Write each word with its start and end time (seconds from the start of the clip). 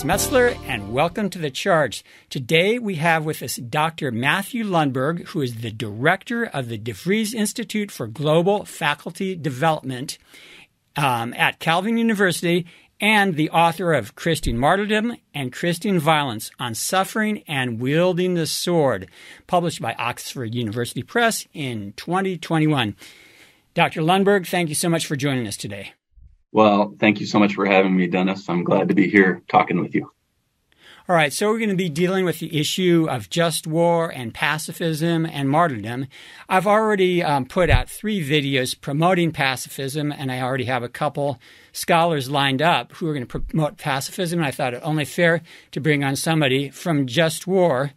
Dennis 0.00 0.28
Metzler, 0.28 0.58
and 0.66 0.94
welcome 0.94 1.28
to 1.28 1.38
The 1.38 1.50
Charge. 1.50 2.04
Today 2.30 2.78
we 2.78 2.94
have 2.94 3.26
with 3.26 3.42
us 3.42 3.56
Dr. 3.56 4.10
Matthew 4.10 4.64
Lundberg, 4.64 5.26
who 5.28 5.42
is 5.42 5.56
the 5.56 5.70
director 5.70 6.44
of 6.44 6.68
the 6.68 6.78
DeVries 6.78 7.34
Institute 7.34 7.90
for 7.90 8.06
Global 8.06 8.64
Faculty 8.64 9.34
Development 9.34 10.16
um, 10.96 11.34
at 11.34 11.58
Calvin 11.58 11.98
University 11.98 12.66
and 12.98 13.36
the 13.36 13.50
author 13.50 13.92
of 13.92 14.14
Christian 14.14 14.56
Martyrdom 14.56 15.16
and 15.34 15.52
Christian 15.52 15.98
Violence 15.98 16.50
on 16.58 16.74
Suffering 16.74 17.42
and 17.46 17.78
Wielding 17.78 18.34
the 18.34 18.46
Sword, 18.46 19.10
published 19.46 19.82
by 19.82 19.94
Oxford 19.98 20.54
University 20.54 21.02
Press 21.02 21.46
in 21.52 21.92
2021. 21.96 22.96
Dr. 23.74 24.00
Lundberg, 24.00 24.46
thank 24.46 24.70
you 24.70 24.74
so 24.74 24.88
much 24.88 25.04
for 25.04 25.16
joining 25.16 25.46
us 25.46 25.58
today. 25.58 25.92
Well, 26.52 26.94
thank 26.98 27.20
you 27.20 27.26
so 27.26 27.38
much 27.38 27.54
for 27.54 27.64
having 27.64 27.96
me, 27.96 28.06
Dennis. 28.06 28.48
I'm 28.48 28.64
glad 28.64 28.88
to 28.88 28.94
be 28.94 29.08
here 29.08 29.42
talking 29.48 29.80
with 29.80 29.94
you. 29.94 30.10
All 31.08 31.16
right, 31.16 31.32
so 31.32 31.48
we're 31.48 31.58
going 31.58 31.70
to 31.70 31.76
be 31.76 31.88
dealing 31.88 32.24
with 32.24 32.38
the 32.38 32.60
issue 32.60 33.08
of 33.10 33.30
just 33.30 33.66
war 33.66 34.10
and 34.10 34.32
pacifism 34.32 35.26
and 35.26 35.48
martyrdom. 35.48 36.06
I've 36.48 36.68
already 36.68 37.20
um, 37.20 37.46
put 37.46 37.68
out 37.68 37.90
three 37.90 38.24
videos 38.24 38.80
promoting 38.80 39.32
pacifism, 39.32 40.12
and 40.12 40.30
I 40.30 40.40
already 40.40 40.66
have 40.66 40.84
a 40.84 40.88
couple 40.88 41.40
scholars 41.72 42.30
lined 42.30 42.62
up 42.62 42.92
who 42.92 43.08
are 43.08 43.14
going 43.14 43.26
to 43.26 43.40
promote 43.40 43.76
pacifism. 43.76 44.38
And 44.38 44.46
I 44.46 44.52
thought 44.52 44.74
it 44.74 44.82
only 44.84 45.04
fair 45.04 45.42
to 45.72 45.80
bring 45.80 46.04
on 46.04 46.14
somebody 46.14 46.70
from 46.70 47.06
Just 47.08 47.44
War 47.44 47.92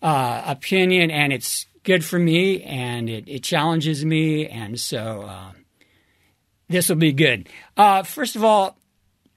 uh, 0.00 0.42
opinion, 0.46 1.10
and 1.10 1.32
it's 1.32 1.66
good 1.82 2.04
for 2.04 2.20
me, 2.20 2.62
and 2.62 3.10
it, 3.10 3.24
it 3.26 3.42
challenges 3.42 4.04
me, 4.04 4.46
and 4.46 4.78
so. 4.78 5.22
Uh, 5.22 5.52
this 6.72 6.88
will 6.88 6.96
be 6.96 7.12
good. 7.12 7.48
Uh, 7.76 8.02
first 8.02 8.34
of 8.34 8.42
all, 8.42 8.78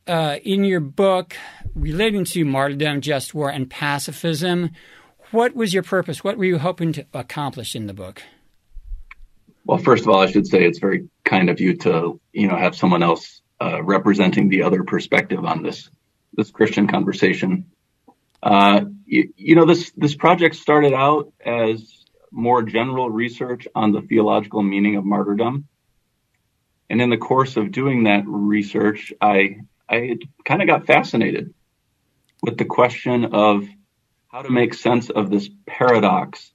uh, 0.07 0.37
in 0.43 0.63
your 0.63 0.79
book 0.79 1.35
relating 1.75 2.23
to 2.23 2.45
martyrdom, 2.45 3.01
just 3.01 3.33
war, 3.33 3.49
and 3.49 3.69
pacifism, 3.69 4.71
what 5.31 5.55
was 5.55 5.73
your 5.73 5.83
purpose? 5.83 6.23
What 6.23 6.37
were 6.37 6.45
you 6.45 6.57
hoping 6.57 6.93
to 6.93 7.05
accomplish 7.13 7.75
in 7.75 7.87
the 7.87 7.93
book? 7.93 8.23
Well, 9.65 9.79
first 9.79 10.03
of 10.03 10.09
all, 10.09 10.21
I 10.21 10.31
should 10.31 10.47
say 10.47 10.63
it's 10.63 10.79
very 10.79 11.09
kind 11.23 11.49
of 11.49 11.59
you 11.59 11.75
to 11.77 12.19
you 12.31 12.47
know 12.47 12.55
have 12.55 12.75
someone 12.75 13.03
else 13.03 13.41
uh, 13.61 13.83
representing 13.83 14.49
the 14.49 14.63
other 14.63 14.83
perspective 14.83 15.43
on 15.43 15.63
this 15.63 15.89
this 16.33 16.51
Christian 16.51 16.87
conversation. 16.87 17.65
Uh, 18.43 18.81
you, 19.05 19.33
you 19.35 19.55
know 19.55 19.65
this 19.65 19.91
this 19.97 20.15
project 20.15 20.55
started 20.55 20.93
out 20.93 21.33
as 21.43 22.05
more 22.31 22.61
general 22.61 23.09
research 23.09 23.67
on 23.73 23.91
the 23.91 24.01
theological 24.01 24.61
meaning 24.61 24.97
of 24.97 25.05
martyrdom 25.05 25.67
and 26.89 27.01
in 27.01 27.09
the 27.09 27.17
course 27.17 27.57
of 27.57 27.71
doing 27.71 28.03
that 28.03 28.23
research, 28.25 29.13
I 29.19 29.61
I 29.89 30.17
kind 30.43 30.61
of 30.61 30.67
got 30.67 30.87
fascinated 30.87 31.53
with 32.41 32.57
the 32.57 32.65
question 32.65 33.25
of 33.25 33.67
how 34.27 34.41
to 34.41 34.51
make 34.51 34.73
sense 34.73 35.09
of 35.09 35.29
this 35.29 35.49
paradox 35.65 36.51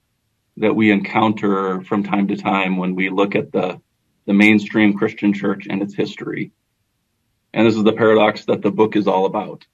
that 0.56 0.75
we 0.75 0.91
encounter 0.91 1.81
from 1.83 2.03
time 2.03 2.28
to 2.28 2.37
time 2.37 2.77
when 2.77 2.95
we 2.95 3.09
look 3.09 3.34
at 3.34 3.53
the 3.53 3.81
the 4.27 4.34
mainstream 4.34 4.97
Christian 4.97 5.33
church 5.33 5.67
and 5.69 5.83
its 5.83 5.95
history. 5.95 6.53
And 7.53 7.67
this 7.67 7.77
is 7.77 7.83
the 7.83 7.92
paradox 7.92 8.44
that 8.44 8.62
the 8.62 8.70
book 8.70 8.94
is 8.94 9.09
all 9.09 9.27
about. 9.27 9.67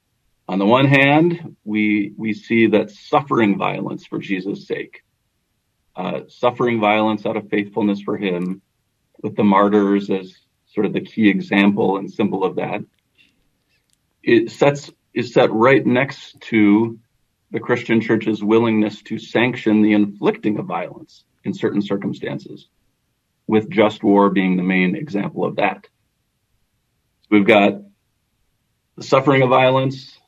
On 0.48 0.58
the 0.58 0.66
one 0.66 0.86
hand, 0.86 1.56
we 1.64 2.12
we 2.16 2.32
see 2.32 2.68
that 2.68 2.90
suffering 2.90 3.58
violence 3.58 4.06
for 4.06 4.18
Jesus' 4.18 4.66
sake, 4.66 5.02
uh, 5.96 6.20
suffering 6.28 6.80
violence 6.80 7.26
out 7.26 7.36
of 7.36 7.50
faithfulness 7.50 8.00
for 8.00 8.16
Him, 8.16 8.62
with 9.22 9.34
the 9.36 9.44
martyrs 9.44 10.08
as 10.08 10.34
sort 10.76 10.86
of 10.86 10.92
the 10.92 11.00
key 11.00 11.30
example 11.30 11.96
and 11.96 12.12
symbol 12.12 12.44
of 12.44 12.56
that. 12.56 12.82
It 14.22 14.50
sets 14.50 14.92
is 15.14 15.32
set 15.32 15.50
right 15.50 15.84
next 15.86 16.38
to 16.42 16.98
the 17.50 17.60
Christian 17.60 18.02
church's 18.02 18.44
willingness 18.44 19.00
to 19.04 19.18
sanction 19.18 19.80
the 19.80 19.94
inflicting 19.94 20.58
of 20.58 20.66
violence 20.66 21.24
in 21.44 21.54
certain 21.54 21.80
circumstances, 21.80 22.68
with 23.46 23.70
just 23.70 24.04
war 24.04 24.28
being 24.28 24.58
the 24.58 24.62
main 24.62 24.94
example 24.94 25.46
of 25.46 25.56
that. 25.56 25.88
So 27.22 27.28
we've 27.30 27.46
got 27.46 27.80
the 28.96 29.02
suffering 29.02 29.40
of 29.40 29.48
violence, 29.48 30.18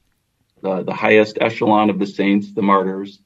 the, 0.62 0.82
the 0.82 0.94
highest 0.94 1.36
echelon 1.42 1.90
of 1.90 1.98
the 1.98 2.06
saints, 2.06 2.54
the 2.54 2.62
martyrs, 2.62 3.20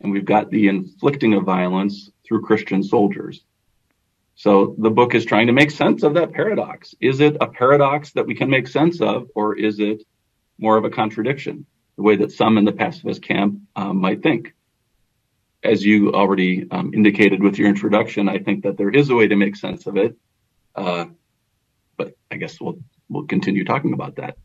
and 0.00 0.10
we've 0.10 0.24
got 0.24 0.48
the 0.48 0.68
inflicting 0.68 1.34
of 1.34 1.44
violence 1.44 2.10
through 2.26 2.40
Christian 2.40 2.82
soldiers. 2.82 3.44
So 4.36 4.74
the 4.78 4.90
book 4.90 5.14
is 5.14 5.24
trying 5.24 5.46
to 5.46 5.52
make 5.52 5.70
sense 5.70 6.02
of 6.02 6.14
that 6.14 6.32
paradox. 6.32 6.94
Is 7.00 7.20
it 7.20 7.36
a 7.40 7.46
paradox 7.46 8.12
that 8.12 8.26
we 8.26 8.34
can 8.34 8.50
make 8.50 8.66
sense 8.66 9.00
of, 9.00 9.28
or 9.34 9.56
is 9.56 9.78
it 9.78 10.02
more 10.58 10.76
of 10.76 10.84
a 10.84 10.90
contradiction, 10.90 11.66
the 11.96 12.02
way 12.02 12.16
that 12.16 12.32
some 12.32 12.58
in 12.58 12.64
the 12.64 12.72
pacifist 12.72 13.22
camp 13.22 13.60
um, 13.76 13.98
might 13.98 14.22
think? 14.22 14.54
As 15.62 15.84
you 15.84 16.12
already 16.12 16.66
um, 16.70 16.92
indicated 16.92 17.42
with 17.42 17.58
your 17.58 17.68
introduction, 17.68 18.28
I 18.28 18.38
think 18.38 18.64
that 18.64 18.76
there 18.76 18.90
is 18.90 19.08
a 19.08 19.14
way 19.14 19.28
to 19.28 19.36
make 19.36 19.56
sense 19.56 19.86
of 19.86 19.96
it, 19.96 20.16
uh, 20.74 21.06
but 21.96 22.14
I 22.30 22.36
guess 22.36 22.60
we'll 22.60 22.78
we'll 23.08 23.26
continue 23.26 23.64
talking 23.64 23.94
about 23.94 24.16
that. 24.16 24.36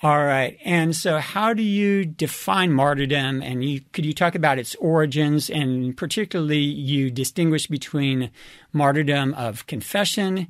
All 0.00 0.24
right. 0.24 0.56
And 0.64 0.94
so, 0.94 1.18
how 1.18 1.54
do 1.54 1.62
you 1.62 2.04
define 2.04 2.72
martyrdom? 2.72 3.42
And 3.42 3.64
you, 3.64 3.80
could 3.92 4.06
you 4.06 4.12
talk 4.12 4.36
about 4.36 4.58
its 4.58 4.76
origins? 4.76 5.50
And 5.50 5.96
particularly, 5.96 6.60
you 6.60 7.10
distinguish 7.10 7.66
between 7.66 8.30
martyrdom 8.72 9.34
of 9.34 9.66
confession 9.66 10.46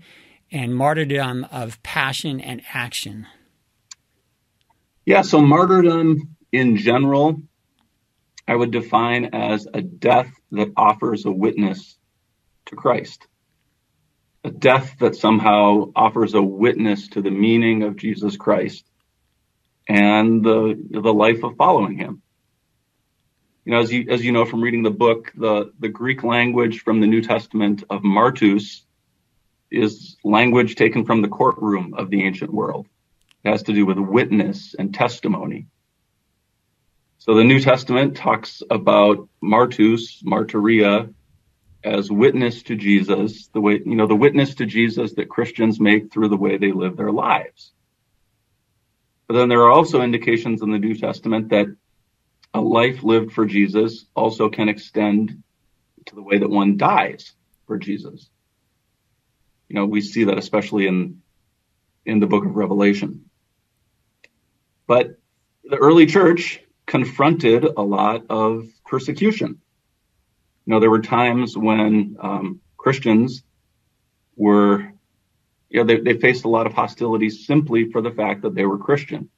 and 0.52 0.74
martyrdom 0.74 1.46
of 1.50 1.82
passion 1.82 2.40
and 2.40 2.60
action. 2.74 3.26
Yeah. 5.06 5.22
So, 5.22 5.40
martyrdom 5.40 6.36
in 6.52 6.76
general, 6.76 7.40
I 8.46 8.54
would 8.54 8.70
define 8.70 9.30
as 9.32 9.66
a 9.72 9.80
death 9.80 10.30
that 10.52 10.72
offers 10.76 11.24
a 11.24 11.32
witness 11.32 11.96
to 12.66 12.76
Christ. 12.76 13.26
A 14.44 14.50
death 14.50 14.96
that 15.00 15.16
somehow 15.16 15.90
offers 15.96 16.34
a 16.34 16.42
witness 16.42 17.08
to 17.08 17.22
the 17.22 17.30
meaning 17.30 17.82
of 17.82 17.96
Jesus 17.96 18.36
Christ 18.36 18.84
and 19.88 20.44
the 20.44 20.78
the 20.90 21.12
life 21.12 21.42
of 21.42 21.56
following 21.56 21.96
him. 21.96 22.22
You 23.64 23.72
know, 23.72 23.80
as 23.80 23.92
you 23.92 24.06
as 24.08 24.24
you 24.24 24.32
know 24.32 24.44
from 24.44 24.62
reading 24.62 24.82
the 24.82 24.90
book, 24.90 25.32
the 25.34 25.72
the 25.78 25.88
Greek 25.88 26.22
language 26.22 26.82
from 26.82 27.00
the 27.00 27.06
New 27.06 27.22
Testament 27.22 27.84
of 27.90 28.02
martus 28.02 28.82
is 29.70 30.16
language 30.24 30.76
taken 30.76 31.04
from 31.04 31.22
the 31.22 31.28
courtroom 31.28 31.94
of 31.94 32.10
the 32.10 32.24
ancient 32.24 32.52
world. 32.52 32.86
It 33.44 33.50
has 33.50 33.62
to 33.64 33.72
do 33.72 33.86
with 33.86 33.98
witness 33.98 34.74
and 34.78 34.94
testimony. 34.94 35.66
So 37.18 37.34
the 37.34 37.44
New 37.44 37.60
Testament 37.60 38.16
talks 38.16 38.62
about 38.70 39.28
martus, 39.42 40.22
martyria, 40.24 41.12
as 41.84 42.10
witness 42.10 42.62
to 42.64 42.76
Jesus, 42.76 43.48
the 43.48 43.60
way, 43.60 43.80
you 43.84 43.96
know, 43.96 44.06
the 44.06 44.16
witness 44.16 44.54
to 44.56 44.66
Jesus 44.66 45.12
that 45.14 45.28
Christians 45.28 45.78
make 45.78 46.12
through 46.12 46.28
the 46.28 46.36
way 46.36 46.56
they 46.56 46.72
live 46.72 46.96
their 46.96 47.12
lives. 47.12 47.72
But 49.28 49.34
then 49.34 49.50
there 49.50 49.62
are 49.62 49.70
also 49.70 50.00
indications 50.00 50.62
in 50.62 50.72
the 50.72 50.78
New 50.78 50.94
Testament 50.94 51.50
that 51.50 51.66
a 52.54 52.60
life 52.60 53.04
lived 53.04 53.32
for 53.32 53.44
Jesus 53.44 54.06
also 54.16 54.48
can 54.48 54.70
extend 54.70 55.42
to 56.06 56.14
the 56.14 56.22
way 56.22 56.38
that 56.38 56.48
one 56.48 56.78
dies 56.78 57.34
for 57.66 57.76
Jesus. 57.76 58.30
You 59.68 59.76
know, 59.76 59.84
we 59.84 60.00
see 60.00 60.24
that 60.24 60.38
especially 60.38 60.86
in 60.86 61.20
in 62.06 62.20
the 62.20 62.26
book 62.26 62.46
of 62.46 62.56
Revelation. 62.56 63.26
But 64.86 65.18
the 65.62 65.76
early 65.76 66.06
church 66.06 66.62
confronted 66.86 67.64
a 67.64 67.82
lot 67.82 68.24
of 68.30 68.66
persecution. 68.86 69.60
You 70.64 70.70
know, 70.72 70.80
there 70.80 70.90
were 70.90 71.02
times 71.02 71.54
when 71.54 72.16
um, 72.18 72.60
Christians 72.78 73.42
were 74.36 74.90
you 75.70 75.80
know, 75.80 75.84
they, 75.84 76.00
they 76.00 76.18
faced 76.18 76.44
a 76.44 76.48
lot 76.48 76.66
of 76.66 76.72
hostility 76.72 77.30
simply 77.30 77.90
for 77.90 78.00
the 78.00 78.10
fact 78.10 78.42
that 78.42 78.54
they 78.54 78.64
were 78.64 78.78
Christian. 78.78 79.28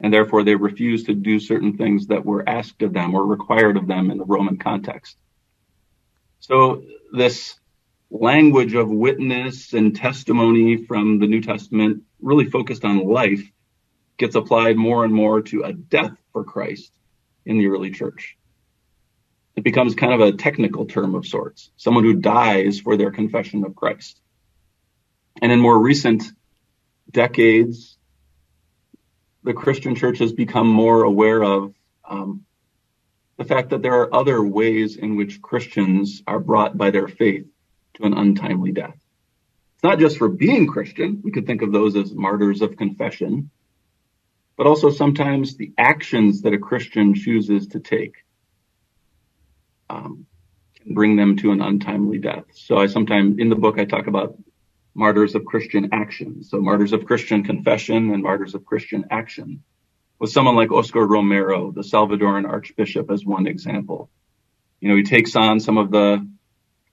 And 0.00 0.12
therefore 0.12 0.44
they 0.44 0.54
refused 0.54 1.06
to 1.06 1.14
do 1.14 1.40
certain 1.40 1.76
things 1.76 2.06
that 2.08 2.24
were 2.24 2.48
asked 2.48 2.82
of 2.82 2.92
them 2.92 3.14
or 3.14 3.26
required 3.26 3.76
of 3.76 3.86
them 3.86 4.10
in 4.10 4.18
the 4.18 4.24
Roman 4.24 4.56
context. 4.56 5.16
So 6.40 6.82
this 7.12 7.58
language 8.10 8.74
of 8.74 8.88
witness 8.88 9.72
and 9.72 9.94
testimony 9.94 10.84
from 10.84 11.18
the 11.18 11.26
New 11.26 11.40
Testament 11.40 12.04
really 12.20 12.46
focused 12.46 12.84
on 12.84 13.06
life 13.06 13.42
gets 14.18 14.34
applied 14.34 14.76
more 14.76 15.04
and 15.04 15.14
more 15.14 15.42
to 15.42 15.62
a 15.62 15.72
death 15.72 16.16
for 16.32 16.44
Christ 16.44 16.92
in 17.44 17.58
the 17.58 17.68
early 17.68 17.90
church. 17.90 18.36
It 19.56 19.64
becomes 19.64 19.94
kind 19.94 20.12
of 20.12 20.20
a 20.20 20.36
technical 20.36 20.86
term 20.86 21.14
of 21.14 21.26
sorts, 21.26 21.70
someone 21.76 22.04
who 22.04 22.14
dies 22.14 22.80
for 22.80 22.96
their 22.96 23.10
confession 23.10 23.64
of 23.64 23.74
Christ. 23.74 24.20
And 25.40 25.52
in 25.52 25.60
more 25.60 25.78
recent 25.78 26.24
decades, 27.10 27.96
the 29.44 29.54
Christian 29.54 29.94
church 29.94 30.18
has 30.18 30.32
become 30.32 30.68
more 30.68 31.02
aware 31.02 31.42
of 31.42 31.74
um, 32.08 32.44
the 33.36 33.44
fact 33.44 33.70
that 33.70 33.82
there 33.82 34.00
are 34.00 34.14
other 34.14 34.42
ways 34.42 34.96
in 34.96 35.16
which 35.16 35.40
Christians 35.40 36.22
are 36.26 36.40
brought 36.40 36.76
by 36.76 36.90
their 36.90 37.08
faith 37.08 37.46
to 37.94 38.04
an 38.04 38.14
untimely 38.14 38.72
death. 38.72 38.96
It's 39.74 39.84
not 39.84 40.00
just 40.00 40.18
for 40.18 40.28
being 40.28 40.66
Christian. 40.66 41.20
We 41.22 41.30
could 41.30 41.46
think 41.46 41.62
of 41.62 41.70
those 41.72 41.94
as 41.94 42.12
martyrs 42.12 42.62
of 42.62 42.76
confession. 42.76 43.50
but 44.58 44.66
also 44.66 44.90
sometimes 44.90 45.56
the 45.56 45.72
actions 45.78 46.42
that 46.42 46.52
a 46.52 46.58
Christian 46.58 47.14
chooses 47.14 47.68
to 47.68 47.80
take 47.80 48.16
um, 49.88 50.26
can 50.82 50.94
bring 50.94 51.16
them 51.16 51.36
to 51.36 51.52
an 51.52 51.62
untimely 51.62 52.18
death. 52.18 52.44
So 52.52 52.76
I 52.76 52.88
sometimes 52.88 53.38
in 53.38 53.48
the 53.48 53.56
book 53.56 53.78
I 53.78 53.84
talk 53.84 54.08
about 54.08 54.36
martyrs 54.98 55.34
of 55.34 55.44
Christian 55.44 55.90
action. 55.92 56.42
So 56.42 56.60
martyrs 56.60 56.92
of 56.92 57.06
Christian 57.06 57.44
confession 57.44 58.12
and 58.12 58.22
martyrs 58.22 58.54
of 58.54 58.66
Christian 58.66 59.06
action. 59.10 59.62
With 60.18 60.30
someone 60.30 60.56
like 60.56 60.72
Oscar 60.72 61.06
Romero, 61.06 61.70
the 61.70 61.82
Salvadoran 61.82 62.46
archbishop, 62.46 63.10
as 63.10 63.24
one 63.24 63.46
example. 63.46 64.10
You 64.80 64.88
know, 64.88 64.96
he 64.96 65.04
takes 65.04 65.36
on 65.36 65.60
some 65.60 65.78
of 65.78 65.90
the 65.90 66.28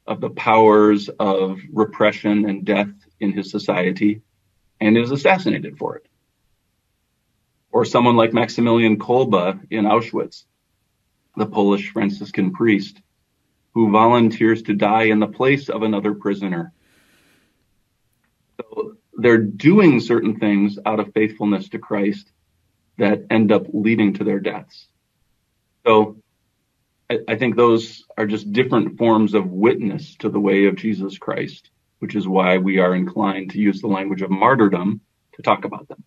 of 0.08 0.22
the 0.22 0.30
powers 0.30 1.10
of 1.10 1.60
repression 1.74 2.48
and 2.48 2.64
death 2.64 2.94
in 3.20 3.34
his 3.34 3.50
society 3.50 4.22
and 4.80 4.96
is 4.96 5.10
assassinated 5.10 5.80
for 5.80 5.96
it. 5.98 6.06
Or 7.72 7.86
someone 7.86 8.16
like 8.16 8.32
Maximilian 8.32 9.00
Kolbe 9.00 9.66
in 9.72 9.86
Auschwitz, 9.86 10.44
the 11.36 11.48
Polish 11.48 11.92
Franciscan 11.92 12.54
priest, 12.54 13.02
who 13.74 13.92
volunteers 13.92 14.62
to 14.64 14.76
die 14.76 15.06
in 15.06 15.20
the 15.20 15.28
place 15.28 15.70
of 15.70 15.82
another 15.82 16.14
prisoner. 16.14 16.72
So 18.58 18.98
they're 19.14 19.38
doing 19.38 20.00
certain 20.00 20.40
things 20.40 20.78
out 20.86 21.00
of 21.00 21.14
faithfulness 21.14 21.70
to 21.70 21.80
Christ 21.80 22.32
that 22.98 23.26
end 23.30 23.52
up 23.52 23.68
leading 23.74 24.14
to 24.14 24.24
their 24.24 24.40
deaths. 24.40 24.88
So 25.86 26.18
I, 27.10 27.20
I 27.28 27.36
think 27.36 27.56
those 27.56 28.04
are 28.18 28.26
just 28.26 28.52
different 28.52 28.98
forms 28.98 29.34
of 29.34 29.48
witness 29.48 30.16
to 30.18 30.30
the 30.30 30.40
way 30.40 30.66
of 30.66 30.76
Jesus 30.76 31.18
Christ, 31.18 31.70
which 32.00 32.16
is 32.16 32.28
why 32.28 32.58
we 32.58 32.80
are 32.80 32.96
inclined 32.96 33.52
to 33.52 33.60
use 33.60 33.82
the 33.82 33.88
language 33.88 34.22
of 34.22 34.30
martyrdom 34.30 35.02
to 35.34 35.42
talk 35.42 35.66
about 35.66 35.88
them. 35.88 36.04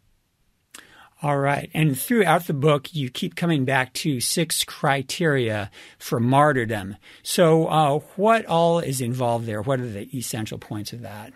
All 1.21 1.39
right. 1.39 1.69
And 1.75 1.99
throughout 1.99 2.47
the 2.47 2.55
book, 2.55 2.95
you 2.95 3.11
keep 3.11 3.35
coming 3.35 3.65
back 3.65 3.93
to 3.95 4.21
six 4.21 4.63
criteria 4.63 5.69
for 5.99 6.21
martyrdom. 6.21 6.97
So, 7.25 7.67
uh, 7.67 7.99
what 8.15 8.47
all 8.47 8.79
is 8.79 9.01
involved 9.01 9.47
there? 9.47 9.61
What 9.61 9.81
are 9.81 9.89
the 9.89 10.17
essential 10.17 10.59
points 10.59 10.93
of 10.93 11.01
that? 11.01 11.33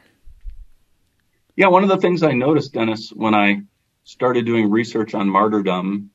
Yeah, 1.54 1.68
one 1.68 1.82
of 1.82 1.90
the 1.90 1.98
things 1.98 2.22
I 2.22 2.32
noticed, 2.32 2.72
Dennis, 2.72 3.10
when 3.10 3.34
I 3.34 3.62
started 4.04 4.46
doing 4.46 4.70
research 4.70 5.14
on 5.14 5.28
martyrdom 5.28 6.10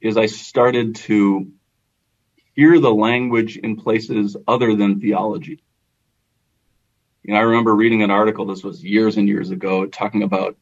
is 0.00 0.16
I 0.16 0.26
started 0.26 0.96
to 0.96 1.50
hear 2.54 2.80
the 2.80 2.92
language 2.92 3.56
in 3.56 3.76
places 3.76 4.36
other 4.46 4.74
than 4.74 5.00
theology. 5.00 5.62
You 7.22 7.32
know, 7.32 7.40
I 7.40 7.42
remember 7.42 7.74
reading 7.74 8.02
an 8.02 8.10
article, 8.10 8.46
this 8.46 8.62
was 8.62 8.84
years 8.84 9.16
and 9.16 9.28
years 9.28 9.50
ago, 9.50 9.86
talking 9.86 10.24
about 10.24 10.56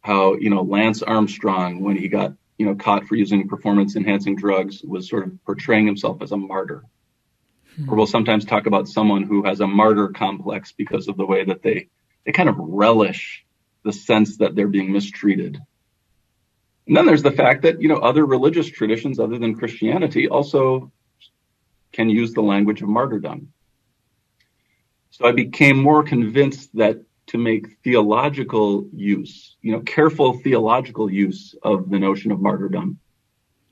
how, 0.00 0.34
you 0.34 0.50
know, 0.50 0.62
Lance 0.62 1.02
Armstrong, 1.02 1.80
when 1.80 1.96
he 1.96 2.08
got, 2.08 2.32
you 2.58 2.66
know, 2.66 2.74
caught 2.74 3.06
for 3.06 3.14
using 3.14 3.48
performance 3.48 3.96
enhancing 3.96 4.34
drugs, 4.34 4.82
was 4.82 5.08
sort 5.08 5.26
of 5.26 5.44
portraying 5.44 5.86
himself 5.86 6.20
as 6.22 6.32
a 6.32 6.36
martyr. 6.36 6.84
Hmm. 7.76 7.88
Or 7.88 7.96
we'll 7.96 8.06
sometimes 8.06 8.44
talk 8.44 8.66
about 8.66 8.88
someone 8.88 9.22
who 9.22 9.44
has 9.44 9.60
a 9.60 9.66
martyr 9.66 10.08
complex 10.08 10.72
because 10.72 11.06
of 11.06 11.16
the 11.16 11.26
way 11.26 11.44
that 11.44 11.62
they, 11.62 11.88
they 12.24 12.32
kind 12.32 12.48
of 12.48 12.56
relish 12.58 13.44
the 13.84 13.92
sense 13.92 14.38
that 14.38 14.54
they're 14.54 14.68
being 14.68 14.92
mistreated. 14.92 15.58
And 16.86 16.96
then 16.96 17.06
there's 17.06 17.22
the 17.22 17.30
fact 17.30 17.62
that, 17.62 17.80
you 17.80 17.88
know, 17.88 17.96
other 17.96 18.26
religious 18.26 18.68
traditions 18.68 19.18
other 19.18 19.38
than 19.38 19.54
Christianity 19.54 20.28
also 20.28 20.90
can 21.92 22.08
use 22.08 22.32
the 22.32 22.42
language 22.42 22.82
of 22.82 22.88
martyrdom. 22.88 23.52
So 25.10 25.26
I 25.26 25.32
became 25.32 25.80
more 25.80 26.02
convinced 26.02 26.74
that 26.76 27.02
to 27.28 27.38
make 27.38 27.78
theological 27.84 28.88
use, 28.92 29.56
you 29.62 29.72
know, 29.72 29.80
careful 29.80 30.38
theological 30.38 31.10
use 31.10 31.54
of 31.62 31.90
the 31.90 31.98
notion 31.98 32.32
of 32.32 32.40
martyrdom 32.40 32.98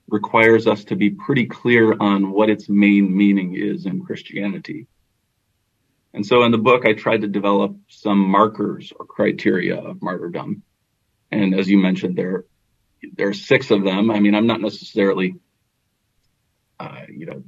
requires 0.09 0.67
us 0.67 0.85
to 0.85 0.97
be 0.97 1.11
pretty 1.11 1.47
clear 1.47 1.97
on 1.99 2.31
what 2.31 2.51
its 2.51 2.69
main 2.69 3.17
meaning 3.17 3.55
is 3.55 3.87
in 3.87 4.05
Christianity. 4.05 4.87
And 6.13 6.27
so 6.27 6.43
in 6.43 6.53
the 6.53 6.59
book, 6.59 6.85
I 6.87 6.93
tried 6.93 7.21
to 7.21 7.29
develop 7.29 7.77
some 7.89 8.19
markers 8.19 8.93
or 8.99 9.07
criteria 9.07 9.77
of 9.77 10.03
martyrdom. 10.03 10.63
And 11.31 11.55
as 11.55 11.69
you 11.69 11.79
mentioned, 11.79 12.17
there, 12.17 12.45
there 13.17 13.29
are 13.29 13.35
six 13.35 13.71
of 13.71 13.85
them. 13.85 14.11
I 14.11 14.19
mean, 14.19 14.35
I'm 14.35 14.47
not 14.47 14.61
necessarily, 14.61 15.37
uh, 16.81 17.03
you 17.09 17.27
know, 17.27 17.45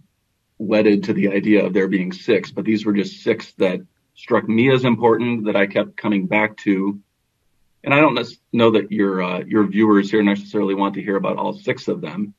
wedded 0.58 1.04
to 1.04 1.12
the 1.12 1.28
idea 1.28 1.66
of 1.66 1.72
there 1.72 1.88
being 1.88 2.12
six, 2.12 2.52
but 2.52 2.64
these 2.64 2.86
were 2.86 2.92
just 2.92 3.22
six 3.22 3.52
that 3.54 3.80
struck 4.14 4.48
me 4.48 4.72
as 4.72 4.84
important 4.84 5.46
that 5.46 5.56
I 5.56 5.66
kept 5.66 5.96
coming 5.96 6.26
back 6.26 6.56
to. 6.58 7.00
And 7.84 7.92
I 7.92 8.00
don't 8.00 8.14
know 8.52 8.70
that 8.70 8.92
your 8.92 9.22
uh, 9.22 9.40
your 9.40 9.66
viewers 9.66 10.08
here 10.08 10.22
necessarily 10.22 10.74
want 10.74 10.94
to 10.94 11.02
hear 11.02 11.16
about 11.16 11.36
all 11.36 11.52
six 11.52 11.88
of 11.88 12.00
them, 12.00 12.34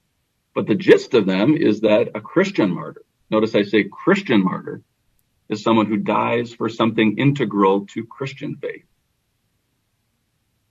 but 0.55 0.67
the 0.67 0.75
gist 0.75 1.13
of 1.15 1.25
them 1.25 1.57
is 1.57 1.81
that 1.81 2.11
a 2.15 2.21
Christian 2.21 2.73
martyr, 2.73 3.01
notice 3.29 3.53
I 3.53 3.63
say 3.63 3.83
Christian 3.83 4.41
martyr, 4.41 4.81
is 5.49 5.63
someone 5.63 5.85
who 5.85 5.97
dies 5.97 6.53
for 6.53 6.69
something 6.69 7.17
integral 7.17 7.85
to 7.87 8.05
Christian 8.05 8.55
faith. 8.55 8.85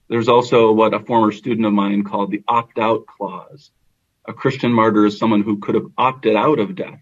There's 0.08 0.28
also 0.28 0.72
what 0.72 0.94
a 0.94 1.00
former 1.00 1.32
student 1.32 1.66
of 1.66 1.72
mine 1.72 2.04
called 2.04 2.30
the 2.30 2.42
opt 2.46 2.78
out 2.78 3.06
clause. 3.06 3.70
A 4.26 4.32
Christian 4.32 4.72
martyr 4.72 5.06
is 5.06 5.19
someone 5.19 5.42
who 5.42 5.58
could 5.58 5.74
have 5.74 5.90
opted 5.96 6.36
out 6.36 6.58
of 6.58 6.74
death 6.74 7.00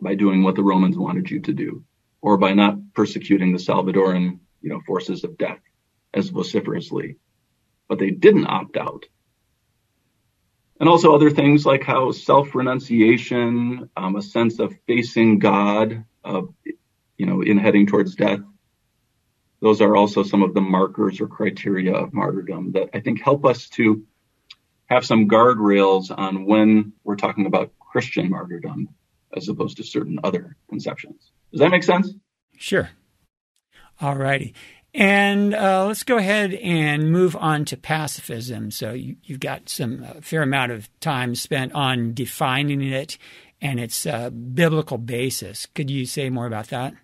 by 0.00 0.14
doing 0.14 0.42
what 0.42 0.54
the 0.54 0.62
Romans 0.62 0.96
wanted 0.96 1.30
you 1.30 1.40
to 1.40 1.52
do, 1.52 1.84
or 2.20 2.36
by 2.38 2.52
not 2.52 2.78
persecuting 2.94 3.52
the 3.52 3.58
Salvadoran, 3.58 4.38
you 4.60 4.68
know, 4.70 4.80
forces 4.86 5.24
of 5.24 5.36
death 5.38 5.60
as 6.14 6.28
vociferously. 6.28 7.16
But 7.88 7.98
they 7.98 8.10
didn't 8.10 8.46
opt 8.46 8.76
out. 8.76 9.06
And 10.78 10.88
also 10.88 11.14
other 11.14 11.30
things 11.30 11.64
like 11.64 11.82
how 11.82 12.12
self-renunciation, 12.12 13.90
um, 13.96 14.16
a 14.16 14.22
sense 14.22 14.58
of 14.58 14.76
facing 14.86 15.38
God, 15.38 16.04
you 17.16 17.26
know, 17.26 17.42
in 17.42 17.58
heading 17.58 17.86
towards 17.86 18.14
death. 18.14 18.40
Those 19.60 19.80
are 19.80 19.96
also 19.96 20.22
some 20.22 20.42
of 20.42 20.54
the 20.54 20.60
markers 20.60 21.20
or 21.20 21.28
criteria 21.28 21.94
of 21.94 22.12
martyrdom 22.12 22.72
that 22.72 22.90
I 22.92 23.00
think 23.00 23.22
help 23.22 23.46
us 23.46 23.68
to 23.70 24.04
have 24.86 25.04
some 25.04 25.28
guardrails 25.28 26.16
on 26.16 26.44
when 26.46 26.92
we're 27.04 27.16
talking 27.16 27.46
about 27.46 27.72
Christian 27.78 28.30
martyrdom 28.30 28.88
as 29.34 29.48
opposed 29.48 29.78
to 29.78 29.82
certain 29.82 30.18
other 30.22 30.56
conceptions. 30.68 31.30
Does 31.52 31.60
that 31.60 31.70
make 31.70 31.82
sense? 31.82 32.12
Sure. 32.56 32.90
All 34.00 34.14
righty. 34.14 34.54
And 34.94 35.54
uh, 35.54 35.86
let's 35.86 36.04
go 36.04 36.16
ahead 36.16 36.54
and 36.54 37.12
move 37.12 37.36
on 37.36 37.66
to 37.66 37.76
pacifism. 37.76 38.70
So 38.70 38.92
you, 38.92 39.16
have 39.28 39.40
got 39.40 39.68
some 39.68 40.02
uh, 40.02 40.20
fair 40.22 40.42
amount 40.42 40.72
of 40.72 40.88
time 41.00 41.34
spent 41.34 41.72
on 41.74 42.14
defining 42.14 42.80
it 42.80 43.18
and 43.60 43.80
its 43.80 44.06
uh, 44.06 44.30
biblical 44.30 44.98
basis. 44.98 45.66
Could 45.66 45.90
you 45.90 46.06
say 46.06 46.30
more 46.30 46.46
about 46.46 46.68
that? 46.68 46.94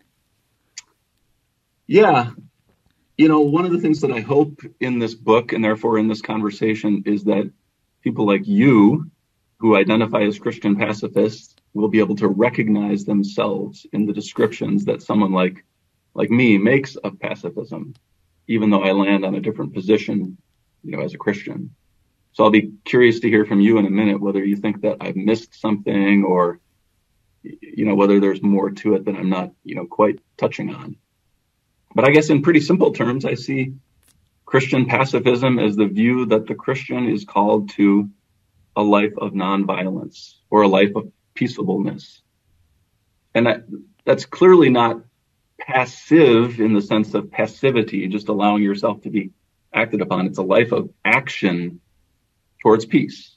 Yeah. 1.87 2.30
You 3.16 3.28
know, 3.28 3.40
one 3.40 3.64
of 3.64 3.73
the 3.73 3.80
things 3.80 4.00
that 4.00 4.12
I 4.12 4.21
hope 4.21 4.62
in 4.80 4.99
this 4.99 5.14
book 5.14 5.52
and 5.52 5.64
therefore 5.64 5.99
in 5.99 6.09
this 6.09 6.23
conversation 6.23 7.02
is 7.06 7.25
that 7.25 7.50
people 8.02 8.26
like 8.26 8.47
you 8.47 9.11
who 9.59 9.76
identify 9.76 10.23
as 10.23 10.38
Christian 10.38 10.76
pacifists 10.76 11.54
will 11.75 11.88
be 11.88 12.00
able 12.00 12.16
to 12.16 12.28
recognize 12.28 13.04
themselves 13.04 13.87
in 13.92 14.06
the 14.06 14.12
descriptions 14.12 14.85
that 14.87 15.02
someone 15.02 15.32
like 15.32 15.64
like 16.14 16.30
me 16.30 16.59
makes 16.59 16.97
of 16.97 17.18
pacifism, 17.18 17.94
even 18.47 18.68
though 18.68 18.82
I 18.82 18.92
land 18.92 19.25
on 19.25 19.35
a 19.35 19.40
different 19.40 19.73
position, 19.73 20.37
you 20.82 20.97
know, 20.97 21.02
as 21.02 21.14
a 21.14 21.18
Christian. 21.18 21.75
So 22.33 22.45
I'll 22.45 22.51
be 22.51 22.73
curious 22.85 23.21
to 23.21 23.29
hear 23.29 23.45
from 23.45 23.61
you 23.61 23.79
in 23.79 23.87
a 23.87 23.91
minute 23.91 24.21
whether 24.21 24.45
you 24.45 24.57
think 24.57 24.83
that 24.83 24.99
I've 25.01 25.17
missed 25.17 25.61
something 25.61 26.25
or 26.25 26.61
you 27.43 27.85
know 27.85 27.95
whether 27.95 28.21
there's 28.21 28.43
more 28.43 28.71
to 28.71 28.95
it 28.95 29.05
that 29.05 29.17
I'm 29.17 29.29
not, 29.29 29.53
you 29.65 29.75
know, 29.75 29.87
quite 29.87 30.21
touching 30.37 30.75
on. 30.75 30.97
But 31.95 32.07
I 32.07 32.11
guess 32.11 32.31
in 32.31 32.43
pretty 32.43 32.61
simple 32.61 32.93
terms, 32.93 33.25
I 33.25 33.35
see 33.35 33.75
Christian 34.47 34.87
pacifism 34.87 35.59
as 35.59 35.77
the 35.77 35.87
view 35.87 36.27
that 36.27 36.47
the 36.47 36.55
Christian 36.55 37.09
is 37.09 37.25
called 37.25 37.71
to 37.71 38.11
a 38.77 38.83
life 38.83 39.12
of 39.19 39.33
nonviolence 39.33 40.35
or 40.51 40.62
a 40.62 40.69
life 40.69 40.95
of 40.97 41.11
peaceableness. 41.35 42.23
And 43.35 43.47
that, 43.47 43.65
that's 44.05 44.25
clearly 44.25 44.71
not 44.71 45.03
passive 45.59 46.61
in 46.61 46.73
the 46.73 46.83
sense 46.83 47.15
of 47.15 47.31
passivity, 47.31 48.09
just 48.09 48.29
allowing 48.29 48.62
yourself 48.62 49.03
to 49.03 49.11
be 49.11 49.31
acted 49.73 50.01
upon. 50.01 50.27
It's 50.27 50.39
a 50.39 50.43
life 50.43 50.73
of 50.73 50.91
action 51.05 51.81
towards 52.62 52.87
peace 52.87 53.37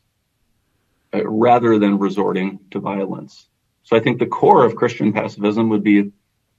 uh, 1.13 1.27
rather 1.27 1.79
than 1.79 1.97
resorting 1.97 2.59
to 2.71 2.79
violence. 2.79 3.47
So 3.83 3.97
I 3.97 3.99
think 3.99 4.19
the 4.19 4.25
core 4.25 4.65
of 4.65 4.75
Christian 4.75 5.13
pacifism 5.13 5.69
would 5.69 5.83
be 5.83 6.11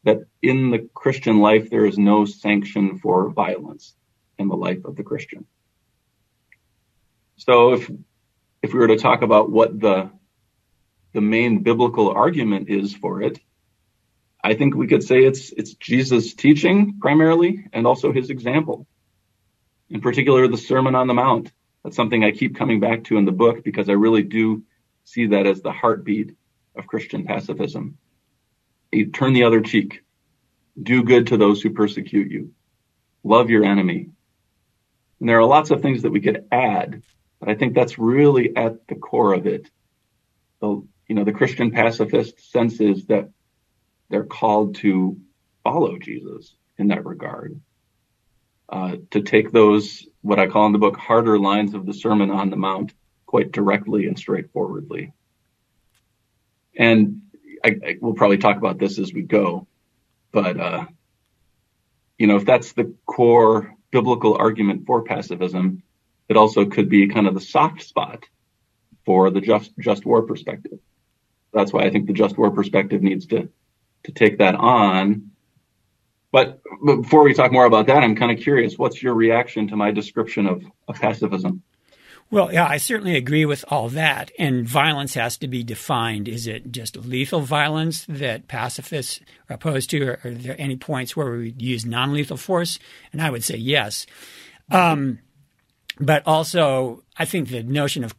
that 0.04 0.18
in 0.42 0.70
the 0.70 0.88
Christian 0.94 1.40
life, 1.40 1.70
there 1.70 1.86
is 1.86 1.98
no 1.98 2.24
sanction 2.24 2.98
for 2.98 3.30
violence 3.30 3.94
in 4.38 4.48
the 4.48 4.56
life 4.56 4.84
of 4.84 4.96
the 4.96 5.02
Christian. 5.02 5.46
So 7.36 7.74
if, 7.74 7.90
if 8.62 8.72
we 8.72 8.78
were 8.78 8.88
to 8.88 8.98
talk 8.98 9.22
about 9.22 9.50
what 9.50 9.78
the 9.78 10.10
the 11.12 11.20
main 11.22 11.62
biblical 11.62 12.10
argument 12.10 12.68
is 12.68 12.94
for 12.94 13.22
it, 13.22 13.38
I 14.44 14.52
think 14.52 14.74
we 14.74 14.86
could 14.86 15.02
say 15.02 15.24
it's 15.24 15.50
it's 15.50 15.72
Jesus' 15.74 16.34
teaching 16.34 16.98
primarily 17.00 17.66
and 17.72 17.86
also 17.86 18.12
his 18.12 18.28
example. 18.28 18.86
In 19.88 20.02
particular, 20.02 20.46
the 20.46 20.58
Sermon 20.58 20.94
on 20.94 21.06
the 21.06 21.14
Mount 21.14 21.50
That's 21.86 21.94
something 21.94 22.24
I 22.24 22.32
keep 22.32 22.56
coming 22.56 22.80
back 22.80 23.04
to 23.04 23.16
in 23.16 23.26
the 23.26 23.30
book 23.30 23.62
because 23.62 23.88
I 23.88 23.92
really 23.92 24.24
do 24.24 24.64
see 25.04 25.26
that 25.26 25.46
as 25.46 25.62
the 25.62 25.70
heartbeat 25.70 26.32
of 26.74 26.88
Christian 26.88 27.24
pacifism. 27.24 27.96
You 28.90 29.12
turn 29.12 29.34
the 29.34 29.44
other 29.44 29.60
cheek, 29.60 30.02
do 30.82 31.04
good 31.04 31.28
to 31.28 31.36
those 31.36 31.62
who 31.62 31.70
persecute 31.70 32.28
you, 32.28 32.50
love 33.22 33.50
your 33.50 33.62
enemy. 33.64 34.10
And 35.20 35.28
there 35.28 35.38
are 35.38 35.44
lots 35.44 35.70
of 35.70 35.80
things 35.80 36.02
that 36.02 36.10
we 36.10 36.20
could 36.20 36.46
add, 36.50 37.04
but 37.38 37.50
I 37.50 37.54
think 37.54 37.76
that's 37.76 38.00
really 38.00 38.56
at 38.56 38.88
the 38.88 38.96
core 38.96 39.34
of 39.34 39.46
it. 39.46 39.70
The, 40.60 40.84
you 41.06 41.14
know, 41.14 41.22
the 41.22 41.30
Christian 41.30 41.70
pacifist 41.70 42.50
senses 42.50 43.06
that 43.06 43.30
they're 44.10 44.24
called 44.24 44.74
to 44.78 45.20
follow 45.62 45.98
Jesus 45.98 46.56
in 46.78 46.88
that 46.88 47.06
regard. 47.06 47.60
Uh, 48.68 48.96
to 49.12 49.22
take 49.22 49.52
those, 49.52 50.06
what 50.22 50.40
I 50.40 50.48
call 50.48 50.66
in 50.66 50.72
the 50.72 50.78
book, 50.78 50.96
harder 50.96 51.38
lines 51.38 51.74
of 51.74 51.86
the 51.86 51.94
Sermon 51.94 52.30
on 52.30 52.50
the 52.50 52.56
Mount 52.56 52.92
quite 53.24 53.52
directly 53.52 54.06
and 54.06 54.18
straightforwardly. 54.18 55.12
And 56.76 57.22
I, 57.64 57.68
I, 57.68 57.96
we'll 58.00 58.14
probably 58.14 58.38
talk 58.38 58.56
about 58.56 58.78
this 58.78 58.98
as 58.98 59.12
we 59.12 59.22
go, 59.22 59.66
but 60.32 60.58
uh, 60.58 60.86
you 62.18 62.26
know, 62.26 62.36
if 62.36 62.44
that's 62.44 62.72
the 62.72 62.94
core 63.06 63.74
biblical 63.90 64.36
argument 64.36 64.86
for 64.86 65.02
pacifism, 65.02 65.82
it 66.28 66.36
also 66.36 66.66
could 66.66 66.88
be 66.88 67.08
kind 67.08 67.26
of 67.26 67.34
the 67.34 67.40
soft 67.40 67.82
spot 67.82 68.24
for 69.04 69.30
the 69.30 69.40
just 69.40 69.72
just 69.78 70.04
war 70.04 70.22
perspective. 70.22 70.78
That's 71.52 71.72
why 71.72 71.82
I 71.82 71.90
think 71.90 72.06
the 72.06 72.12
just 72.12 72.36
war 72.36 72.50
perspective 72.50 73.02
needs 73.02 73.26
to 73.26 73.48
to 74.04 74.12
take 74.12 74.38
that 74.38 74.54
on. 74.54 75.30
But, 76.32 76.60
before 76.84 77.22
we 77.22 77.34
talk 77.34 77.52
more 77.52 77.64
about 77.64 77.86
that, 77.86 78.02
I'm 78.02 78.16
kind 78.16 78.36
of 78.36 78.42
curious. 78.42 78.76
What's 78.76 79.02
your 79.02 79.14
reaction 79.14 79.68
to 79.68 79.76
my 79.76 79.90
description 79.90 80.46
of, 80.46 80.64
of 80.88 80.96
pacifism? 80.96 81.62
Well, 82.28 82.52
yeah, 82.52 82.66
I 82.66 82.78
certainly 82.78 83.16
agree 83.16 83.44
with 83.44 83.64
all 83.68 83.88
that. 83.90 84.32
And 84.38 84.66
violence 84.66 85.14
has 85.14 85.36
to 85.38 85.48
be 85.48 85.62
defined. 85.62 86.26
Is 86.26 86.46
it 86.46 86.72
just 86.72 86.96
lethal 86.96 87.40
violence 87.40 88.04
that 88.08 88.48
pacifists 88.48 89.20
are 89.48 89.54
opposed 89.54 89.90
to? 89.90 90.02
Or 90.02 90.20
are 90.24 90.30
there 90.30 90.56
any 90.58 90.76
points 90.76 91.16
where 91.16 91.30
we 91.30 91.54
use 91.56 91.86
non 91.86 92.12
lethal 92.12 92.36
force? 92.36 92.80
And 93.12 93.22
I 93.22 93.30
would 93.30 93.44
say 93.44 93.56
yes. 93.56 94.06
Um, 94.72 95.20
but 96.00 96.24
also, 96.26 97.04
I 97.16 97.24
think 97.24 97.48
the 97.48 97.62
notion 97.62 98.02
of 98.02 98.14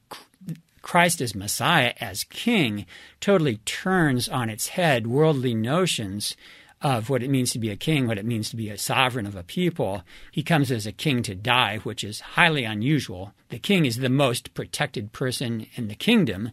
Christ 0.82 1.20
as 1.20 1.36
Messiah, 1.36 1.94
as 2.00 2.24
King, 2.24 2.86
totally 3.20 3.58
turns 3.58 4.30
on 4.30 4.50
its 4.50 4.70
head 4.70 5.06
worldly 5.06 5.54
notions 5.54 6.38
of 6.82 7.10
what 7.10 7.24
it 7.24 7.30
means 7.30 7.52
to 7.52 7.60
be 7.60 7.70
a 7.70 7.76
king, 7.76 8.08
what 8.08 8.20
it 8.20 8.26
means 8.26 8.50
to 8.50 8.56
be 8.56 8.70
a 8.70 8.78
sovereign 8.78 9.26
of 9.26 9.36
a 9.36 9.44
people. 9.44 10.04
He 10.32 10.44
comes 10.44 10.72
as 10.72 10.86
a 10.86 10.92
king 10.92 11.24
to 11.24 11.36
die, 11.36 11.78
which 11.80 12.04
is 12.04 12.20
highly 12.20 12.64
unusual. 12.64 13.34
The 13.50 13.60
king 13.60 13.86
is 13.86 13.98
the 13.98 14.10
most 14.10 14.54
protected 14.54 15.12
person 15.12 15.68
in 15.76 15.88
the 15.88 15.96
kingdom. 15.96 16.52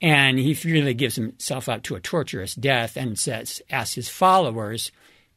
And 0.00 0.38
he 0.38 0.54
freely 0.54 0.94
gives 0.94 1.16
himself 1.16 1.68
up 1.68 1.82
to 1.84 1.96
a 1.96 2.00
torturous 2.00 2.54
death 2.54 2.96
and 2.96 3.18
says, 3.18 3.60
asks 3.70 3.96
his 3.96 4.08
followers, 4.08 4.92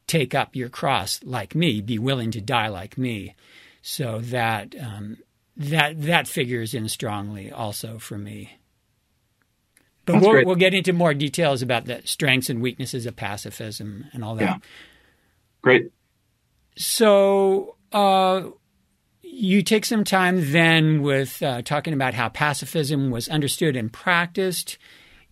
take 0.08 0.34
up 0.36 0.56
your 0.56 0.70
cross 0.70 1.20
like 1.24 1.56
me, 1.56 1.82
be 1.82 2.00
willing 2.00 2.32
to 2.32 2.42
die 2.42 2.68
like 2.68 2.98
me. 2.98 3.36
So 3.82 4.20
that 4.20 4.76
um, 4.80 5.18
that 5.58 6.02
that 6.04 6.28
figures 6.28 6.74
in 6.74 6.88
strongly 6.88 7.52
also 7.52 8.00
for 8.00 8.18
me. 8.18 8.58
But 10.06 10.22
we'll, 10.22 10.46
we'll, 10.46 10.56
get 10.56 10.74
into 10.74 10.92
more 10.92 11.14
details 11.14 11.62
about 11.62 11.86
the 11.86 12.02
strengths 12.04 12.50
and 12.50 12.62
weaknesses 12.62 13.06
of 13.06 13.16
pacifism 13.16 14.06
and 14.12 14.24
all 14.24 14.36
that. 14.36 14.44
Yeah. 14.44 14.58
Great. 15.62 15.92
So 16.76 17.78
uh, 17.94 18.50
you 19.22 19.62
take 19.62 19.86
some 19.86 20.04
time 20.04 20.52
then 20.52 21.02
with 21.02 21.42
uh, 21.42 21.62
talking 21.62 21.94
about 21.94 22.14
how 22.14 22.30
pacifism 22.30 23.12
was 23.12 23.30
understood 23.30 23.76
and 23.76 23.92
practiced, 23.92 24.78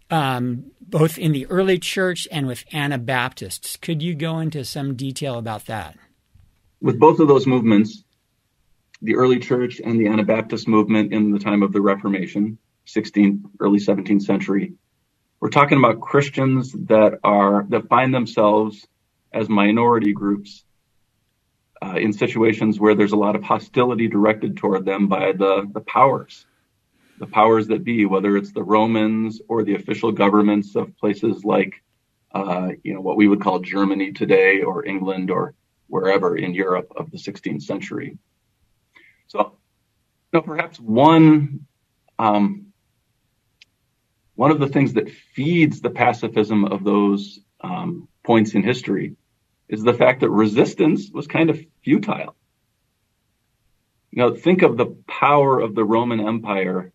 um, 0.10 0.72
both 0.80 1.18
in 1.18 1.34
the 1.34 1.46
early 1.48 1.78
church 1.78 2.28
and 2.32 2.48
with 2.48 2.64
Anabaptists. 2.74 3.78
Could 3.78 4.02
you 4.02 4.16
go 4.16 4.40
into 4.40 4.64
some 4.64 4.96
detail 4.96 5.38
about 5.38 5.66
that? 5.66 5.98
With 6.82 7.00
both 7.00 7.20
of 7.20 7.28
those 7.28 7.46
movements, 7.46 8.04
the 9.02 9.16
early 9.16 9.40
church 9.40 9.82
and 9.84 10.00
the 10.00 10.08
Anabaptist 10.08 10.68
movement 10.68 11.14
in 11.14 11.32
the 11.32 11.40
time 11.40 11.62
of 11.62 11.74
the 11.74 11.82
Reformation, 11.82 12.58
16th, 12.94 13.42
early 13.60 13.80
17th 13.80 14.24
century. 14.24 14.74
We're 15.40 15.50
talking 15.50 15.78
about 15.78 16.02
Christians 16.02 16.72
that 16.88 17.20
are 17.24 17.66
that 17.70 17.90
find 17.90 18.14
themselves 18.14 18.86
as 19.34 19.50
minority 19.50 20.14
groups 20.14 20.64
uh, 21.82 21.96
in 21.96 22.14
situations 22.14 22.80
where 22.80 22.96
there's 22.96 23.12
a 23.12 23.18
lot 23.18 23.36
of 23.36 23.44
hostility 23.44 24.08
directed 24.08 24.58
toward 24.58 24.86
them 24.86 25.08
by 25.08 25.32
the, 25.32 25.68
the 25.74 25.82
powers, 25.82 26.46
the 27.18 27.26
powers 27.26 27.68
that 27.68 27.84
be, 27.84 28.06
whether 28.06 28.38
it's 28.38 28.52
the 28.52 28.64
Romans 28.64 29.42
or 29.48 29.64
the 29.64 29.76
official 29.76 30.12
governments 30.12 30.76
of 30.76 30.96
places 30.98 31.44
like, 31.44 31.82
uh, 32.34 32.70
you 32.84 32.94
know, 32.94 33.02
what 33.02 33.18
we 33.18 33.28
would 33.28 33.42
call 33.42 33.60
Germany 33.60 34.12
today 34.12 34.62
or 34.62 34.86
England 34.86 35.32
or 35.32 35.56
wherever 35.88 36.38
in 36.38 36.54
Europe 36.54 36.92
of 36.96 37.10
the 37.10 37.18
16th 37.18 37.64
century. 37.64 38.18
So, 39.28 39.58
you 40.32 40.40
know, 40.40 40.42
perhaps 40.42 40.80
one 40.80 41.66
um, 42.20 42.71
one 44.36 44.52
of 44.52 44.60
the 44.60 44.68
things 44.68 44.94
that 44.94 45.10
feeds 45.10 45.82
the 45.82 45.90
pacifism 45.90 46.66
of 46.66 46.84
those 46.84 47.40
um, 47.62 48.08
points 48.24 48.54
in 48.54 48.64
history 48.64 49.16
is 49.68 49.84
the 49.84 49.94
fact 49.94 50.22
that 50.22 50.30
resistance 50.30 51.10
was 51.12 51.28
kind 51.28 51.50
of 51.50 51.60
futile. 51.84 52.36
Know, 54.14 54.36
think 54.36 54.62
of 54.62 54.76
the 54.76 54.98
power 55.08 55.62
of 55.62 55.74
the 55.74 55.86
Roman 55.86 56.20
Empire 56.20 56.92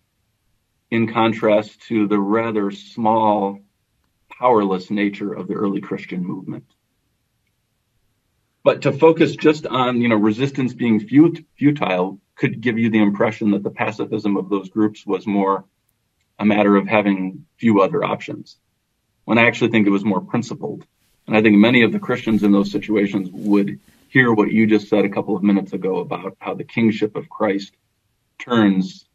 in 0.90 1.12
contrast 1.12 1.81
to 1.88 2.07
the 2.07 2.19
rather 2.19 2.71
small, 2.71 3.61
powerless 4.28 4.90
nature 4.90 5.33
of 5.33 5.49
the 5.49 5.55
early 5.55 5.81
Christian 5.81 6.23
movement. 6.25 6.64
But 8.62 8.83
to 8.83 8.93
focus 8.93 9.35
just 9.35 9.66
on, 9.66 10.00
you 10.00 10.09
know, 10.09 10.16
resistance 10.16 10.75
being 10.75 11.00
futile 11.00 12.21
could 12.35 12.61
give 12.61 12.78
you 12.78 12.90
the 12.90 13.02
impression 13.02 13.52
that 13.52 13.62
the 13.62 13.71
pacifism 13.71 14.37
of 14.37 14.50
those 14.50 14.69
groups 14.69 15.07
was 15.07 15.26
more 15.26 15.64
a 16.38 16.45
matter 16.45 16.76
of 16.76 16.87
having 16.87 17.47
few 17.57 17.81
other 17.81 18.05
options. 18.05 18.57
When 19.25 19.38
I 19.38 19.47
actually 19.47 19.71
think 19.71 19.87
it 19.87 19.90
was 19.90 20.05
more 20.05 20.21
principled. 20.21 20.87
And 21.26 21.37
I 21.37 21.43
think 21.43 21.57
many 21.57 21.83
of 21.83 21.93
the 21.93 21.99
Christians 21.99 22.43
in 22.43 22.52
those 22.52 22.71
situations 22.71 23.28
would 23.33 23.81
hear 24.09 24.33
what 24.33 24.52
you 24.52 24.66
just 24.66 24.88
said 24.88 25.05
a 25.05 25.11
couple 25.11 25.37
of 25.37 25.43
minutes 25.43 25.73
ago 25.73 25.99
about 25.99 26.37
how 26.38 26.55
the 26.55 26.64
kingship 26.64 27.16
of 27.16 27.28
Christ 27.28 27.73
turns 28.38 29.07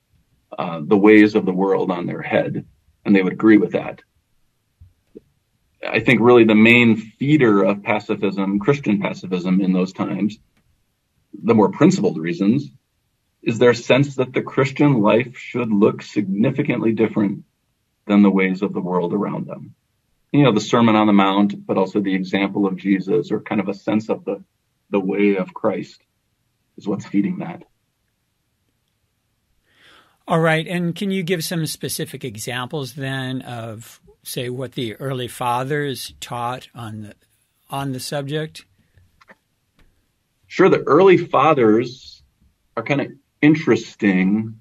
uh, 0.57 0.81
the 0.83 0.97
ways 0.97 1.35
of 1.35 1.45
the 1.45 1.53
world 1.53 1.91
on 1.91 2.05
their 2.05 2.21
head, 2.21 2.65
and 3.05 3.15
they 3.15 3.21
would 3.21 3.33
agree 3.33 3.57
with 3.57 3.71
that. 3.71 4.01
I 5.87 5.99
think 6.01 6.21
really 6.21 6.43
the 6.43 6.55
main 6.55 6.97
feeder 6.97 7.63
of 7.63 7.83
pacifism, 7.83 8.59
Christian 8.59 9.01
pacifism 9.01 9.61
in 9.61 9.73
those 9.73 9.93
times, 9.93 10.37
the 11.33 11.55
more 11.55 11.69
principled 11.69 12.17
reasons, 12.17 12.69
is 13.43 13.57
their 13.57 13.73
sense 13.73 14.15
that 14.15 14.33
the 14.33 14.41
Christian 14.41 15.01
life 15.01 15.37
should 15.37 15.71
look 15.71 16.01
significantly 16.01 16.93
different 16.93 17.43
than 18.05 18.21
the 18.21 18.29
ways 18.29 18.61
of 18.61 18.73
the 18.73 18.81
world 18.81 19.13
around 19.13 19.47
them. 19.47 19.73
You 20.31 20.43
know, 20.43 20.53
the 20.53 20.61
Sermon 20.61 20.95
on 20.95 21.07
the 21.07 21.13
Mount, 21.13 21.65
but 21.65 21.77
also 21.77 21.99
the 21.99 22.13
example 22.13 22.65
of 22.65 22.77
Jesus, 22.77 23.31
or 23.31 23.41
kind 23.41 23.59
of 23.59 23.67
a 23.67 23.73
sense 23.73 24.09
of 24.09 24.23
the, 24.25 24.43
the 24.89 24.99
way 24.99 25.35
of 25.35 25.53
Christ, 25.53 26.01
is 26.77 26.87
what's 26.87 27.05
feeding 27.05 27.39
that. 27.39 27.63
All 30.27 30.39
right. 30.39 30.65
And 30.67 30.95
can 30.95 31.11
you 31.11 31.23
give 31.23 31.43
some 31.43 31.65
specific 31.65 32.23
examples 32.23 32.93
then 32.93 33.41
of, 33.41 33.99
say, 34.23 34.49
what 34.49 34.73
the 34.73 34.95
early 34.95 35.27
fathers 35.27 36.13
taught 36.21 36.69
on 36.73 37.01
the, 37.01 37.15
on 37.69 37.91
the 37.91 37.99
subject? 37.99 38.65
Sure. 40.47 40.69
The 40.69 40.83
early 40.83 41.17
fathers 41.17 42.23
are 42.77 42.83
kind 42.83 43.01
of 43.01 43.11
interesting 43.41 44.59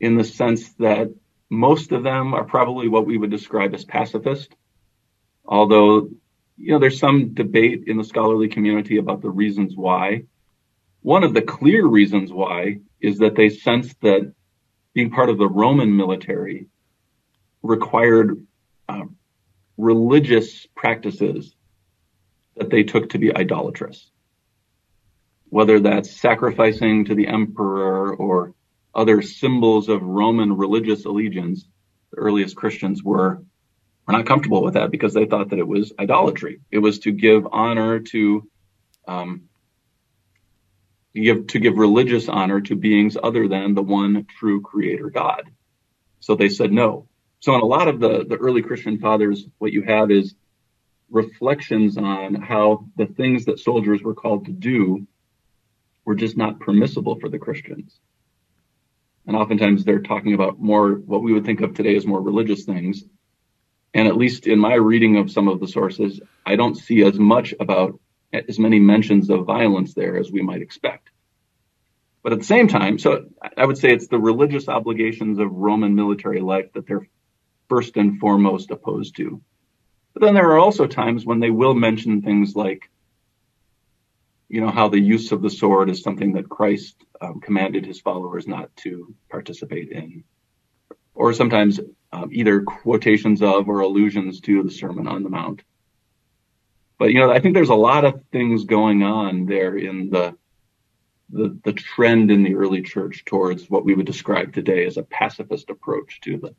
in 0.00 0.16
the 0.16 0.24
sense 0.24 0.72
that 0.74 1.08
most 1.48 1.92
of 1.92 2.02
them 2.02 2.34
are 2.34 2.44
probably 2.44 2.88
what 2.88 3.06
we 3.06 3.18
would 3.18 3.30
describe 3.30 3.74
as 3.74 3.84
pacifist, 3.84 4.54
although 5.44 6.08
you 6.56 6.72
know 6.72 6.78
there's 6.78 6.98
some 6.98 7.34
debate 7.34 7.84
in 7.86 7.96
the 7.96 8.04
scholarly 8.04 8.48
community 8.48 8.98
about 8.98 9.22
the 9.22 9.30
reasons 9.30 9.76
why. 9.76 10.24
One 11.02 11.24
of 11.24 11.34
the 11.34 11.42
clear 11.42 11.84
reasons 11.84 12.32
why 12.32 12.78
is 13.00 13.18
that 13.18 13.34
they 13.34 13.48
sensed 13.48 14.00
that 14.02 14.32
being 14.94 15.10
part 15.10 15.30
of 15.30 15.38
the 15.38 15.48
Roman 15.48 15.96
military 15.96 16.68
required 17.62 18.46
uh, 18.88 19.06
religious 19.76 20.66
practices 20.76 21.54
that 22.56 22.70
they 22.70 22.84
took 22.84 23.10
to 23.10 23.18
be 23.18 23.34
idolatrous 23.34 24.11
whether 25.52 25.80
that's 25.80 26.18
sacrificing 26.18 27.04
to 27.04 27.14
the 27.14 27.26
emperor 27.26 28.16
or 28.16 28.54
other 28.94 29.20
symbols 29.20 29.90
of 29.90 30.02
Roman 30.02 30.56
religious 30.56 31.04
allegiance, 31.04 31.68
the 32.10 32.16
earliest 32.16 32.56
Christians 32.56 33.04
were 33.04 33.42
were 34.06 34.12
not 34.14 34.24
comfortable 34.24 34.64
with 34.64 34.74
that 34.74 34.90
because 34.90 35.12
they 35.12 35.26
thought 35.26 35.50
that 35.50 35.58
it 35.58 35.68
was 35.68 35.92
idolatry. 35.98 36.62
It 36.70 36.78
was 36.78 37.00
to 37.00 37.12
give 37.12 37.46
honor 37.52 38.00
to 38.00 38.48
um, 39.06 39.42
give, 41.14 41.48
to 41.48 41.58
give 41.58 41.76
religious 41.76 42.30
honor 42.30 42.62
to 42.62 42.74
beings 42.74 43.18
other 43.22 43.46
than 43.46 43.74
the 43.74 43.82
one 43.82 44.26
true 44.38 44.62
creator 44.62 45.10
God. 45.10 45.50
So 46.20 46.34
they 46.34 46.48
said 46.48 46.72
no. 46.72 47.08
So 47.40 47.54
in 47.56 47.60
a 47.60 47.66
lot 47.66 47.88
of 47.88 48.00
the, 48.00 48.24
the 48.26 48.36
early 48.36 48.62
Christian 48.62 48.98
fathers, 48.98 49.44
what 49.58 49.74
you 49.74 49.82
have 49.82 50.10
is 50.10 50.34
reflections 51.10 51.98
on 51.98 52.36
how 52.36 52.86
the 52.96 53.04
things 53.04 53.44
that 53.44 53.58
soldiers 53.58 54.02
were 54.02 54.14
called 54.14 54.46
to 54.46 54.52
do 54.52 55.06
were 56.04 56.14
just 56.14 56.36
not 56.36 56.60
permissible 56.60 57.18
for 57.18 57.28
the 57.28 57.38
Christians. 57.38 58.00
And 59.26 59.36
oftentimes 59.36 59.84
they're 59.84 60.00
talking 60.00 60.34
about 60.34 60.58
more 60.58 60.94
what 60.94 61.22
we 61.22 61.32
would 61.32 61.44
think 61.44 61.60
of 61.60 61.74
today 61.74 61.96
as 61.96 62.06
more 62.06 62.20
religious 62.20 62.64
things. 62.64 63.04
And 63.94 64.08
at 64.08 64.16
least 64.16 64.46
in 64.46 64.58
my 64.58 64.74
reading 64.74 65.16
of 65.16 65.30
some 65.30 65.48
of 65.48 65.60
the 65.60 65.68
sources, 65.68 66.20
I 66.44 66.56
don't 66.56 66.76
see 66.76 67.02
as 67.02 67.18
much 67.18 67.54
about 67.60 68.00
as 68.32 68.58
many 68.58 68.78
mentions 68.78 69.30
of 69.30 69.44
violence 69.44 69.94
there 69.94 70.16
as 70.16 70.32
we 70.32 70.42
might 70.42 70.62
expect. 70.62 71.10
But 72.22 72.32
at 72.32 72.38
the 72.38 72.44
same 72.44 72.68
time, 72.68 72.98
so 72.98 73.26
I 73.56 73.66
would 73.66 73.78
say 73.78 73.92
it's 73.92 74.08
the 74.08 74.18
religious 74.18 74.68
obligations 74.68 75.38
of 75.38 75.52
Roman 75.52 75.94
military 75.94 76.40
life 76.40 76.72
that 76.72 76.86
they're 76.86 77.06
first 77.68 77.96
and 77.96 78.18
foremost 78.18 78.70
opposed 78.70 79.16
to. 79.16 79.42
But 80.14 80.22
then 80.22 80.34
there 80.34 80.50
are 80.52 80.58
also 80.58 80.86
times 80.86 81.26
when 81.26 81.40
they 81.40 81.50
will 81.50 81.74
mention 81.74 82.22
things 82.22 82.54
like, 82.54 82.88
you 84.52 84.60
know, 84.60 84.70
how 84.70 84.86
the 84.86 85.00
use 85.00 85.32
of 85.32 85.40
the 85.40 85.48
sword 85.48 85.88
is 85.88 86.02
something 86.02 86.34
that 86.34 86.46
Christ 86.46 87.02
um, 87.22 87.40
commanded 87.40 87.86
his 87.86 88.02
followers 88.02 88.46
not 88.46 88.68
to 88.76 89.14
participate 89.30 89.90
in. 89.90 90.24
Or 91.14 91.32
sometimes 91.32 91.80
um, 92.12 92.28
either 92.30 92.60
quotations 92.60 93.40
of 93.40 93.66
or 93.70 93.80
allusions 93.80 94.42
to 94.42 94.62
the 94.62 94.70
Sermon 94.70 95.08
on 95.08 95.22
the 95.22 95.30
Mount. 95.30 95.62
But 96.98 97.12
you 97.14 97.20
know, 97.20 97.30
I 97.32 97.40
think 97.40 97.54
there's 97.54 97.70
a 97.70 97.74
lot 97.74 98.04
of 98.04 98.20
things 98.30 98.64
going 98.64 99.02
on 99.02 99.46
there 99.46 99.74
in 99.74 100.10
the 100.10 100.36
the, 101.30 101.58
the 101.64 101.72
trend 101.72 102.30
in 102.30 102.42
the 102.42 102.54
early 102.54 102.82
church 102.82 103.24
towards 103.24 103.70
what 103.70 103.86
we 103.86 103.94
would 103.94 104.04
describe 104.04 104.52
today 104.52 104.84
as 104.84 104.98
a 104.98 105.02
pacifist 105.02 105.70
approach 105.70 106.20
to 106.24 106.36
the, 106.36 106.54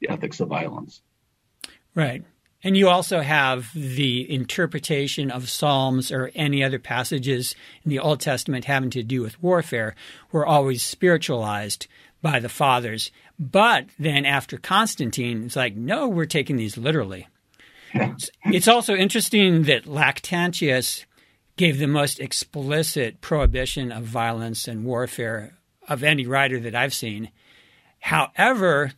the 0.00 0.08
ethics 0.08 0.38
of 0.38 0.46
violence. 0.46 1.02
Right. 1.96 2.22
And 2.64 2.78
you 2.78 2.88
also 2.88 3.20
have 3.20 3.70
the 3.74 4.28
interpretation 4.32 5.30
of 5.30 5.50
Psalms 5.50 6.10
or 6.10 6.32
any 6.34 6.64
other 6.64 6.78
passages 6.78 7.54
in 7.84 7.90
the 7.90 7.98
Old 7.98 8.20
Testament 8.20 8.64
having 8.64 8.88
to 8.90 9.02
do 9.02 9.20
with 9.20 9.42
warfare 9.42 9.94
were 10.32 10.46
always 10.46 10.82
spiritualized 10.82 11.86
by 12.22 12.40
the 12.40 12.48
fathers. 12.48 13.10
But 13.38 13.86
then 13.98 14.24
after 14.24 14.56
Constantine, 14.56 15.44
it's 15.44 15.56
like, 15.56 15.76
no, 15.76 16.08
we're 16.08 16.24
taking 16.24 16.56
these 16.56 16.78
literally. 16.78 17.28
It's 18.46 18.66
also 18.66 18.96
interesting 18.96 19.64
that 19.64 19.84
Lactantius 19.84 21.04
gave 21.56 21.78
the 21.78 21.86
most 21.86 22.18
explicit 22.18 23.20
prohibition 23.20 23.92
of 23.92 24.04
violence 24.04 24.66
and 24.66 24.84
warfare 24.84 25.58
of 25.86 26.02
any 26.02 26.26
writer 26.26 26.58
that 26.60 26.74
I've 26.74 26.94
seen. 26.94 27.30
However, 28.00 28.92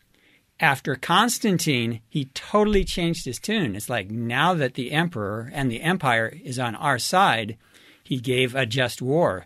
after 0.59 0.95
Constantine, 0.95 2.01
he 2.09 2.25
totally 2.25 2.83
changed 2.83 3.25
his 3.25 3.39
tune. 3.39 3.75
It's 3.75 3.89
like 3.89 4.09
now 4.09 4.53
that 4.55 4.73
the 4.73 4.91
emperor 4.91 5.49
and 5.53 5.71
the 5.71 5.81
empire 5.81 6.33
is 6.43 6.57
on 6.57 6.75
our 6.75 6.97
side, 6.97 7.57
he 8.03 8.19
gave 8.19 8.55
a 8.55 8.65
just 8.65 9.01
war 9.01 9.45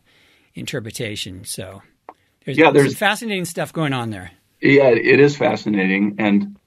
interpretation. 0.55 1.43
So 1.43 1.81
there's, 2.45 2.57
yeah, 2.57 2.71
there's 2.71 2.95
fascinating 2.95 3.45
stuff 3.45 3.73
going 3.73 3.93
on 3.93 4.09
there. 4.09 4.31
Yeah, 4.61 4.89
it 4.89 5.19
is 5.19 5.35
fascinating. 5.35 6.15
And 6.19 6.57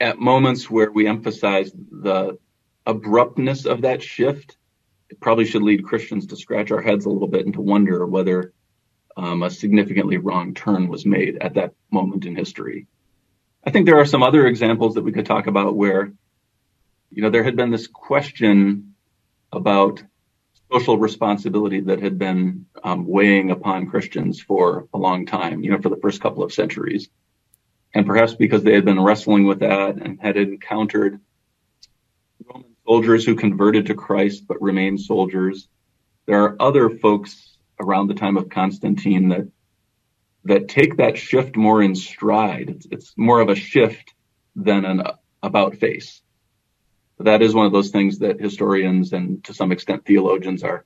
at 0.00 0.18
moments 0.18 0.68
where 0.68 0.90
we 0.90 1.06
emphasize 1.06 1.72
the 1.72 2.38
abruptness 2.84 3.64
of 3.64 3.82
that 3.82 4.02
shift, 4.02 4.56
it 5.08 5.20
probably 5.20 5.44
should 5.46 5.62
lead 5.62 5.84
Christians 5.84 6.26
to 6.26 6.36
scratch 6.36 6.70
our 6.72 6.82
heads 6.82 7.06
a 7.06 7.10
little 7.10 7.28
bit 7.28 7.46
and 7.46 7.54
to 7.54 7.60
wonder 7.60 8.04
whether 8.06 8.52
um, 9.16 9.42
a 9.42 9.50
significantly 9.50 10.18
wrong 10.18 10.52
turn 10.52 10.88
was 10.88 11.06
made 11.06 11.38
at 11.40 11.54
that 11.54 11.74
moment 11.90 12.26
in 12.26 12.36
history. 12.36 12.86
I 13.66 13.70
think 13.72 13.86
there 13.86 13.98
are 13.98 14.06
some 14.06 14.22
other 14.22 14.46
examples 14.46 14.94
that 14.94 15.02
we 15.02 15.10
could 15.10 15.26
talk 15.26 15.48
about 15.48 15.74
where, 15.74 16.12
you 17.10 17.22
know, 17.22 17.30
there 17.30 17.42
had 17.42 17.56
been 17.56 17.72
this 17.72 17.88
question 17.88 18.94
about 19.52 20.04
social 20.70 20.98
responsibility 20.98 21.80
that 21.80 22.00
had 22.00 22.16
been 22.16 22.66
um, 22.84 23.06
weighing 23.06 23.50
upon 23.50 23.88
Christians 23.88 24.40
for 24.40 24.88
a 24.94 24.98
long 24.98 25.26
time, 25.26 25.64
you 25.64 25.70
know, 25.72 25.80
for 25.80 25.88
the 25.88 25.96
first 25.96 26.20
couple 26.20 26.44
of 26.44 26.52
centuries. 26.52 27.08
And 27.92 28.06
perhaps 28.06 28.34
because 28.34 28.62
they 28.62 28.74
had 28.74 28.84
been 28.84 29.02
wrestling 29.02 29.46
with 29.46 29.60
that 29.60 29.96
and 29.96 30.20
had 30.20 30.36
encountered 30.36 31.20
Roman 32.44 32.76
soldiers 32.86 33.24
who 33.24 33.34
converted 33.34 33.86
to 33.86 33.94
Christ 33.94 34.46
but 34.46 34.62
remained 34.62 35.00
soldiers. 35.00 35.68
There 36.26 36.44
are 36.44 36.56
other 36.60 36.88
folks 36.88 37.56
around 37.80 38.06
the 38.06 38.14
time 38.14 38.36
of 38.36 38.48
Constantine 38.48 39.30
that 39.30 39.48
that 40.46 40.68
take 40.68 40.96
that 40.96 41.18
shift 41.18 41.56
more 41.56 41.82
in 41.82 41.94
stride. 41.94 42.70
It's, 42.70 42.86
it's 42.90 43.14
more 43.16 43.40
of 43.40 43.48
a 43.48 43.54
shift 43.54 44.14
than 44.54 44.84
an 44.84 45.02
about 45.42 45.76
face. 45.76 46.22
That 47.18 47.42
is 47.42 47.54
one 47.54 47.66
of 47.66 47.72
those 47.72 47.90
things 47.90 48.18
that 48.18 48.40
historians 48.40 49.12
and 49.12 49.42
to 49.44 49.54
some 49.54 49.72
extent 49.72 50.04
theologians 50.04 50.62
are 50.62 50.84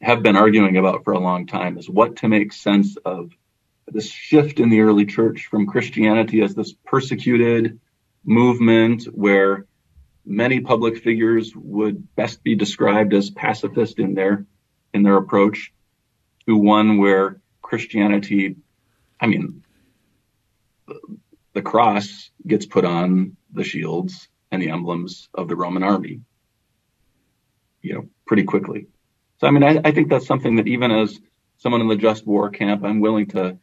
have 0.00 0.22
been 0.22 0.36
arguing 0.36 0.76
about 0.76 1.04
for 1.04 1.12
a 1.12 1.18
long 1.18 1.46
time 1.46 1.76
is 1.76 1.88
what 1.88 2.16
to 2.16 2.28
make 2.28 2.52
sense 2.52 2.96
of 3.04 3.30
this 3.86 4.08
shift 4.08 4.60
in 4.60 4.70
the 4.70 4.80
early 4.80 5.04
church 5.04 5.46
from 5.50 5.66
Christianity 5.66 6.40
as 6.40 6.54
this 6.54 6.72
persecuted 6.72 7.80
movement 8.24 9.04
where 9.04 9.66
many 10.24 10.60
public 10.60 11.02
figures 11.02 11.52
would 11.54 12.14
best 12.14 12.42
be 12.42 12.54
described 12.54 13.12
as 13.12 13.30
pacifist 13.30 13.98
in 13.98 14.14
their 14.14 14.46
in 14.94 15.02
their 15.02 15.16
approach 15.16 15.72
to 16.46 16.56
one 16.56 16.98
where 16.98 17.40
Christianity, 17.70 18.56
I 19.20 19.28
mean, 19.28 19.62
the 21.52 21.62
cross 21.62 22.30
gets 22.44 22.66
put 22.66 22.84
on 22.84 23.36
the 23.52 23.62
shields 23.62 24.28
and 24.50 24.60
the 24.60 24.70
emblems 24.70 25.28
of 25.32 25.46
the 25.46 25.54
Roman 25.54 25.84
army, 25.84 26.22
you 27.80 27.94
know, 27.94 28.08
pretty 28.26 28.42
quickly. 28.42 28.88
So, 29.38 29.46
I 29.46 29.52
mean, 29.52 29.62
I, 29.62 29.80
I 29.84 29.92
think 29.92 30.08
that's 30.08 30.26
something 30.26 30.56
that 30.56 30.66
even 30.66 30.90
as 30.90 31.16
someone 31.58 31.80
in 31.80 31.86
the 31.86 31.94
just 31.94 32.26
war 32.26 32.50
camp, 32.50 32.82
I'm 32.84 32.98
willing 33.00 33.28
to 33.28 33.56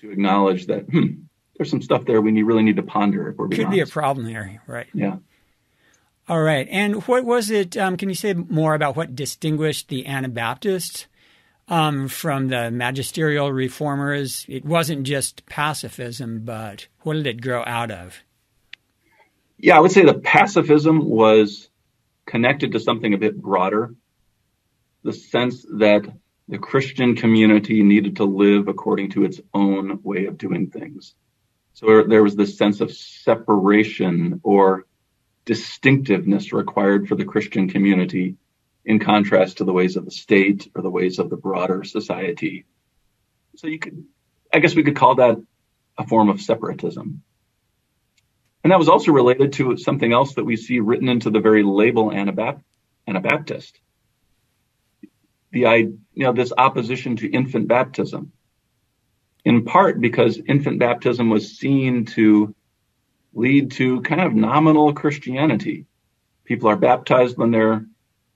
to 0.00 0.10
acknowledge 0.10 0.66
that 0.66 0.90
hmm, 0.90 1.22
there's 1.56 1.70
some 1.70 1.82
stuff 1.82 2.04
there 2.04 2.20
we 2.20 2.32
need, 2.32 2.42
really 2.42 2.64
need 2.64 2.76
to 2.76 2.82
ponder 2.82 3.28
if 3.28 3.36
we're 3.36 3.46
being 3.46 3.58
Could 3.58 3.66
honest. 3.66 3.76
be 3.76 3.90
a 3.90 3.92
problem 3.92 4.26
there, 4.26 4.60
right? 4.66 4.88
Yeah. 4.92 5.18
All 6.28 6.42
right. 6.42 6.66
And 6.68 7.06
what 7.06 7.24
was 7.24 7.48
it? 7.48 7.76
Um, 7.76 7.96
can 7.96 8.08
you 8.08 8.16
say 8.16 8.34
more 8.34 8.74
about 8.74 8.96
what 8.96 9.14
distinguished 9.14 9.88
the 9.88 10.04
Anabaptists 10.06 11.06
um, 11.68 12.08
from 12.08 12.48
the 12.48 12.70
magisterial 12.70 13.52
reformers? 13.52 14.44
It 14.48 14.64
wasn't 14.64 15.04
just 15.04 15.46
pacifism, 15.46 16.44
but 16.44 16.88
what 17.02 17.14
did 17.14 17.26
it 17.26 17.40
grow 17.40 17.62
out 17.66 17.90
of? 17.90 18.18
Yeah, 19.58 19.76
I 19.76 19.80
would 19.80 19.92
say 19.92 20.04
the 20.04 20.14
pacifism 20.14 21.04
was 21.04 21.68
connected 22.26 22.72
to 22.72 22.80
something 22.80 23.14
a 23.14 23.18
bit 23.18 23.40
broader 23.40 23.94
the 25.02 25.12
sense 25.12 25.64
that 25.78 26.02
the 26.48 26.58
Christian 26.58 27.14
community 27.14 27.82
needed 27.82 28.16
to 28.16 28.24
live 28.24 28.68
according 28.68 29.10
to 29.12 29.24
its 29.24 29.40
own 29.54 30.00
way 30.02 30.26
of 30.26 30.38
doing 30.38 30.70
things. 30.70 31.14
So 31.74 32.02
there 32.02 32.22
was 32.22 32.34
this 32.34 32.58
sense 32.58 32.80
of 32.80 32.92
separation 32.92 34.40
or 34.42 34.86
distinctiveness 35.44 36.52
required 36.52 37.08
for 37.08 37.14
the 37.14 37.24
Christian 37.24 37.68
community 37.68 38.36
in 38.84 38.98
contrast 38.98 39.58
to 39.58 39.64
the 39.64 39.72
ways 39.72 39.96
of 39.96 40.04
the 40.04 40.10
state 40.10 40.70
or 40.74 40.82
the 40.82 40.90
ways 40.90 41.18
of 41.18 41.30
the 41.30 41.36
broader 41.36 41.84
society. 41.84 42.64
So 43.56 43.66
you 43.66 43.78
could, 43.78 44.04
I 44.52 44.60
guess 44.60 44.74
we 44.74 44.82
could 44.82 44.96
call 44.96 45.16
that 45.16 45.36
a 45.98 46.06
form 46.06 46.28
of 46.28 46.40
separatism. 46.40 47.22
And 48.64 48.72
that 48.72 48.78
was 48.78 48.88
also 48.88 49.12
related 49.12 49.52
to 49.54 49.76
something 49.76 50.12
else 50.12 50.34
that 50.34 50.44
we 50.44 50.56
see 50.56 50.80
written 50.80 51.08
into 51.08 51.30
the 51.30 51.40
very 51.40 51.62
label 51.62 52.12
Anabaptist. 52.12 53.78
The, 55.50 55.60
you 55.60 55.98
know, 56.14 56.32
this 56.32 56.52
opposition 56.56 57.16
to 57.16 57.30
infant 57.30 57.68
baptism. 57.68 58.32
In 59.44 59.64
part 59.64 60.00
because 60.00 60.38
infant 60.38 60.78
baptism 60.78 61.30
was 61.30 61.56
seen 61.56 62.04
to 62.06 62.54
lead 63.32 63.70
to 63.72 64.02
kind 64.02 64.20
of 64.20 64.34
nominal 64.34 64.92
Christianity. 64.92 65.86
People 66.44 66.68
are 66.68 66.76
baptized 66.76 67.38
when 67.38 67.50
they're 67.50 67.86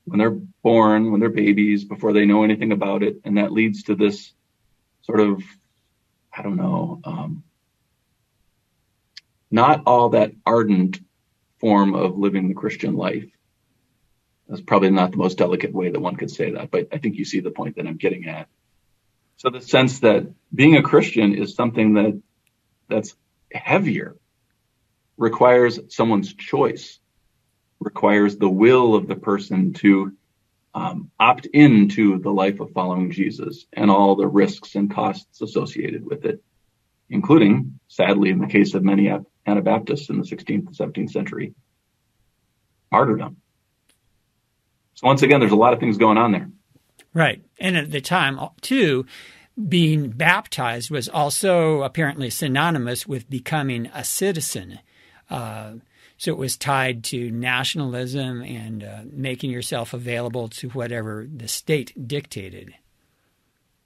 when 0.05 0.19
they're 0.19 0.38
born, 0.62 1.11
when 1.11 1.21
they're 1.21 1.31
babies, 1.31 1.85
before 1.85 2.12
they 2.12 2.25
know 2.25 2.45
anything 2.45 2.73
about 2.73 3.03
it, 3.03 3.21
and 3.25 3.37
that 3.38 3.53
leads 3.53 3.85
to 3.85 3.95
this 3.95 4.33
sort 5.03 5.21
of, 5.21 5.43
I 6.37 6.43
don't 6.43 6.57
know, 6.57 7.01
um, 7.05 7.45
not 9.51 9.83
all 9.87 10.11
that 10.11 10.33
ardent 10.45 11.01
form 11.61 11.95
of 11.95 12.19
living 12.19 12.49
the 12.49 12.55
Christian 12.55 12.97
life. 12.97 13.29
That's 14.49 14.62
probably 14.62 14.91
not 14.91 15.12
the 15.12 15.19
most 15.19 15.38
delicate 15.38 15.73
way 15.73 15.91
that 15.91 16.01
one 16.01 16.17
could 16.17 16.31
say 16.31 16.51
that, 16.53 16.71
but 16.71 16.88
I 16.93 16.99
think 16.99 17.17
you 17.17 17.25
see 17.25 17.41
the 17.41 17.51
point 17.51 17.77
that 17.77 17.87
I'm 17.87 17.97
getting 17.97 18.27
at. 18.29 18.49
So 19.37 19.51
the 19.51 19.61
sense 19.61 20.01
that 20.01 20.27
being 20.55 20.77
a 20.77 20.83
Christian 20.83 21.35
is 21.35 21.55
something 21.55 21.95
that 21.95 22.21
that's 22.88 23.15
heavier 23.53 24.17
requires 25.17 25.79
someone's 25.88 26.35
choice, 26.35 26.99
requires 27.83 28.37
the 28.37 28.49
will 28.49 28.95
of 28.95 29.07
the 29.07 29.16
person 29.16 29.73
to 29.75 30.12
um, 30.75 31.11
opt 31.21 31.47
into 31.47 32.18
the 32.18 32.31
life 32.31 32.61
of 32.61 32.73
following 32.73 33.11
Jesus 33.11 33.66
and 33.73 33.90
all 33.90 34.16
the 34.16 34.27
risks 34.27 34.75
and 34.75 34.92
costs 34.92 35.40
associated 35.40 36.05
with 36.05 36.25
it, 36.25 36.42
including, 37.11 37.79
sadly, 37.88 38.31
in 38.31 38.38
the 38.38 38.47
case 38.47 38.75
of 38.75 38.83
many 38.83 39.12
Anabaptists 39.47 40.09
in 40.09 40.18
the 40.18 40.25
16th 40.25 40.49
and 40.49 40.95
17th 40.95 41.11
century, 41.11 41.55
martyrdom. 42.90 43.37
So 44.95 45.07
once 45.07 45.23
again, 45.23 45.40
there's 45.40 45.53
a 45.53 45.57
lot 45.57 45.73
of 45.73 45.81
things 45.81 45.99
going 45.99 46.18
on 46.18 46.33
there. 46.33 46.51
Right. 47.12 47.42
And 47.59 47.77
at 47.77 47.90
the 47.90 48.01
time, 48.01 48.38
too, 48.61 49.05
being 49.68 50.11
baptized 50.11 50.90
was 50.90 51.09
also 51.09 51.83
apparently 51.83 52.31
synonymous 52.31 53.07
with 53.07 53.29
becoming 53.29 53.90
a 53.95 54.05
citizen. 54.05 54.79
Uh, 55.29 55.75
so 56.22 56.30
it 56.30 56.38
was 56.38 56.56
tied 56.56 57.02
to 57.02 57.32
nationalism 57.32 58.42
and 58.42 58.85
uh, 58.85 59.00
making 59.11 59.50
yourself 59.50 59.92
available 59.92 60.46
to 60.46 60.68
whatever 60.68 61.26
the 61.28 61.48
state 61.48 62.06
dictated. 62.06 62.72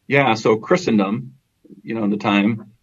Yeah, 0.06 0.34
so 0.34 0.58
Christendom, 0.58 1.36
you 1.82 1.94
know, 1.94 2.04
in 2.04 2.10
the 2.10 2.18
time, 2.18 2.74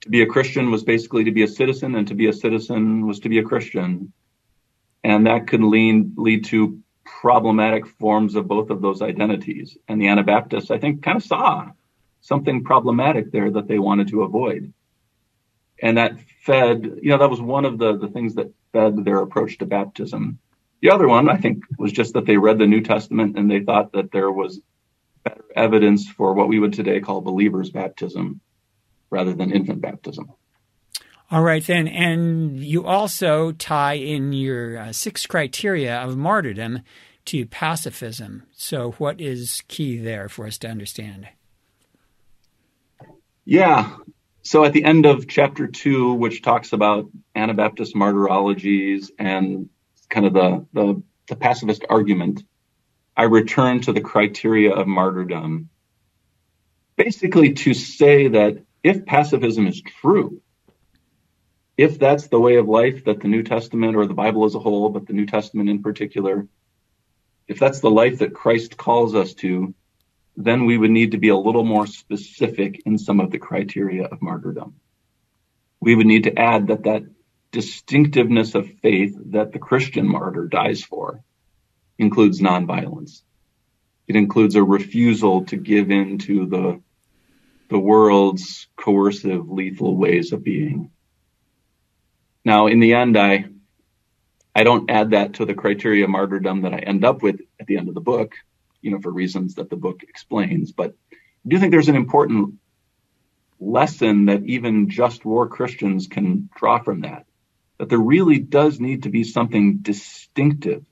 to 0.00 0.08
be 0.08 0.22
a 0.22 0.26
Christian 0.26 0.70
was 0.70 0.82
basically 0.82 1.24
to 1.24 1.30
be 1.30 1.42
a 1.42 1.46
citizen, 1.46 1.94
and 1.94 2.08
to 2.08 2.14
be 2.14 2.26
a 2.26 2.32
citizen 2.32 3.06
was 3.06 3.20
to 3.20 3.28
be 3.28 3.38
a 3.38 3.42
Christian. 3.42 4.14
And 5.04 5.26
that 5.26 5.46
could 5.46 5.62
lead, 5.62 6.16
lead 6.16 6.46
to 6.46 6.80
problematic 7.04 7.86
forms 7.86 8.34
of 8.34 8.48
both 8.48 8.70
of 8.70 8.80
those 8.80 9.02
identities. 9.02 9.76
And 9.88 10.00
the 10.00 10.08
Anabaptists, 10.08 10.70
I 10.70 10.78
think, 10.78 11.02
kind 11.02 11.18
of 11.18 11.22
saw 11.22 11.66
something 12.22 12.64
problematic 12.64 13.30
there 13.30 13.50
that 13.50 13.68
they 13.68 13.78
wanted 13.78 14.08
to 14.08 14.22
avoid. 14.22 14.72
And 15.80 15.96
that 15.96 16.18
fed, 16.42 16.98
you 17.02 17.10
know, 17.10 17.18
that 17.18 17.30
was 17.30 17.40
one 17.40 17.64
of 17.64 17.78
the, 17.78 17.96
the 17.96 18.08
things 18.08 18.34
that 18.34 18.52
fed 18.72 19.04
their 19.04 19.18
approach 19.18 19.58
to 19.58 19.66
baptism. 19.66 20.38
The 20.80 20.90
other 20.90 21.08
one, 21.08 21.28
I 21.28 21.36
think, 21.36 21.64
was 21.78 21.92
just 21.92 22.14
that 22.14 22.26
they 22.26 22.36
read 22.36 22.58
the 22.58 22.66
New 22.66 22.80
Testament 22.80 23.38
and 23.38 23.50
they 23.50 23.60
thought 23.60 23.92
that 23.92 24.12
there 24.12 24.30
was 24.30 24.60
better 25.24 25.44
evidence 25.54 26.08
for 26.08 26.34
what 26.34 26.48
we 26.48 26.58
would 26.58 26.72
today 26.72 27.00
call 27.00 27.20
believers' 27.20 27.70
baptism 27.70 28.40
rather 29.10 29.34
than 29.34 29.52
infant 29.52 29.80
baptism. 29.80 30.32
All 31.30 31.42
right, 31.42 31.64
then. 31.64 31.88
And 31.88 32.64
you 32.64 32.86
also 32.86 33.52
tie 33.52 33.94
in 33.94 34.32
your 34.32 34.78
uh, 34.78 34.92
six 34.92 35.26
criteria 35.26 35.96
of 35.96 36.16
martyrdom 36.16 36.80
to 37.26 37.44
pacifism. 37.44 38.44
So, 38.56 38.92
what 38.92 39.20
is 39.20 39.62
key 39.68 39.98
there 39.98 40.30
for 40.30 40.46
us 40.46 40.56
to 40.58 40.68
understand? 40.68 41.28
Yeah, 43.44 43.96
so 44.42 44.64
at 44.64 44.72
the 44.72 44.84
end 44.84 45.06
of 45.06 45.28
chapter 45.28 45.66
two, 45.66 46.14
which 46.14 46.42
talks 46.42 46.72
about 46.72 47.10
Anabaptist 47.34 47.94
martyrologies 47.94 49.10
and 49.18 49.68
kind 50.08 50.26
of 50.26 50.32
the, 50.32 50.66
the, 50.72 51.02
the 51.28 51.36
pacifist 51.36 51.84
argument, 51.88 52.42
I 53.16 53.24
return 53.24 53.80
to 53.82 53.92
the 53.92 54.00
criteria 54.00 54.72
of 54.72 54.86
martyrdom, 54.86 55.68
basically 56.96 57.54
to 57.54 57.74
say 57.74 58.28
that 58.28 58.62
if 58.82 59.04
pacifism 59.04 59.66
is 59.66 59.82
true, 59.82 60.40
if 61.76 61.98
that's 61.98 62.28
the 62.28 62.40
way 62.40 62.56
of 62.56 62.68
life 62.68 63.04
that 63.04 63.20
the 63.20 63.28
New 63.28 63.42
Testament 63.42 63.96
or 63.96 64.06
the 64.06 64.14
Bible 64.14 64.44
as 64.44 64.54
a 64.54 64.58
whole, 64.58 64.88
but 64.88 65.06
the 65.06 65.12
New 65.12 65.26
Testament 65.26 65.68
in 65.68 65.82
particular, 65.82 66.46
if 67.46 67.58
that's 67.58 67.80
the 67.80 67.90
life 67.90 68.18
that 68.18 68.34
Christ 68.34 68.76
calls 68.76 69.14
us 69.14 69.34
to, 69.34 69.74
then 70.40 70.66
we 70.66 70.78
would 70.78 70.92
need 70.92 71.10
to 71.10 71.18
be 71.18 71.30
a 71.30 71.36
little 71.36 71.64
more 71.64 71.86
specific 71.86 72.82
in 72.86 72.96
some 72.96 73.18
of 73.18 73.32
the 73.32 73.40
criteria 73.40 74.04
of 74.04 74.22
martyrdom. 74.22 74.76
We 75.80 75.96
would 75.96 76.06
need 76.06 76.24
to 76.24 76.38
add 76.38 76.68
that 76.68 76.84
that 76.84 77.02
distinctiveness 77.50 78.54
of 78.54 78.70
faith 78.80 79.18
that 79.32 79.52
the 79.52 79.58
Christian 79.58 80.06
martyr 80.06 80.46
dies 80.46 80.84
for 80.84 81.24
includes 81.98 82.40
nonviolence. 82.40 83.22
It 84.06 84.14
includes 84.14 84.54
a 84.54 84.62
refusal 84.62 85.44
to 85.46 85.56
give 85.56 85.90
in 85.90 86.18
to 86.18 86.46
the, 86.46 86.80
the 87.68 87.78
world's 87.78 88.68
coercive, 88.76 89.50
lethal 89.50 89.96
ways 89.96 90.32
of 90.32 90.44
being. 90.44 90.92
Now, 92.44 92.68
in 92.68 92.78
the 92.78 92.94
end, 92.94 93.18
I, 93.18 93.46
I 94.54 94.62
don't 94.62 94.88
add 94.88 95.10
that 95.10 95.34
to 95.34 95.46
the 95.46 95.54
criteria 95.54 96.04
of 96.04 96.10
martyrdom 96.10 96.62
that 96.62 96.74
I 96.74 96.78
end 96.78 97.04
up 97.04 97.24
with 97.24 97.40
at 97.58 97.66
the 97.66 97.76
end 97.76 97.88
of 97.88 97.94
the 97.94 98.00
book 98.00 98.34
you 98.80 98.90
know, 98.90 99.00
for 99.00 99.10
reasons 99.10 99.54
that 99.56 99.70
the 99.70 99.76
book 99.76 100.02
explains. 100.02 100.72
But 100.72 100.94
I 101.12 101.48
do 101.48 101.58
think 101.58 101.72
there's 101.72 101.88
an 101.88 101.96
important 101.96 102.54
lesson 103.60 104.26
that 104.26 104.44
even 104.44 104.88
just 104.88 105.24
war 105.24 105.48
Christians 105.48 106.06
can 106.06 106.48
draw 106.56 106.78
from 106.78 107.00
that. 107.00 107.26
That 107.78 107.88
there 107.88 107.98
really 107.98 108.38
does 108.38 108.80
need 108.80 109.04
to 109.04 109.10
be 109.10 109.24
something 109.24 109.78
distinctive, 109.78 110.84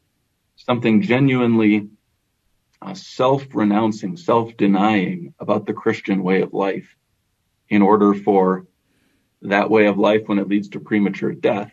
something 0.56 1.02
genuinely 1.02 1.88
uh, 2.82 2.94
self-renouncing, 2.94 4.16
self-denying 4.16 5.34
about 5.40 5.66
the 5.66 5.72
Christian 5.72 6.22
way 6.22 6.42
of 6.42 6.52
life 6.52 6.96
in 7.68 7.82
order 7.82 8.14
for 8.14 8.66
that 9.42 9.70
way 9.70 9.86
of 9.86 9.98
life 9.98 10.22
when 10.26 10.38
it 10.38 10.48
leads 10.48 10.70
to 10.70 10.80
premature 10.80 11.32
death 11.32 11.72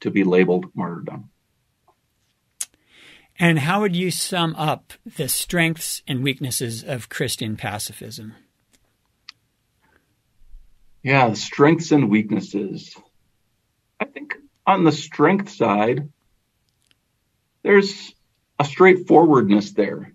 to 0.00 0.10
be 0.10 0.24
labeled 0.24 0.66
martyrdom. 0.74 1.30
And 3.38 3.60
how 3.60 3.80
would 3.80 3.94
you 3.94 4.10
sum 4.10 4.54
up 4.56 4.92
the 5.16 5.28
strengths 5.28 6.02
and 6.08 6.24
weaknesses 6.24 6.82
of 6.82 7.08
Christian 7.08 7.56
pacifism? 7.56 8.34
Yeah, 11.02 11.28
the 11.28 11.36
strengths 11.36 11.92
and 11.92 12.10
weaknesses. 12.10 12.96
I 14.00 14.06
think 14.06 14.34
on 14.66 14.82
the 14.82 14.92
strength 14.92 15.50
side, 15.50 16.08
there's 17.62 18.12
a 18.58 18.64
straightforwardness 18.64 19.72
there 19.72 20.12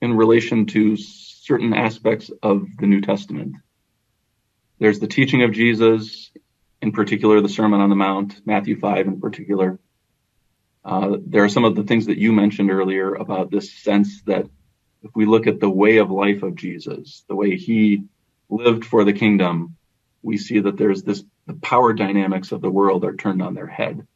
in 0.00 0.16
relation 0.16 0.66
to 0.66 0.96
certain 0.96 1.74
aspects 1.74 2.30
of 2.42 2.66
the 2.78 2.86
New 2.86 3.02
Testament. 3.02 3.56
There's 4.78 5.00
the 5.00 5.06
teaching 5.06 5.42
of 5.42 5.52
Jesus, 5.52 6.30
in 6.80 6.92
particular, 6.92 7.40
the 7.40 7.48
Sermon 7.48 7.80
on 7.80 7.90
the 7.90 7.96
Mount, 7.96 8.40
Matthew 8.46 8.78
5 8.78 9.06
in 9.06 9.20
particular. 9.20 9.78
Uh, 10.88 11.18
there 11.26 11.44
are 11.44 11.50
some 11.50 11.66
of 11.66 11.76
the 11.76 11.82
things 11.82 12.06
that 12.06 12.16
you 12.16 12.32
mentioned 12.32 12.70
earlier 12.70 13.14
about 13.14 13.50
this 13.50 13.70
sense 13.70 14.22
that 14.22 14.46
if 15.02 15.10
we 15.14 15.26
look 15.26 15.46
at 15.46 15.60
the 15.60 15.68
way 15.68 15.98
of 15.98 16.10
life 16.10 16.42
of 16.42 16.54
Jesus, 16.54 17.24
the 17.28 17.36
way 17.36 17.56
he 17.56 18.04
lived 18.48 18.86
for 18.86 19.04
the 19.04 19.12
kingdom, 19.12 19.76
we 20.22 20.38
see 20.38 20.60
that 20.60 20.78
there's 20.78 21.02
this 21.02 21.22
the 21.46 21.52
power 21.52 21.92
dynamics 21.92 22.52
of 22.52 22.62
the 22.62 22.70
world 22.70 23.04
are 23.04 23.14
turned 23.14 23.42
on 23.42 23.52
their 23.52 23.66
head. 23.66 24.06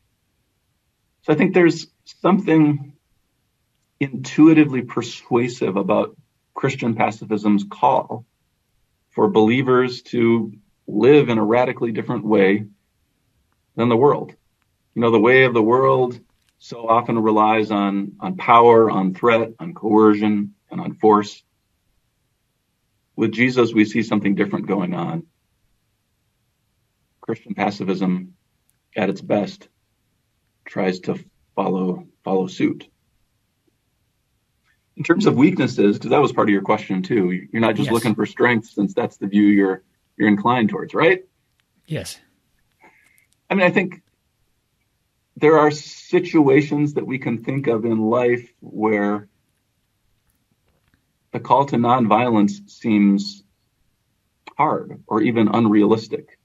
So 1.25 1.35
I 1.35 1.37
think 1.37 1.53
there's 1.53 1.89
something 2.23 2.95
intuitively 4.01 4.81
persuasive 4.81 5.77
about 5.77 6.17
Christian 6.55 6.95
pacifism's 6.95 7.65
call 7.71 8.25
for 9.11 9.29
believers 9.29 10.01
to 10.03 10.55
live 10.87 11.29
in 11.29 11.37
a 11.37 11.45
radically 11.45 11.93
different 11.93 12.25
way 12.25 12.65
than 13.77 13.91
the 13.91 13.97
world. 13.97 14.35
You 14.95 15.03
know, 15.03 15.11
the 15.11 15.21
way 15.21 15.45
of 15.45 15.53
the 15.53 15.63
world 15.63 16.19
so 16.65 16.89
often 16.89 17.19
relies 17.19 17.73
on, 17.73 18.13
on 18.21 18.37
power, 18.37 18.89
on 18.89 19.15
threat, 19.15 19.51
on 19.59 19.75
coercion, 19.75 20.55
and 20.71 20.81
on 20.81 20.95
force. 20.95 21.43
With 23.17 23.33
Jesus, 23.33 23.75
we 23.75 23.85
see 23.85 24.05
something 24.05 24.37
different 24.37 24.69
going 24.69 24.95
on. 24.95 25.25
Christian 27.21 27.55
pacifism, 27.57 28.35
at 28.95 29.11
its 29.11 29.21
best, 29.21 29.69
tries 30.65 31.01
to 31.01 31.19
follow 31.57 32.07
follow 32.23 32.47
suit. 32.47 32.89
In 34.97 35.03
terms 35.03 35.27
of 35.27 35.35
weaknesses, 35.35 35.99
because 35.99 36.11
that 36.11 36.23
was 36.23 36.31
part 36.31 36.49
of 36.49 36.53
your 36.53 36.63
question 36.63 37.03
too, 37.03 37.33
you're 37.53 37.61
not 37.61 37.75
just 37.75 37.87
yes. 37.87 37.93
looking 37.93 38.15
for 38.15 38.25
strengths, 38.25 38.73
since 38.73 38.95
that's 38.95 39.17
the 39.17 39.27
view 39.27 39.47
you're 39.47 39.83
you're 40.17 40.29
inclined 40.29 40.69
towards, 40.69 40.95
right? 40.95 41.25
Yes. 41.87 42.21
I 43.51 43.55
mean, 43.57 43.67
I 43.67 43.71
think 43.71 44.02
there 45.43 45.59
are 45.59 45.73
situations 45.73 46.95
that 46.95 47.05
we 47.05 47.19
can 47.19 47.43
think 47.43 47.67
of 47.67 47.85
in 47.85 47.99
life 47.99 48.49
where 48.61 49.27
the 51.33 51.41
call 51.41 51.67
to 51.67 51.75
nonviolence 51.75 52.71
seems 52.71 53.43
hard 54.57 55.03
or 55.09 55.21
even 55.21 55.49
unrealistic. 55.49 56.39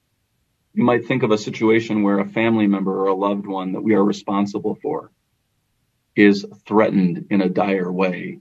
You 0.74 0.82
might 0.82 1.06
think 1.06 1.22
of 1.22 1.30
a 1.30 1.38
situation 1.38 2.02
where 2.02 2.18
a 2.18 2.28
family 2.28 2.66
member 2.66 2.92
or 2.92 3.06
a 3.06 3.14
loved 3.14 3.46
one 3.46 3.74
that 3.74 3.82
we 3.82 3.94
are 3.94 4.04
responsible 4.04 4.76
for 4.82 5.12
is 6.16 6.44
threatened 6.66 7.26
in 7.30 7.40
a 7.40 7.48
dire 7.48 7.92
way. 7.92 8.40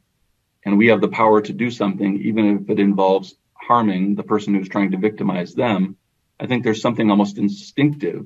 And 0.66 0.80
we 0.80 0.88
have 0.88 1.02
the 1.02 1.08
power 1.08 1.40
to 1.40 1.54
do 1.54 1.70
something, 1.70 2.20
even 2.24 2.64
if 2.64 2.70
it 2.72 2.80
involves 2.80 3.36
harming 3.54 4.16
the 4.16 4.24
person 4.24 4.56
who's 4.56 4.70
trying 4.70 4.90
to 4.90 4.98
victimize 4.98 5.54
them. 5.54 5.98
I 6.40 6.48
think 6.48 6.64
there's 6.64 6.82
something 6.82 7.12
almost 7.12 7.38
instinctive 7.38 8.26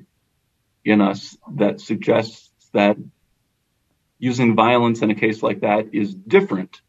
in 0.84 1.00
us 1.00 1.36
that 1.54 1.80
suggests 1.80 2.50
that 2.72 2.96
using 4.18 4.54
violence 4.54 5.02
in 5.02 5.10
a 5.10 5.14
case 5.14 5.42
like 5.42 5.60
that 5.60 5.94
is 5.94 6.14
different 6.14 6.80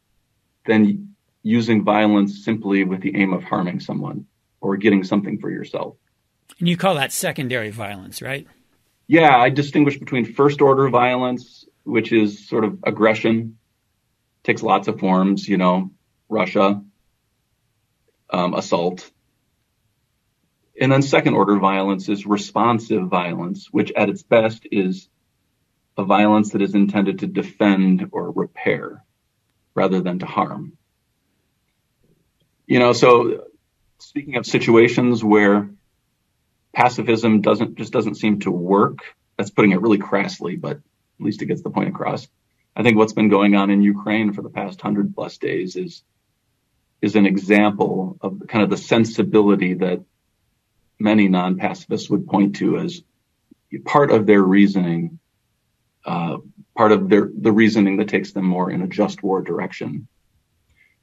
than 0.65 1.15
using 1.41 1.83
violence 1.83 2.45
simply 2.45 2.83
with 2.83 3.01
the 3.01 3.15
aim 3.15 3.33
of 3.33 3.43
harming 3.43 3.79
someone 3.79 4.25
or 4.61 4.77
getting 4.77 5.03
something 5.03 5.39
for 5.39 5.49
yourself. 5.49 5.95
And 6.59 6.69
you 6.69 6.77
call 6.77 6.95
that 6.95 7.11
secondary 7.11 7.69
violence, 7.69 8.21
right? 8.21 8.47
Yeah, 9.07 9.35
I 9.37 9.49
distinguish 9.49 9.97
between 9.97 10.25
first 10.25 10.61
order 10.61 10.89
violence, 10.89 11.65
which 11.83 12.11
is 12.13 12.47
sort 12.47 12.63
of 12.63 12.79
aggression, 12.83 13.57
takes 14.43 14.63
lots 14.63 14.87
of 14.87 14.99
forms, 14.99 15.47
you 15.47 15.57
know, 15.57 15.91
Russia, 16.29 16.81
um, 18.29 18.53
assault. 18.53 19.09
And 20.79 20.91
then 20.91 21.01
second 21.01 21.35
order 21.35 21.57
violence 21.59 22.09
is 22.09 22.25
responsive 22.25 23.07
violence, 23.07 23.67
which 23.71 23.91
at 23.91 24.09
its 24.09 24.23
best 24.23 24.67
is 24.71 25.07
a 25.97 26.03
violence 26.03 26.51
that 26.51 26.61
is 26.61 26.73
intended 26.73 27.19
to 27.19 27.27
defend 27.27 28.09
or 28.11 28.31
repair 28.31 29.03
rather 29.75 30.01
than 30.01 30.19
to 30.19 30.25
harm. 30.25 30.73
You 32.65 32.79
know, 32.79 32.93
so 32.93 33.45
speaking 33.99 34.35
of 34.35 34.45
situations 34.45 35.23
where 35.23 35.69
pacifism 36.73 37.41
doesn't 37.41 37.75
just 37.75 37.93
doesn't 37.93 38.15
seem 38.15 38.39
to 38.41 38.51
work, 38.51 38.99
that's 39.37 39.51
putting 39.51 39.71
it 39.71 39.81
really 39.81 39.99
crassly, 39.99 40.55
but 40.55 40.77
at 40.77 40.81
least 41.19 41.41
it 41.41 41.47
gets 41.47 41.61
the 41.61 41.69
point 41.69 41.89
across. 41.89 42.27
I 42.75 42.81
think 42.81 42.97
what's 42.97 43.13
been 43.13 43.29
going 43.29 43.55
on 43.55 43.69
in 43.69 43.83
Ukraine 43.83 44.33
for 44.33 44.41
the 44.41 44.49
past 44.49 44.81
hundred 44.81 45.13
plus 45.13 45.37
days 45.37 45.75
is 45.75 46.03
is 47.01 47.15
an 47.15 47.25
example 47.25 48.17
of 48.21 48.41
kind 48.47 48.63
of 48.63 48.69
the 48.69 48.77
sensibility 48.77 49.75
that 49.75 50.01
many 51.03 51.27
non-pacifists 51.27 52.09
would 52.09 52.25
point 52.25 52.55
to 52.55 52.79
as 52.79 53.03
part 53.85 54.09
of 54.11 54.25
their 54.25 54.41
reasoning, 54.41 55.19
uh, 56.05 56.37
part 56.75 56.91
of 56.91 57.09
their 57.09 57.29
the 57.39 57.51
reasoning 57.51 57.97
that 57.97 58.07
takes 58.07 58.31
them 58.31 58.45
more 58.45 58.71
in 58.71 58.81
a 58.81 58.87
just 58.87 59.21
war 59.21 59.41
direction. 59.41 60.07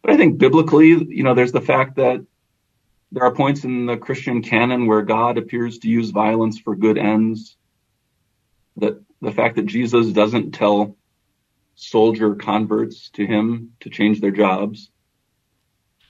But 0.02 0.12
I 0.12 0.16
think 0.16 0.38
biblically, 0.38 0.88
you 0.88 1.22
know, 1.22 1.34
there's 1.34 1.52
the 1.52 1.60
fact 1.60 1.96
that 1.96 2.24
there 3.12 3.24
are 3.24 3.34
points 3.34 3.64
in 3.64 3.86
the 3.86 3.96
Christian 3.96 4.42
canon 4.42 4.86
where 4.86 5.02
God 5.02 5.36
appears 5.36 5.78
to 5.80 5.88
use 5.88 6.10
violence 6.10 6.58
for 6.58 6.74
good 6.74 6.96
ends. 6.96 7.56
That 8.76 9.02
the 9.20 9.32
fact 9.32 9.56
that 9.56 9.66
Jesus 9.66 10.06
doesn't 10.12 10.52
tell 10.52 10.96
soldier 11.74 12.34
converts 12.34 13.10
to 13.10 13.26
him 13.26 13.72
to 13.80 13.90
change 13.90 14.20
their 14.20 14.30
jobs. 14.30 14.90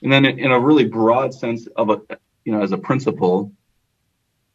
And 0.03 0.13
then 0.13 0.25
in 0.25 0.51
a 0.51 0.61
really 0.61 0.85
broad 0.85 1.35
sense 1.35 1.67
of 1.77 1.91
a, 1.91 2.01
you 2.45 2.53
know, 2.53 2.63
as 2.63 2.73
a 2.73 2.79
principle, 2.79 3.53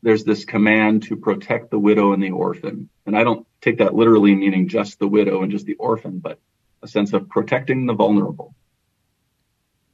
there's 0.06 0.24
this 0.24 0.46
command 0.46 1.02
to 1.02 1.16
protect 1.16 1.72
the 1.72 1.80
widow 1.80 2.14
and 2.14 2.22
the 2.22 2.30
orphan. 2.30 2.90
And 3.08 3.18
I 3.18 3.24
don't 3.24 3.48
take 3.60 3.80
that 3.80 3.96
literally 3.96 4.36
meaning 4.36 4.68
just 4.68 5.00
the 5.00 5.08
widow 5.08 5.42
and 5.42 5.52
just 5.52 5.66
the 5.66 5.74
orphan, 5.74 6.20
but 6.20 6.40
a 6.84 6.88
sense 6.88 7.12
of 7.14 7.28
protecting 7.28 7.88
the 7.88 7.96
vulnerable. 7.96 8.54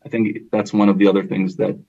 I 0.06 0.10
think 0.10 0.52
that's 0.52 0.74
one 0.74 0.90
of 0.90 0.98
the 0.98 1.08
other 1.08 1.26
things 1.26 1.56
that 1.56 1.80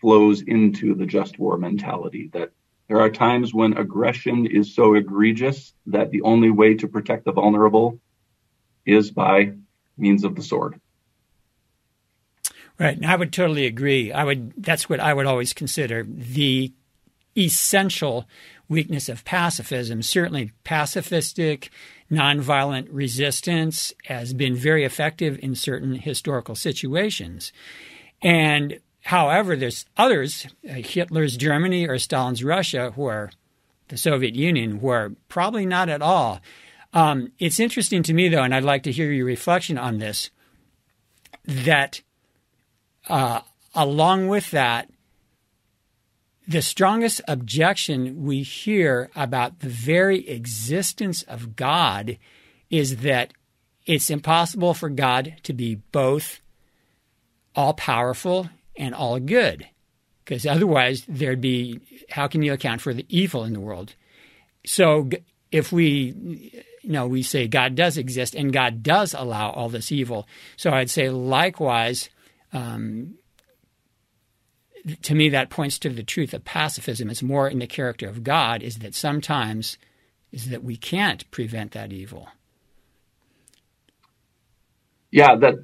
flows 0.00 0.42
into 0.42 0.94
the 0.94 1.06
just 1.06 1.40
war 1.40 1.58
mentality 1.58 2.30
that 2.34 2.52
there 2.86 3.00
are 3.00 3.10
times 3.10 3.52
when 3.52 3.76
aggression 3.76 4.46
is 4.46 4.76
so 4.76 4.94
egregious 4.94 5.74
that 5.86 6.12
the 6.12 6.22
only 6.22 6.50
way 6.50 6.74
to 6.74 6.86
protect 6.86 7.24
the 7.24 7.32
vulnerable 7.32 7.98
is 8.86 9.10
by 9.10 9.54
means 9.98 10.22
of 10.22 10.36
the 10.36 10.42
sword. 10.42 10.80
Right. 12.78 12.96
And 12.96 13.06
I 13.06 13.16
would 13.16 13.32
totally 13.32 13.66
agree. 13.66 14.12
I 14.12 14.22
would 14.22 14.52
that's 14.56 14.88
what 14.88 15.00
I 15.00 15.12
would 15.12 15.26
always 15.26 15.52
consider 15.52 16.04
the 16.08 16.72
essential 17.36 18.26
weakness 18.68 19.08
of 19.08 19.24
pacifism. 19.24 20.02
Certainly 20.02 20.52
pacifistic 20.64 21.68
nonviolent 22.10 22.88
resistance 22.90 23.92
has 24.04 24.32
been 24.32 24.54
very 24.54 24.84
effective 24.84 25.38
in 25.42 25.54
certain 25.54 25.94
historical 25.94 26.54
situations. 26.54 27.52
And 28.22 28.80
however, 29.02 29.56
there's 29.56 29.86
others, 29.96 30.46
uh, 30.68 30.74
Hitler's 30.74 31.36
Germany 31.36 31.86
or 31.86 31.98
Stalin's 31.98 32.44
Russia, 32.44 32.92
who 32.92 33.06
are 33.06 33.30
the 33.88 33.96
Soviet 33.96 34.34
Union, 34.34 34.78
who 34.78 34.88
are 34.88 35.12
probably 35.28 35.66
not 35.66 35.88
at 35.88 36.02
all. 36.02 36.40
Um, 36.94 37.32
it's 37.38 37.60
interesting 37.60 38.02
to 38.04 38.14
me, 38.14 38.28
though, 38.28 38.42
and 38.42 38.54
I'd 38.54 38.64
like 38.64 38.82
to 38.84 38.92
hear 38.92 39.10
your 39.10 39.26
reflection 39.26 39.78
on 39.78 39.98
this, 39.98 40.30
that 41.44 42.02
uh, 43.08 43.40
along 43.74 44.28
with 44.28 44.50
that, 44.50 44.90
the 46.46 46.62
strongest 46.62 47.20
objection 47.28 48.24
we 48.24 48.42
hear 48.42 49.10
about 49.14 49.60
the 49.60 49.68
very 49.68 50.28
existence 50.28 51.22
of 51.22 51.56
God 51.56 52.18
is 52.70 52.98
that 52.98 53.32
it's 53.86 54.10
impossible 54.10 54.74
for 54.74 54.88
God 54.88 55.36
to 55.44 55.52
be 55.52 55.76
both 55.92 56.40
all 57.54 57.74
powerful 57.74 58.48
and 58.76 58.94
all 58.94 59.18
good. 59.20 59.68
Because 60.24 60.46
otherwise, 60.46 61.04
there'd 61.08 61.40
be 61.40 61.80
how 62.10 62.28
can 62.28 62.42
you 62.42 62.52
account 62.52 62.80
for 62.80 62.94
the 62.94 63.06
evil 63.08 63.44
in 63.44 63.52
the 63.52 63.60
world? 63.60 63.94
So 64.64 65.10
if 65.50 65.72
we 65.72 66.64
you 66.82 66.92
know 66.92 67.06
we 67.06 67.22
say 67.22 67.48
God 67.48 67.74
does 67.74 67.98
exist 67.98 68.34
and 68.34 68.52
God 68.52 68.82
does 68.82 69.14
allow 69.14 69.50
all 69.50 69.68
this 69.68 69.92
evil, 69.92 70.26
so 70.56 70.70
I'd 70.70 70.90
say 70.90 71.10
likewise. 71.10 72.08
Um, 72.52 73.14
to 75.02 75.14
me, 75.14 75.28
that 75.28 75.50
points 75.50 75.78
to 75.80 75.90
the 75.90 76.02
truth 76.02 76.34
of 76.34 76.44
pacifism. 76.44 77.10
It's 77.10 77.22
more 77.22 77.48
in 77.48 77.58
the 77.58 77.66
character 77.66 78.08
of 78.08 78.24
God. 78.24 78.62
Is 78.62 78.78
that 78.78 78.94
sometimes 78.94 79.78
is 80.32 80.48
that 80.48 80.64
we 80.64 80.76
can't 80.76 81.30
prevent 81.30 81.72
that 81.72 81.92
evil. 81.92 82.28
Yeah, 85.10 85.36
that 85.36 85.54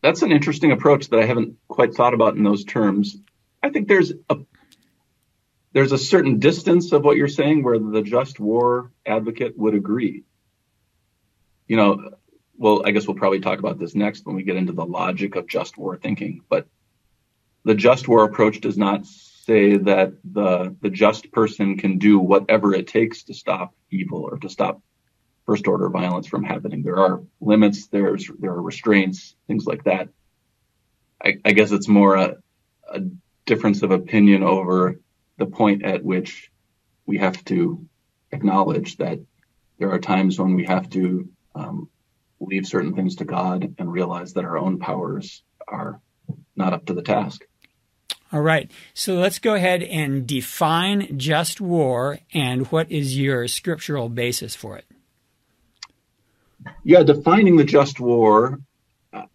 that's 0.00 0.22
an 0.22 0.30
interesting 0.30 0.70
approach 0.72 1.08
that 1.08 1.18
I 1.18 1.26
haven't 1.26 1.56
quite 1.68 1.94
thought 1.94 2.14
about 2.14 2.36
in 2.36 2.44
those 2.44 2.64
terms. 2.64 3.16
I 3.62 3.70
think 3.70 3.88
there's 3.88 4.12
a 4.30 4.36
there's 5.72 5.92
a 5.92 5.98
certain 5.98 6.38
distance 6.38 6.92
of 6.92 7.04
what 7.04 7.16
you're 7.16 7.28
saying 7.28 7.62
where 7.62 7.78
the 7.78 8.02
just 8.02 8.40
war 8.40 8.92
advocate 9.04 9.58
would 9.58 9.74
agree. 9.74 10.24
You 11.66 11.76
know, 11.76 12.10
well, 12.56 12.82
I 12.86 12.92
guess 12.92 13.06
we'll 13.06 13.16
probably 13.16 13.40
talk 13.40 13.58
about 13.58 13.78
this 13.78 13.94
next 13.94 14.24
when 14.24 14.36
we 14.36 14.44
get 14.44 14.56
into 14.56 14.72
the 14.72 14.86
logic 14.86 15.34
of 15.34 15.48
just 15.48 15.76
war 15.76 15.96
thinking, 15.96 16.42
but 16.48 16.66
the 17.66 17.74
just 17.74 18.06
war 18.06 18.22
approach 18.22 18.60
does 18.60 18.78
not 18.78 19.04
say 19.04 19.76
that 19.76 20.12
the 20.22 20.74
the 20.82 20.88
just 20.88 21.32
person 21.32 21.76
can 21.76 21.98
do 21.98 22.20
whatever 22.20 22.72
it 22.72 22.86
takes 22.86 23.24
to 23.24 23.34
stop 23.34 23.74
evil 23.90 24.22
or 24.22 24.38
to 24.38 24.48
stop 24.48 24.80
first 25.46 25.66
order 25.66 25.90
violence 25.90 26.28
from 26.28 26.44
happening. 26.44 26.84
There 26.84 26.98
are 26.98 27.24
limits, 27.40 27.88
there's 27.88 28.30
there 28.38 28.52
are 28.52 28.62
restraints, 28.62 29.34
things 29.48 29.66
like 29.66 29.82
that. 29.84 30.08
I, 31.20 31.38
I 31.44 31.52
guess 31.52 31.72
it's 31.72 31.88
more 31.88 32.14
a, 32.14 32.36
a 32.88 33.00
difference 33.46 33.82
of 33.82 33.90
opinion 33.90 34.44
over 34.44 35.00
the 35.36 35.46
point 35.46 35.84
at 35.84 36.04
which 36.04 36.52
we 37.04 37.18
have 37.18 37.44
to 37.46 37.84
acknowledge 38.30 38.96
that 38.98 39.18
there 39.78 39.90
are 39.90 39.98
times 39.98 40.38
when 40.38 40.54
we 40.54 40.66
have 40.66 40.88
to 40.90 41.28
um, 41.56 41.88
leave 42.38 42.66
certain 42.66 42.94
things 42.94 43.16
to 43.16 43.24
God 43.24 43.74
and 43.78 43.90
realize 43.90 44.34
that 44.34 44.44
our 44.44 44.56
own 44.56 44.78
powers 44.78 45.42
are 45.66 46.00
not 46.56 46.72
up 46.72 46.86
to 46.86 46.94
the 46.94 47.02
task. 47.02 47.44
All 48.32 48.40
right. 48.40 48.70
So 48.92 49.14
let's 49.14 49.38
go 49.38 49.54
ahead 49.54 49.82
and 49.82 50.26
define 50.26 51.18
just 51.18 51.60
war 51.60 52.18
and 52.34 52.66
what 52.68 52.90
is 52.90 53.18
your 53.18 53.46
scriptural 53.46 54.08
basis 54.08 54.54
for 54.54 54.76
it? 54.76 54.84
Yeah, 56.82 57.04
defining 57.04 57.56
the 57.56 57.64
just 57.64 58.00
war. 58.00 58.60
Uh, 59.12 59.26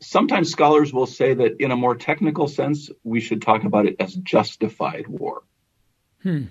sometimes 0.00 0.50
scholars 0.50 0.92
will 0.92 1.06
say 1.06 1.32
that 1.32 1.56
in 1.60 1.70
a 1.70 1.76
more 1.76 1.96
technical 1.96 2.48
sense, 2.48 2.90
we 3.02 3.20
should 3.20 3.40
talk 3.40 3.64
about 3.64 3.86
it 3.86 3.96
as 3.98 4.14
justified 4.14 5.06
war. 5.08 5.42
Hmm. 6.22 6.44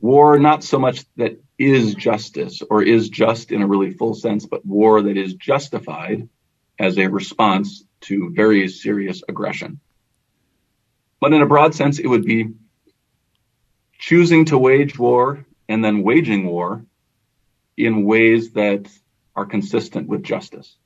War, 0.00 0.38
not 0.38 0.62
so 0.62 0.78
much 0.78 1.04
that 1.16 1.40
is 1.58 1.94
justice 1.94 2.62
or 2.68 2.82
is 2.82 3.08
just 3.08 3.52
in 3.52 3.62
a 3.62 3.66
really 3.66 3.92
full 3.92 4.14
sense, 4.14 4.46
but 4.46 4.64
war 4.64 5.02
that 5.02 5.16
is 5.16 5.34
justified 5.34 6.28
as 6.78 6.98
a 6.98 7.06
response 7.06 7.84
to 8.02 8.30
very 8.32 8.66
serious 8.68 9.22
aggression. 9.28 9.80
But 11.22 11.32
in 11.32 11.40
a 11.40 11.46
broad 11.46 11.72
sense, 11.72 12.00
it 12.00 12.08
would 12.08 12.24
be 12.24 12.48
choosing 13.96 14.46
to 14.46 14.58
wage 14.58 14.98
war 14.98 15.46
and 15.68 15.84
then 15.84 16.02
waging 16.02 16.46
war 16.46 16.84
in 17.76 18.02
ways 18.02 18.50
that 18.54 18.88
are 19.36 19.46
consistent 19.46 20.08
with 20.08 20.24
justice. 20.24 20.76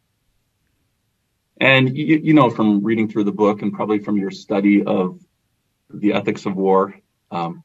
And 1.59 1.97
you, 1.97 2.21
you, 2.23 2.35
know 2.35 2.51
from 2.51 2.85
reading 2.85 3.09
through 3.09 3.25
the 3.25 3.33
book 3.33 3.63
and 3.63 3.73
probably 3.73 4.01
from 4.01 4.19
your 4.19 4.31
study 4.31 4.85
of 4.85 5.19
the 5.89 6.13
ethics 6.13 6.45
of 6.45 6.55
war, 6.55 6.95
um, 7.31 7.65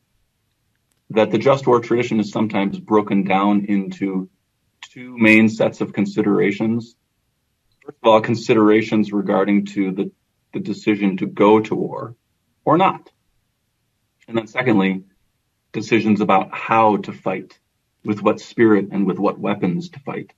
that 1.10 1.30
the 1.30 1.40
just 1.40 1.68
war 1.68 1.82
tradition 1.82 2.22
is 2.22 2.32
sometimes 2.32 2.80
broken 2.80 3.26
down 3.26 3.66
into 3.66 4.30
two 4.94 5.18
main 5.18 5.50
sets 5.50 5.82
of 5.82 5.92
considerations. 5.92 6.96
First 7.84 7.98
of 8.02 8.08
all, 8.08 8.22
considerations 8.22 9.12
regarding 9.12 9.66
to 9.76 9.92
the, 9.92 10.12
the 10.54 10.62
decision 10.62 11.18
to 11.18 11.26
go 11.26 11.60
to 11.60 11.76
war, 11.76 12.16
or 12.66 12.78
not. 12.78 13.10
And 14.28 14.38
then 14.38 14.48
secondly, 14.48 15.04
decisions 15.72 16.22
about 16.22 16.54
how 16.54 16.98
to 16.98 17.12
fight, 17.12 17.58
with 18.04 18.22
what 18.22 18.40
spirit 18.40 18.90
and 18.92 19.06
with 19.06 19.20
what 19.20 19.40
weapons 19.40 19.90
to 19.90 20.00
fight. 20.00 20.34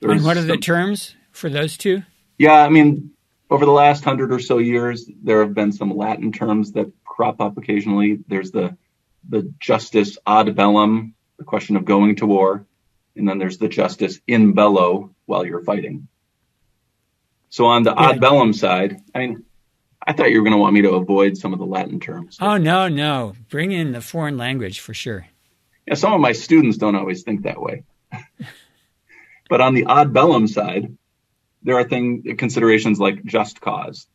There's 0.00 0.16
and 0.16 0.24
what 0.24 0.36
are 0.36 0.42
the 0.42 0.54
some, 0.54 0.60
terms 0.60 1.14
for 1.32 1.48
those 1.48 1.76
two? 1.76 2.02
Yeah, 2.38 2.62
I 2.62 2.68
mean, 2.68 3.12
over 3.50 3.64
the 3.64 3.72
last 3.72 4.04
hundred 4.04 4.32
or 4.32 4.40
so 4.40 4.58
years, 4.58 5.08
there 5.22 5.40
have 5.40 5.54
been 5.54 5.72
some 5.72 5.96
Latin 5.96 6.32
terms 6.32 6.72
that 6.72 6.90
crop 7.04 7.40
up 7.40 7.56
occasionally. 7.56 8.18
There's 8.26 8.50
the 8.50 8.76
the 9.28 9.52
jus 9.58 10.18
ad 10.26 10.54
bellum, 10.54 11.14
the 11.38 11.44
question 11.44 11.76
of 11.76 11.84
going 11.84 12.16
to 12.16 12.26
war, 12.26 12.66
and 13.16 13.28
then 13.28 13.38
there's 13.38 13.58
the 13.58 13.68
jus 13.68 13.96
in 14.26 14.52
bello 14.52 15.14
while 15.26 15.46
you're 15.46 15.62
fighting. 15.62 16.08
So 17.48 17.66
on 17.66 17.84
the 17.84 17.98
ad 17.98 18.20
bellum 18.20 18.52
side, 18.52 19.00
I 19.14 19.20
mean, 19.20 19.44
I 20.06 20.12
thought 20.12 20.30
you 20.30 20.38
were 20.38 20.44
going 20.44 20.52
to 20.52 20.58
want 20.58 20.74
me 20.74 20.82
to 20.82 20.92
avoid 20.92 21.38
some 21.38 21.52
of 21.54 21.58
the 21.58 21.64
Latin 21.64 21.98
terms. 21.98 22.36
Oh 22.40 22.58
no, 22.58 22.88
no, 22.88 23.34
bring 23.48 23.72
in 23.72 23.92
the 23.92 24.02
foreign 24.02 24.36
language 24.36 24.80
for 24.80 24.92
sure. 24.92 25.26
Yeah, 25.86 25.94
some 25.94 26.12
of 26.12 26.20
my 26.20 26.32
students 26.32 26.76
don't 26.76 26.94
always 26.94 27.22
think 27.22 27.42
that 27.42 27.60
way. 27.60 27.84
but 29.48 29.60
on 29.60 29.74
the 29.74 29.86
ad 29.88 30.12
bellum 30.12 30.46
side, 30.46 30.96
there 31.62 31.76
are 31.76 31.84
thing 31.84 32.36
considerations 32.36 33.00
like 33.00 33.24
just 33.24 33.60
cause. 33.60 34.06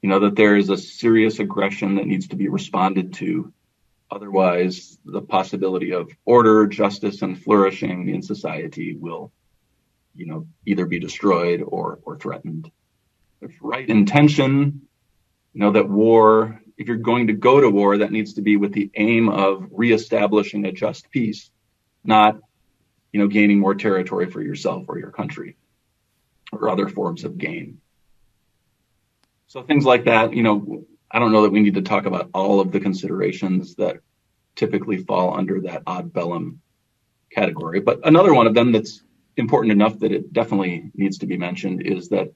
You 0.00 0.08
know 0.08 0.20
that 0.20 0.36
there 0.36 0.56
is 0.56 0.70
a 0.70 0.78
serious 0.78 1.38
aggression 1.38 1.96
that 1.96 2.06
needs 2.06 2.28
to 2.28 2.36
be 2.36 2.48
responded 2.48 3.14
to. 3.14 3.52
Otherwise, 4.10 4.98
the 5.04 5.22
possibility 5.22 5.92
of 5.92 6.10
order, 6.24 6.66
justice, 6.66 7.22
and 7.22 7.40
flourishing 7.40 8.08
in 8.08 8.20
society 8.20 8.94
will, 8.94 9.32
you 10.14 10.26
know, 10.26 10.46
either 10.66 10.86
be 10.86 10.98
destroyed 10.98 11.62
or 11.62 11.98
or 12.04 12.16
threatened. 12.16 12.70
Right 13.60 13.88
intention. 13.88 14.82
You 15.54 15.60
know 15.60 15.72
that 15.72 15.88
war 15.88 16.62
if 16.82 16.88
you're 16.88 16.96
going 16.96 17.28
to 17.28 17.32
go 17.32 17.60
to 17.60 17.70
war, 17.70 17.98
that 17.98 18.12
needs 18.12 18.34
to 18.34 18.42
be 18.42 18.56
with 18.56 18.72
the 18.72 18.90
aim 18.94 19.28
of 19.28 19.68
reestablishing 19.70 20.64
a 20.64 20.72
just 20.72 21.10
peace, 21.10 21.50
not, 22.04 22.38
you 23.12 23.20
know, 23.20 23.28
gaining 23.28 23.58
more 23.58 23.74
territory 23.74 24.28
for 24.28 24.42
yourself 24.42 24.86
or 24.88 24.98
your 24.98 25.10
country 25.10 25.56
or 26.50 26.68
other 26.68 26.88
forms 26.88 27.24
of 27.24 27.38
gain. 27.38 27.80
So 29.46 29.62
things 29.62 29.84
like 29.84 30.04
that, 30.04 30.34
you 30.34 30.42
know, 30.42 30.84
I 31.10 31.18
don't 31.18 31.32
know 31.32 31.42
that 31.42 31.52
we 31.52 31.60
need 31.60 31.74
to 31.74 31.82
talk 31.82 32.06
about 32.06 32.30
all 32.34 32.60
of 32.60 32.72
the 32.72 32.80
considerations 32.80 33.76
that 33.76 33.98
typically 34.56 34.98
fall 34.98 35.36
under 35.36 35.60
that 35.62 35.82
ad 35.86 36.12
bellum 36.12 36.60
category. 37.30 37.80
But 37.80 38.00
another 38.04 38.34
one 38.34 38.46
of 38.46 38.54
them 38.54 38.72
that's 38.72 39.02
important 39.36 39.72
enough 39.72 39.98
that 40.00 40.12
it 40.12 40.32
definitely 40.32 40.90
needs 40.94 41.18
to 41.18 41.26
be 41.26 41.36
mentioned 41.36 41.82
is 41.82 42.08
that 42.08 42.32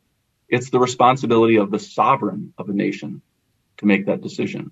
it's 0.49 0.71
the 0.71 0.79
responsibility 0.79 1.57
of 1.57 1.71
the 1.71 1.79
sovereign 1.79 2.53
of 2.59 2.69
a 2.69 2.73
nation 2.73 3.23
to 3.79 3.87
make 3.87 4.07
that 4.07 4.23
decision. 4.23 4.71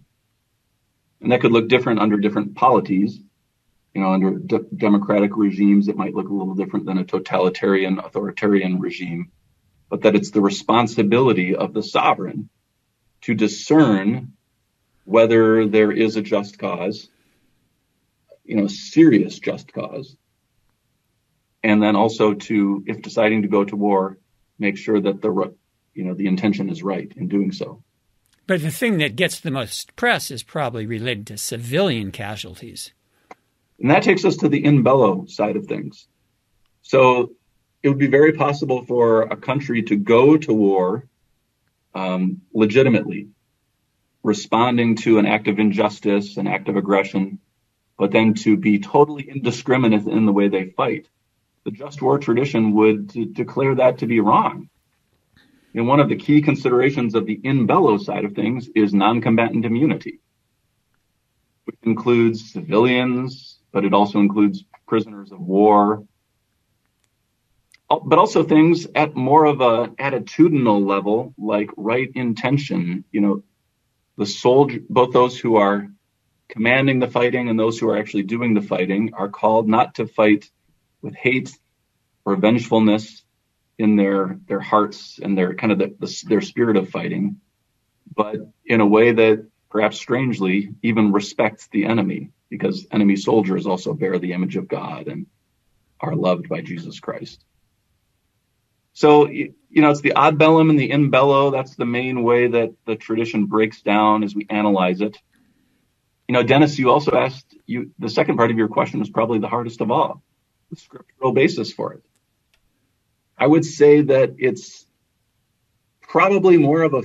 And 1.20 1.32
that 1.32 1.40
could 1.40 1.52
look 1.52 1.68
different 1.68 2.00
under 2.00 2.16
different 2.16 2.54
polities. 2.54 3.18
You 3.94 4.00
know, 4.00 4.12
under 4.12 4.32
d- 4.32 4.58
democratic 4.76 5.36
regimes, 5.36 5.88
it 5.88 5.96
might 5.96 6.14
look 6.14 6.28
a 6.28 6.34
little 6.34 6.54
different 6.54 6.86
than 6.86 6.98
a 6.98 7.04
totalitarian, 7.04 7.98
authoritarian 7.98 8.80
regime, 8.80 9.30
but 9.88 10.02
that 10.02 10.16
it's 10.16 10.32
the 10.32 10.40
responsibility 10.40 11.54
of 11.54 11.72
the 11.72 11.82
sovereign 11.82 12.50
to 13.22 13.34
discern 13.34 14.32
whether 15.04 15.66
there 15.66 15.92
is 15.92 16.16
a 16.16 16.22
just 16.22 16.58
cause, 16.58 17.08
you 18.44 18.56
know, 18.56 18.66
serious 18.66 19.38
just 19.38 19.72
cause, 19.72 20.16
and 21.62 21.82
then 21.82 21.96
also 21.96 22.34
to, 22.34 22.84
if 22.86 23.00
deciding 23.00 23.42
to 23.42 23.48
go 23.48 23.64
to 23.64 23.76
war, 23.76 24.18
make 24.58 24.76
sure 24.76 25.00
that 25.00 25.22
the, 25.22 25.54
you 25.94 26.04
know, 26.04 26.14
the 26.14 26.26
intention 26.26 26.68
is 26.68 26.82
right 26.82 27.12
in 27.16 27.28
doing 27.28 27.52
so. 27.52 27.82
But 28.46 28.60
the 28.60 28.70
thing 28.70 28.98
that 28.98 29.16
gets 29.16 29.40
the 29.40 29.50
most 29.50 29.96
press 29.96 30.30
is 30.30 30.42
probably 30.42 30.86
related 30.86 31.26
to 31.28 31.38
civilian 31.38 32.12
casualties. 32.12 32.92
And 33.80 33.90
that 33.90 34.02
takes 34.02 34.24
us 34.24 34.36
to 34.38 34.48
the 34.48 34.64
in 34.64 34.82
bello 34.82 35.26
side 35.26 35.56
of 35.56 35.66
things. 35.66 36.06
So 36.82 37.32
it 37.82 37.88
would 37.88 37.98
be 37.98 38.06
very 38.06 38.32
possible 38.32 38.84
for 38.84 39.22
a 39.22 39.36
country 39.36 39.82
to 39.84 39.96
go 39.96 40.36
to 40.36 40.52
war 40.52 41.06
um, 41.94 42.42
legitimately, 42.52 43.28
responding 44.22 44.96
to 44.96 45.18
an 45.18 45.26
act 45.26 45.48
of 45.48 45.58
injustice, 45.58 46.36
an 46.36 46.46
act 46.46 46.68
of 46.68 46.76
aggression, 46.76 47.38
but 47.98 48.10
then 48.10 48.34
to 48.34 48.56
be 48.56 48.78
totally 48.78 49.28
indiscriminate 49.28 50.06
in 50.06 50.26
the 50.26 50.32
way 50.32 50.48
they 50.48 50.66
fight. 50.66 51.08
The 51.64 51.70
just 51.70 52.02
war 52.02 52.18
tradition 52.18 52.72
would 52.74 53.34
declare 53.34 53.74
that 53.76 53.98
to 53.98 54.06
be 54.06 54.20
wrong. 54.20 54.68
And 55.74 55.88
one 55.88 56.00
of 56.00 56.08
the 56.08 56.16
key 56.16 56.40
considerations 56.40 57.14
of 57.14 57.26
the 57.26 57.40
in 57.42 57.66
bello 57.66 57.98
side 57.98 58.24
of 58.24 58.34
things 58.34 58.68
is 58.74 58.94
non-combatant 58.94 59.64
immunity, 59.64 60.20
which 61.64 61.76
includes 61.82 62.52
civilians, 62.52 63.58
but 63.72 63.84
it 63.84 63.92
also 63.92 64.20
includes 64.20 64.64
prisoners 64.86 65.32
of 65.32 65.40
war, 65.40 66.06
but 67.88 68.18
also 68.18 68.44
things 68.44 68.86
at 68.94 69.16
more 69.16 69.44
of 69.44 69.60
a 69.60 69.88
attitudinal 69.88 70.86
level, 70.86 71.34
like 71.36 71.70
right 71.76 72.10
intention. 72.14 73.04
You 73.10 73.20
know, 73.20 73.42
the 74.16 74.26
soldier, 74.26 74.80
both 74.88 75.12
those 75.12 75.38
who 75.38 75.56
are 75.56 75.88
commanding 76.48 77.00
the 77.00 77.08
fighting 77.08 77.48
and 77.48 77.58
those 77.58 77.78
who 77.78 77.88
are 77.88 77.98
actually 77.98 78.22
doing 78.22 78.54
the 78.54 78.62
fighting 78.62 79.12
are 79.14 79.28
called 79.28 79.68
not 79.68 79.96
to 79.96 80.06
fight 80.06 80.50
with 81.02 81.14
hate 81.14 81.50
or 82.24 82.36
vengefulness, 82.36 83.24
in 83.78 83.96
their 83.96 84.38
their 84.46 84.60
hearts 84.60 85.18
and 85.22 85.36
their 85.36 85.54
kind 85.54 85.72
of 85.72 85.78
the, 85.78 85.94
the, 85.98 86.24
their 86.28 86.40
spirit 86.40 86.76
of 86.76 86.88
fighting, 86.88 87.40
but 88.14 88.36
in 88.64 88.80
a 88.80 88.86
way 88.86 89.12
that 89.12 89.46
perhaps 89.70 89.96
strangely 89.96 90.72
even 90.82 91.12
respects 91.12 91.68
the 91.72 91.84
enemy, 91.84 92.30
because 92.48 92.86
enemy 92.92 93.16
soldiers 93.16 93.66
also 93.66 93.92
bear 93.92 94.18
the 94.18 94.32
image 94.32 94.56
of 94.56 94.68
God 94.68 95.08
and 95.08 95.26
are 96.00 96.14
loved 96.14 96.48
by 96.48 96.60
Jesus 96.60 97.00
Christ. 97.00 97.44
So 98.92 99.28
you 99.28 99.54
know, 99.74 99.90
it's 99.90 100.02
the 100.02 100.16
ad 100.16 100.38
bellum 100.38 100.70
and 100.70 100.78
the 100.78 100.90
in 100.90 101.10
bello. 101.10 101.50
That's 101.50 101.74
the 101.74 101.84
main 101.84 102.22
way 102.22 102.46
that 102.46 102.72
the 102.86 102.94
tradition 102.94 103.46
breaks 103.46 103.82
down 103.82 104.22
as 104.22 104.36
we 104.36 104.46
analyze 104.48 105.00
it. 105.00 105.18
You 106.28 106.32
know, 106.32 106.44
Dennis, 106.44 106.78
you 106.78 106.90
also 106.90 107.16
asked 107.16 107.56
you 107.66 107.90
the 107.98 108.08
second 108.08 108.36
part 108.36 108.52
of 108.52 108.56
your 108.56 108.68
question 108.68 109.00
was 109.00 109.10
probably 109.10 109.40
the 109.40 109.48
hardest 109.48 109.80
of 109.80 109.90
all, 109.90 110.22
the 110.70 110.76
scriptural 110.76 111.32
basis 111.32 111.72
for 111.72 111.94
it. 111.94 112.02
I 113.36 113.46
would 113.46 113.64
say 113.64 114.02
that 114.02 114.36
it's 114.38 114.86
probably 116.02 116.56
more 116.56 116.82
of 116.82 116.94
a 116.94 117.02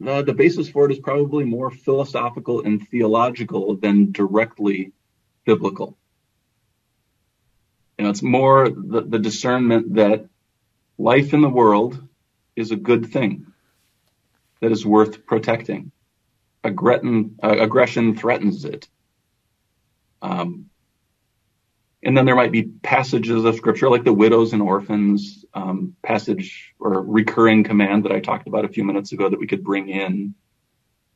the 0.00 0.34
basis 0.34 0.68
for 0.68 0.86
it 0.86 0.92
is 0.92 0.98
probably 0.98 1.44
more 1.44 1.70
philosophical 1.70 2.64
and 2.64 2.86
theological 2.88 3.76
than 3.76 4.10
directly 4.10 4.92
biblical. 5.44 5.96
You 7.98 8.04
know, 8.04 8.10
it's 8.10 8.22
more 8.22 8.68
the, 8.68 9.02
the 9.02 9.18
discernment 9.18 9.94
that 9.94 10.26
life 10.98 11.34
in 11.34 11.40
the 11.40 11.48
world 11.48 12.02
is 12.56 12.72
a 12.72 12.76
good 12.76 13.12
thing 13.12 13.46
that 14.60 14.72
is 14.72 14.84
worth 14.84 15.24
protecting. 15.24 15.92
Aggression, 16.64 17.38
uh, 17.42 17.56
aggression 17.58 18.16
threatens 18.16 18.64
it. 18.64 18.88
Um, 20.20 20.70
and 22.02 22.16
then 22.16 22.24
there 22.24 22.36
might 22.36 22.52
be 22.52 22.64
passages 22.64 23.44
of 23.44 23.54
scripture 23.54 23.88
like 23.88 24.04
the 24.04 24.12
widows 24.12 24.52
and 24.52 24.62
orphans 24.62 25.44
um, 25.54 25.96
passage 26.02 26.74
or 26.78 27.02
recurring 27.02 27.64
command 27.64 28.04
that 28.04 28.12
I 28.12 28.20
talked 28.20 28.46
about 28.46 28.64
a 28.64 28.68
few 28.68 28.84
minutes 28.84 29.12
ago 29.12 29.28
that 29.28 29.38
we 29.38 29.46
could 29.46 29.62
bring 29.62 29.88
in, 29.88 30.34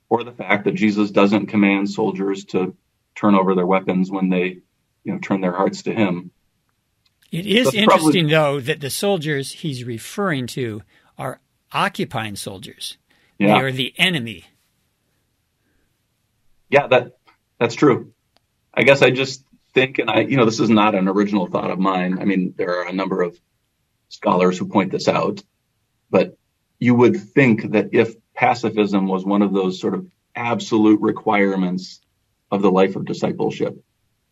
or 0.09 0.25
the 0.25 0.33
fact 0.33 0.64
that 0.64 0.75
Jesus 0.75 1.11
doesn't 1.11 1.46
command 1.46 1.90
soldiers 1.90 2.44
to 2.46 2.77
turn 3.14 3.35
over 3.35 3.55
their 3.55 3.66
weapons 3.66 4.11
when 4.11 4.29
they, 4.29 4.59
you 5.05 5.12
know, 5.12 5.18
turn 5.18 5.40
their 5.40 5.53
hearts 5.53 5.83
to 5.85 5.92
Him. 5.92 6.31
It 7.33 7.46
is 7.46 7.64
That's 7.64 7.77
interesting, 7.77 8.29
probably, 8.29 8.31
though, 8.31 8.61
that 8.61 8.81
the 8.81 8.90
soldiers 8.90 9.51
he's 9.51 9.85
referring 9.85 10.46
to 10.49 10.83
are 11.18 11.40
occupying 11.72 12.37
soldiers. 12.37 12.99
Yeah. 13.38 13.49
They 13.49 13.64
are 13.64 13.72
the 13.72 13.94
enemy. 13.99 14.44
Yeah, 16.68 16.87
that 16.88 17.18
that's 17.59 17.75
true. 17.75 18.12
I 18.72 18.83
guess 18.83 19.03
I 19.03 19.11
just 19.11 19.44
think, 19.76 19.98
and 19.98 20.10
I, 20.10 20.20
you 20.20 20.38
know, 20.38 20.46
this 20.46 20.58
is 20.58 20.70
not 20.70 20.94
an 20.94 21.06
original 21.06 21.46
thought 21.46 21.70
of 21.70 21.78
mine. 21.78 22.18
I 22.18 22.24
mean, 22.24 22.54
there 22.56 22.80
are 22.80 22.88
a 22.88 22.94
number 22.94 23.20
of 23.20 23.38
scholars 24.08 24.56
who 24.56 24.66
point 24.66 24.90
this 24.90 25.06
out, 25.06 25.42
but 26.08 26.38
you 26.78 26.94
would 26.94 27.20
think 27.20 27.72
that 27.72 27.90
if 27.92 28.14
pacifism 28.34 29.06
was 29.06 29.26
one 29.26 29.42
of 29.42 29.52
those 29.52 29.78
sort 29.78 29.92
of 29.92 30.06
absolute 30.34 31.00
requirements 31.02 32.00
of 32.50 32.62
the 32.62 32.70
life 32.70 32.96
of 32.96 33.04
discipleship, 33.04 33.78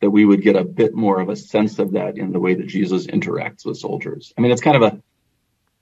that 0.00 0.08
we 0.08 0.24
would 0.24 0.40
get 0.40 0.56
a 0.56 0.64
bit 0.64 0.94
more 0.94 1.20
of 1.20 1.28
a 1.28 1.36
sense 1.36 1.78
of 1.78 1.92
that 1.92 2.16
in 2.16 2.32
the 2.32 2.40
way 2.40 2.54
that 2.54 2.66
Jesus 2.66 3.06
interacts 3.06 3.66
with 3.66 3.76
soldiers. 3.76 4.32
I 4.38 4.40
mean, 4.40 4.50
it's 4.50 4.62
kind 4.62 4.82
of 4.82 4.82
a, 4.82 5.02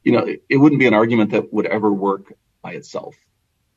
you 0.03 0.11
know, 0.11 0.27
it 0.27 0.57
wouldn't 0.57 0.81
be 0.81 0.89
an 0.89 0.95
argument 0.95 1.31
that 1.31 1.53
would 1.53 1.67
ever 1.67 1.93
work 1.93 2.33
by 2.63 2.73
itself. 2.73 3.15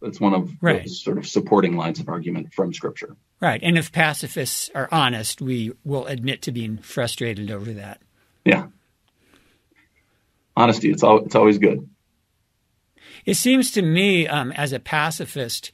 It's 0.01 0.19
one 0.19 0.33
of 0.33 0.51
right. 0.61 0.83
those 0.83 1.01
sort 1.01 1.17
of 1.17 1.27
supporting 1.27 1.77
lines 1.77 1.99
of 1.99 2.09
argument 2.09 2.53
from 2.53 2.73
Scripture. 2.73 3.15
Right. 3.41 3.61
And 3.63 3.77
if 3.77 3.91
pacifists 3.91 4.69
are 4.75 4.89
honest, 4.91 5.41
we 5.41 5.73
will 5.83 6.05
admit 6.05 6.41
to 6.43 6.51
being 6.51 6.77
frustrated 6.77 7.49
over 7.51 7.73
that. 7.73 8.01
Yeah. 8.43 8.67
Honesty, 10.55 10.91
it's, 10.91 11.03
all, 11.03 11.25
it's 11.25 11.35
always 11.35 11.57
good. 11.57 11.89
It 13.25 13.35
seems 13.35 13.71
to 13.71 13.81
me, 13.81 14.27
um, 14.27 14.51
as 14.51 14.71
a 14.71 14.79
pacifist, 14.79 15.71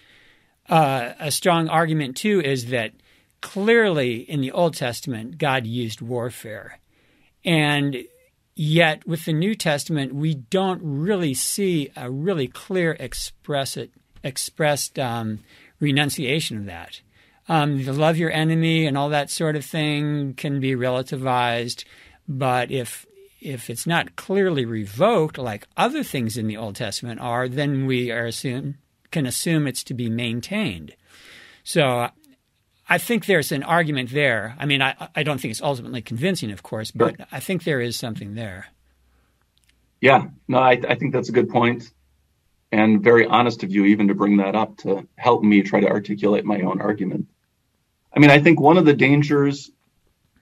uh, 0.70 1.14
a 1.20 1.32
strong 1.32 1.68
argument 1.68 2.16
too 2.16 2.42
is 2.42 2.68
that 2.68 2.94
clearly 3.42 4.18
in 4.18 4.42
the 4.42 4.52
Old 4.52 4.76
Testament, 4.76 5.38
God 5.38 5.66
used 5.66 6.02
warfare. 6.02 6.80
And 7.44 7.98
yet 8.56 9.06
with 9.06 9.26
the 9.26 9.34
New 9.34 9.56
Testament, 9.56 10.14
we 10.14 10.36
don't 10.36 10.82
really 10.84 11.34
see 11.34 11.92
a 11.96 12.10
really 12.10 12.48
clear 12.48 12.96
express 13.00 13.76
it, 13.76 13.92
expressed 14.24 15.00
um, 15.00 15.40
renunciation 15.80 16.58
of 16.58 16.66
that. 16.66 17.02
Um, 17.50 17.84
the 17.84 17.94
love 17.94 18.18
your 18.18 18.32
enemy 18.32 18.86
and 18.86 18.98
all 18.98 19.10
that 19.10 19.30
sort 19.30 19.56
of 19.56 19.66
thing 19.66 20.36
can 20.36 20.60
be 20.60 20.72
relativized, 20.72 21.84
but 22.28 22.72
if 22.72 23.06
if 23.42 23.72
it's 23.72 23.88
not 23.88 24.16
clearly 24.16 24.66
revoked, 24.66 25.38
like 25.40 25.68
other 25.76 26.04
things 26.04 26.38
in 26.38 26.46
the 26.46 26.58
Old 26.58 26.76
Testament 26.76 27.20
are, 27.20 27.50
then 27.50 27.88
we 27.88 28.12
are 28.12 28.28
assume, 28.28 28.78
can 29.10 29.26
assume 29.26 29.66
it's 29.66 29.84
to 29.86 29.96
be 29.96 30.10
maintained. 30.12 30.96
So 31.64 32.10
I 32.88 32.98
think 33.00 33.26
there's 33.26 33.52
an 33.52 33.64
argument 33.64 34.12
there. 34.12 34.56
I 34.60 34.68
mean, 34.68 34.84
I, 34.84 35.10
I 35.16 35.24
don't 35.24 35.42
think 35.42 35.52
it's 35.52 35.62
ultimately 35.62 36.04
convincing, 36.04 36.52
of 36.52 36.62
course, 36.62 36.92
but 36.92 37.16
I 37.32 37.40
think 37.40 37.64
there 37.64 37.82
is 37.82 37.98
something 37.98 38.36
there. 38.36 38.68
Yeah, 40.02 40.28
no, 40.48 40.60
I, 40.60 40.80
I 40.88 40.96
think 40.96 41.12
that's 41.12 41.30
a 41.30 41.34
good 41.34 41.50
point 41.50 41.92
and 42.72 43.04
very 43.04 43.26
honest 43.26 43.64
of 43.64 43.72
you 43.72 43.86
even 43.86 44.08
to 44.08 44.16
bring 44.16 44.38
that 44.38 44.56
up 44.56 44.78
to 44.78 45.08
help 45.16 45.44
me 45.44 45.62
try 45.62 45.82
to 45.82 45.90
articulate 45.90 46.46
my 46.46 46.62
own 46.62 46.82
argument. 46.82 47.28
I 48.16 48.20
mean, 48.20 48.30
I 48.30 48.40
think 48.40 48.60
one 48.60 48.78
of 48.78 48.86
the 48.86 48.94
dangers, 48.94 49.72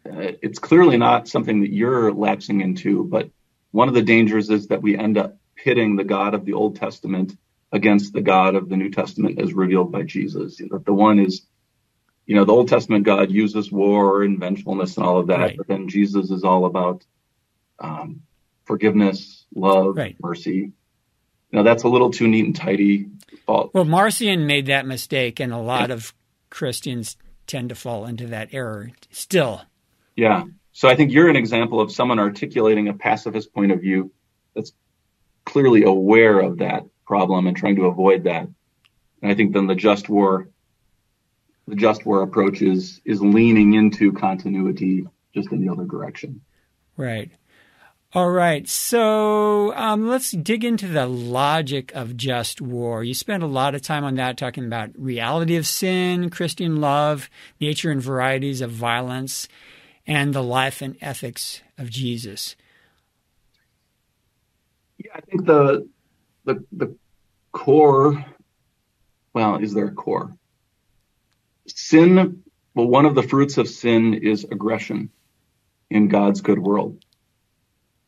uh, 0.05 0.33
it's 0.41 0.59
clearly 0.59 0.97
not 0.97 1.27
something 1.27 1.61
that 1.61 1.71
you're 1.71 2.11
lapsing 2.11 2.61
into, 2.61 3.03
but 3.03 3.29
one 3.71 3.87
of 3.87 3.93
the 3.93 4.01
dangers 4.01 4.49
is 4.49 4.67
that 4.67 4.81
we 4.81 4.97
end 4.97 5.17
up 5.17 5.37
pitting 5.55 5.95
the 5.95 6.03
God 6.03 6.33
of 6.33 6.45
the 6.45 6.53
Old 6.53 6.75
Testament 6.75 7.35
against 7.71 8.13
the 8.13 8.21
God 8.21 8.55
of 8.55 8.69
the 8.69 8.77
New 8.77 8.89
Testament 8.89 9.39
as 9.39 9.53
revealed 9.53 9.91
by 9.91 10.03
Jesus. 10.03 10.57
That 10.57 10.85
the 10.85 10.93
one 10.93 11.19
is, 11.19 11.45
you 12.25 12.35
know, 12.35 12.45
the 12.45 12.53
Old 12.53 12.67
Testament 12.67 13.05
God 13.05 13.31
uses 13.31 13.71
war 13.71 14.23
and 14.23 14.39
vengefulness 14.39 14.97
and 14.97 15.05
all 15.05 15.19
of 15.19 15.27
that, 15.27 15.39
right. 15.39 15.57
but 15.57 15.67
then 15.67 15.87
Jesus 15.87 16.31
is 16.31 16.43
all 16.43 16.65
about 16.65 17.05
um, 17.79 18.21
forgiveness, 18.65 19.45
love, 19.53 19.97
right. 19.97 20.15
mercy. 20.19 20.71
You 21.51 21.57
know, 21.57 21.63
that's 21.63 21.83
a 21.83 21.87
little 21.87 22.11
too 22.11 22.27
neat 22.27 22.45
and 22.45 22.55
tidy. 22.55 23.09
Well, 23.47 23.71
Marcion 23.73 24.45
made 24.45 24.67
that 24.67 24.85
mistake, 24.85 25.39
and 25.39 25.51
a 25.51 25.57
lot 25.57 25.89
yeah. 25.89 25.95
of 25.95 26.13
Christians 26.49 27.17
tend 27.47 27.69
to 27.69 27.75
fall 27.75 28.05
into 28.05 28.27
that 28.27 28.49
error 28.53 28.91
still. 29.09 29.61
Yeah. 30.15 30.43
So 30.71 30.87
I 30.87 30.95
think 30.95 31.11
you're 31.11 31.29
an 31.29 31.35
example 31.35 31.81
of 31.81 31.91
someone 31.91 32.19
articulating 32.19 32.87
a 32.87 32.93
pacifist 32.93 33.53
point 33.53 33.71
of 33.71 33.81
view 33.81 34.11
that's 34.55 34.71
clearly 35.45 35.83
aware 35.83 36.39
of 36.39 36.59
that 36.59 36.83
problem 37.05 37.47
and 37.47 37.57
trying 37.57 37.75
to 37.77 37.85
avoid 37.85 38.25
that. 38.25 38.47
And 39.21 39.31
I 39.31 39.35
think 39.35 39.53
then 39.53 39.67
the 39.67 39.75
just 39.75 40.09
war, 40.09 40.47
the 41.67 41.75
just 41.75 42.05
war 42.05 42.21
approach 42.21 42.61
is 42.61 43.01
is 43.03 43.21
leaning 43.21 43.73
into 43.73 44.13
continuity 44.13 45.07
just 45.33 45.51
in 45.51 45.65
the 45.65 45.71
other 45.71 45.85
direction. 45.85 46.41
Right. 46.95 47.31
All 48.11 48.31
right, 48.31 48.67
so 48.67 49.71
um, 49.75 50.07
let's 50.07 50.31
dig 50.31 50.65
into 50.65 50.87
the 50.87 51.05
logic 51.05 51.91
of 51.93 52.17
just 52.17 52.59
war. 52.59 53.03
You 53.03 53.13
spent 53.13 53.43
a 53.43 53.47
lot 53.47 53.75
of 53.75 53.83
time 53.83 54.03
on 54.03 54.15
that, 54.15 54.35
talking 54.35 54.65
about 54.65 54.89
reality 54.97 55.57
of 55.57 55.67
sin, 55.67 56.31
Christian 56.31 56.77
love, 56.81 57.29
nature 57.61 57.91
and 57.91 58.01
varieties 58.01 58.61
of 58.61 58.71
violence, 58.71 59.47
and 60.07 60.33
the 60.33 60.41
life 60.41 60.81
and 60.81 60.97
ethics 61.01 61.61
of 61.77 61.91
Jesus. 61.91 62.55
Yeah, 64.97 65.11
I 65.13 65.21
think 65.21 65.45
the 65.45 65.87
the 66.45 66.65
the 66.71 66.95
core. 67.51 68.25
Well, 69.35 69.57
is 69.57 69.75
there 69.75 69.85
a 69.85 69.93
core? 69.93 70.35
Sin. 71.67 72.41
Well, 72.73 72.87
one 72.87 73.05
of 73.05 73.13
the 73.13 73.21
fruits 73.21 73.59
of 73.59 73.69
sin 73.69 74.15
is 74.15 74.45
aggression 74.45 75.11
in 75.91 76.07
God's 76.07 76.41
good 76.41 76.57
world 76.57 77.05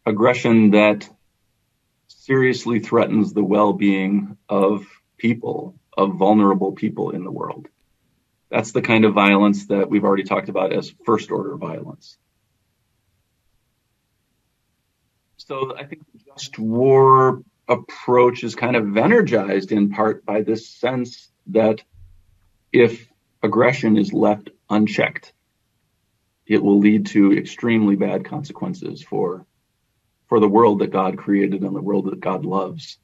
aggression 0.05 0.71
that 0.71 1.09
seriously 2.07 2.79
threatens 2.79 3.33
the 3.33 3.43
well-being 3.43 4.37
of 4.49 4.85
people, 5.17 5.75
of 5.97 6.15
vulnerable 6.15 6.71
people 6.71 7.11
in 7.11 7.23
the 7.23 7.31
world. 7.31 7.67
That's 8.49 8.71
the 8.73 8.81
kind 8.81 9.05
of 9.05 9.13
violence 9.13 9.67
that 9.67 9.89
we've 9.89 10.03
already 10.03 10.23
talked 10.23 10.49
about 10.49 10.73
as 10.73 10.93
first 11.05 11.31
order 11.31 11.55
violence. 11.55 12.17
So 15.37 15.75
I 15.75 15.85
think 15.85 16.03
the 16.13 16.19
just 16.33 16.59
war 16.59 17.41
approach 17.67 18.43
is 18.43 18.55
kind 18.55 18.75
of 18.75 18.97
energized 18.97 19.71
in 19.71 19.89
part 19.89 20.25
by 20.25 20.41
this 20.41 20.67
sense 20.67 21.29
that 21.47 21.81
if 22.71 23.07
aggression 23.41 23.97
is 23.97 24.13
left 24.13 24.49
unchecked, 24.69 25.33
it 26.45 26.61
will 26.61 26.79
lead 26.79 27.07
to 27.07 27.37
extremely 27.37 27.95
bad 27.95 28.25
consequences 28.25 29.01
for 29.01 29.45
for 30.31 30.39
the 30.39 30.47
world 30.47 30.79
that 30.79 30.91
God 30.91 31.17
created 31.17 31.61
and 31.61 31.75
the 31.75 31.81
world 31.81 32.05
that 32.05 32.21
God 32.21 32.45
loves. 32.45 32.97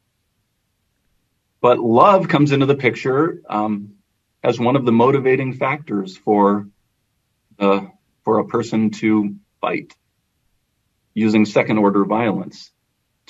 But 1.59 1.77
love 1.77 2.29
comes 2.29 2.53
into 2.53 2.65
the 2.65 2.75
picture 2.75 3.41
um, 3.49 3.95
as 4.41 4.57
one 4.57 4.77
of 4.77 4.85
the 4.85 4.93
motivating 4.93 5.51
factors 5.51 6.15
for 6.15 6.69
uh, 7.59 7.81
for 8.23 8.39
a 8.39 8.47
person 8.47 8.91
to 8.91 9.35
fight 9.59 9.93
using 11.13 11.43
second 11.43 11.79
order 11.79 12.05
violence 12.05 12.71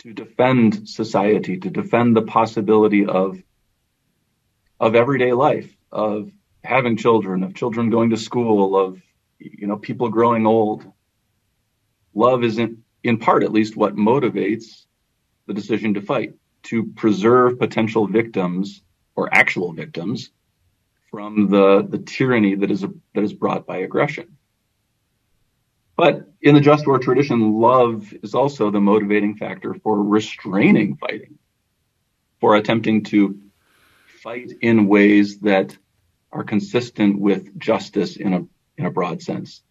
to 0.03 0.13
defend 0.13 0.87
society, 0.87 1.57
to 1.57 1.71
defend 1.71 2.15
the 2.15 2.21
possibility 2.21 3.07
of 3.07 3.41
of 4.79 4.93
everyday 4.93 5.33
life, 5.33 5.75
of 5.91 6.31
having 6.63 6.97
children, 6.97 7.41
of 7.41 7.55
children 7.55 7.89
going 7.89 8.11
to 8.11 8.17
school, 8.17 8.77
of 8.77 9.01
you 9.39 9.65
know 9.65 9.77
people 9.77 10.09
growing 10.09 10.45
old. 10.45 10.85
Love 12.13 12.43
isn't 12.43 12.83
in 13.07 13.17
part 13.17 13.43
at 13.43 13.53
least, 13.53 13.77
what 13.77 13.95
motivates 13.95 14.85
the 15.45 15.53
decision 15.53 15.93
to 15.93 16.01
fight 16.01 16.33
to 16.63 16.87
preserve 16.87 17.57
potential 17.57 18.05
victims 18.05 18.81
or 19.15 19.33
actual 19.33 19.71
victims 19.71 20.29
from 21.09 21.49
the, 21.49 21.87
the 21.89 21.99
tyranny 21.99 22.55
that 22.55 22.69
is, 22.69 22.85
that 23.15 23.23
is 23.23 23.31
brought 23.31 23.65
by 23.65 23.77
aggression. 23.77 24.35
But 25.95 26.29
in 26.41 26.53
the 26.53 26.59
just 26.59 26.85
war 26.85 26.99
tradition, 26.99 27.53
love 27.53 28.13
is 28.21 28.35
also 28.35 28.69
the 28.69 28.81
motivating 28.81 29.35
factor 29.35 29.73
for 29.73 30.03
restraining 30.03 30.97
fighting, 30.97 31.39
for 32.41 32.57
attempting 32.57 33.05
to 33.05 33.39
fight 34.21 34.51
in 34.61 34.87
ways 34.87 35.39
that 35.39 35.77
are 36.31 36.43
consistent 36.43 37.17
with 37.17 37.57
justice 37.57 38.17
in 38.17 38.33
a 38.33 38.45
in 38.77 38.85
a 38.85 38.91
broad 38.91 39.23
sense 39.23 39.63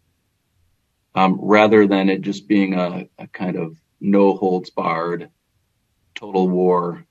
um, 1.17 1.39
rather 1.41 1.87
than 1.87 2.11
it 2.11 2.21
just 2.21 2.47
being 2.47 2.75
a, 2.75 3.09
a, 3.19 3.27
kind 3.29 3.57
of 3.57 3.77
no 4.01 4.35
holds 4.35 4.69
barred 4.69 5.31
total 6.15 6.47
war 6.47 7.05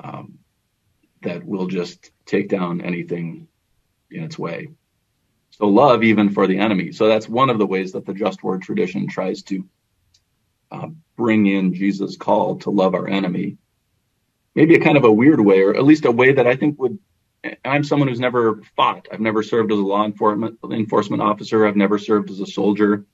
um, 0.00 0.38
that 1.22 1.44
will 1.44 1.68
just 1.68 2.10
take 2.26 2.48
down 2.48 2.80
anything 2.80 3.46
in 4.10 4.24
its 4.24 4.36
way. 4.36 4.68
So 5.50 5.66
love 5.66 6.02
even 6.02 6.30
for 6.30 6.46
the 6.46 6.58
enemy. 6.58 6.92
So 6.92 7.06
that's 7.06 7.28
one 7.28 7.50
of 7.50 7.58
the 7.58 7.66
ways 7.66 7.92
that 7.92 8.04
the 8.04 8.14
just 8.14 8.42
war 8.42 8.58
tradition 8.58 9.08
tries 9.08 9.42
to 9.44 9.64
uh, 10.70 10.88
bring 11.16 11.46
in 11.46 11.74
Jesus' 11.74 12.16
call 12.16 12.56
to 12.58 12.70
love 12.70 12.94
our 12.94 13.08
enemy. 13.08 13.58
Maybe 14.54 14.74
a 14.74 14.80
kind 14.80 14.96
of 14.96 15.04
a 15.04 15.12
weird 15.12 15.40
way, 15.40 15.62
or 15.62 15.74
at 15.74 15.84
least 15.84 16.04
a 16.04 16.10
way 16.10 16.32
that 16.32 16.46
I 16.48 16.56
think 16.56 16.80
would 16.80 16.98
I'm 17.64 17.84
someone 17.84 18.08
who's 18.08 18.20
never 18.20 18.62
fought. 18.76 19.08
I've 19.12 19.20
never 19.20 19.42
served 19.42 19.72
as 19.72 19.78
a 19.78 19.82
law 19.82 20.04
enforcement 20.04 20.58
enforcement 20.70 21.22
officer. 21.22 21.66
I've 21.66 21.76
never 21.76 21.98
served 21.98 22.30
as 22.30 22.40
a 22.40 22.46
soldier. 22.46 23.06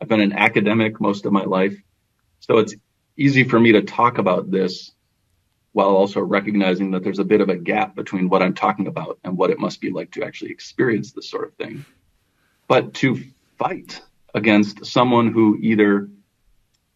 I've 0.00 0.08
been 0.08 0.20
an 0.20 0.32
academic 0.32 1.00
most 1.00 1.26
of 1.26 1.32
my 1.32 1.44
life. 1.44 1.76
So 2.40 2.58
it's 2.58 2.74
easy 3.16 3.44
for 3.44 3.58
me 3.58 3.72
to 3.72 3.82
talk 3.82 4.18
about 4.18 4.50
this 4.50 4.92
while 5.72 5.88
also 5.88 6.20
recognizing 6.20 6.90
that 6.90 7.02
there's 7.02 7.18
a 7.18 7.24
bit 7.24 7.40
of 7.40 7.48
a 7.48 7.56
gap 7.56 7.94
between 7.94 8.28
what 8.28 8.42
I'm 8.42 8.54
talking 8.54 8.86
about 8.86 9.18
and 9.24 9.36
what 9.36 9.50
it 9.50 9.58
must 9.58 9.80
be 9.80 9.90
like 9.90 10.10
to 10.12 10.24
actually 10.24 10.50
experience 10.50 11.12
this 11.12 11.30
sort 11.30 11.48
of 11.48 11.54
thing. 11.54 11.84
But 12.68 12.94
to 12.94 13.22
fight 13.58 14.00
against 14.34 14.86
someone 14.86 15.32
who 15.32 15.58
either 15.60 16.10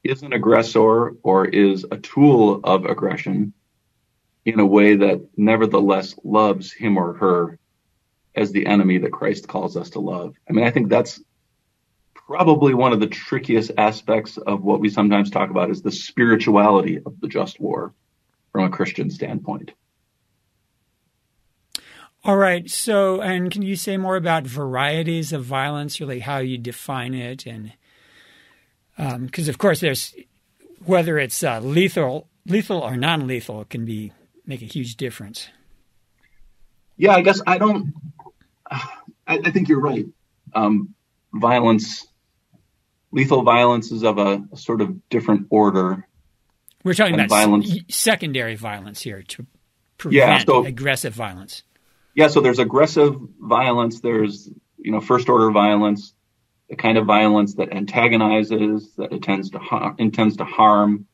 is 0.04 0.22
an 0.22 0.32
aggressor 0.32 1.10
or 1.22 1.46
is 1.46 1.84
a 1.90 1.96
tool 1.96 2.60
of 2.64 2.84
aggression 2.84 3.52
in 4.46 4.60
a 4.60 4.64
way 4.64 4.94
that 4.94 5.20
nevertheless 5.36 6.14
loves 6.22 6.72
him 6.72 6.96
or 6.96 7.14
her 7.14 7.58
as 8.34 8.52
the 8.52 8.66
enemy 8.66 8.98
that 8.98 9.12
Christ 9.12 9.48
calls 9.48 9.76
us 9.76 9.90
to 9.90 10.00
love. 10.00 10.34
I 10.48 10.52
mean, 10.52 10.64
I 10.64 10.70
think 10.70 10.88
that's 10.88 11.20
probably 12.14 12.72
one 12.72 12.92
of 12.92 13.00
the 13.00 13.08
trickiest 13.08 13.72
aspects 13.76 14.36
of 14.36 14.62
what 14.62 14.80
we 14.80 14.88
sometimes 14.88 15.30
talk 15.30 15.50
about 15.50 15.70
is 15.70 15.82
the 15.82 15.90
spirituality 15.90 17.00
of 17.04 17.20
the 17.20 17.28
just 17.28 17.60
war 17.60 17.92
from 18.52 18.64
a 18.64 18.70
Christian 18.70 19.10
standpoint. 19.10 19.72
All 22.24 22.36
right. 22.36 22.68
So, 22.70 23.20
and 23.20 23.50
can 23.50 23.62
you 23.62 23.76
say 23.76 23.96
more 23.96 24.16
about 24.16 24.46
varieties 24.46 25.32
of 25.32 25.44
violence, 25.44 26.00
really 26.00 26.20
how 26.20 26.38
you 26.38 26.58
define 26.58 27.14
it, 27.14 27.46
and 27.46 27.72
because 28.96 29.48
um, 29.48 29.50
of 29.50 29.58
course 29.58 29.80
there's 29.80 30.14
whether 30.84 31.18
it's 31.18 31.42
uh, 31.42 31.60
lethal, 31.60 32.28
lethal 32.46 32.78
or 32.78 32.96
non-lethal, 32.96 33.64
can 33.66 33.84
be 33.84 34.12
make 34.46 34.62
a 34.62 34.66
huge 34.66 34.96
difference. 34.96 35.48
Yeah, 36.96 37.14
I 37.14 37.22
guess 37.22 37.42
I 37.46 37.58
don't. 37.58 37.92
I, 38.70 38.88
I 39.26 39.50
think 39.50 39.68
you're 39.68 39.80
right. 39.80 40.06
Um, 40.54 40.94
violence, 41.32 42.06
lethal 43.10 43.42
violence, 43.42 43.92
is 43.92 44.02
of 44.02 44.18
a, 44.18 44.42
a, 44.52 44.56
sort 44.56 44.80
of 44.80 45.08
different 45.08 45.48
order. 45.50 46.06
We're 46.84 46.94
talking 46.94 47.14
about 47.14 47.28
violence. 47.28 47.74
secondary 47.88 48.54
violence 48.54 49.02
here 49.02 49.22
to 49.22 49.46
prevent 49.98 50.14
yeah, 50.14 50.38
so, 50.38 50.64
aggressive 50.64 51.12
violence. 51.12 51.62
Yeah, 52.14 52.28
so 52.28 52.40
there's 52.40 52.58
aggressive 52.58 53.16
violence. 53.40 54.00
There's 54.00 54.48
you 54.78 54.92
know 54.92 55.00
first 55.00 55.28
order 55.28 55.50
violence. 55.50 56.14
the 56.70 56.76
kind 56.76 56.96
of 56.96 57.06
violence 57.06 57.54
that 57.56 57.72
antagonizes, 57.72 58.94
that 58.96 59.12
intends 59.12 59.50
to 59.50 59.58
har- 59.58 59.94
intends 59.98 60.36
to 60.38 60.44
harm, 60.44 61.06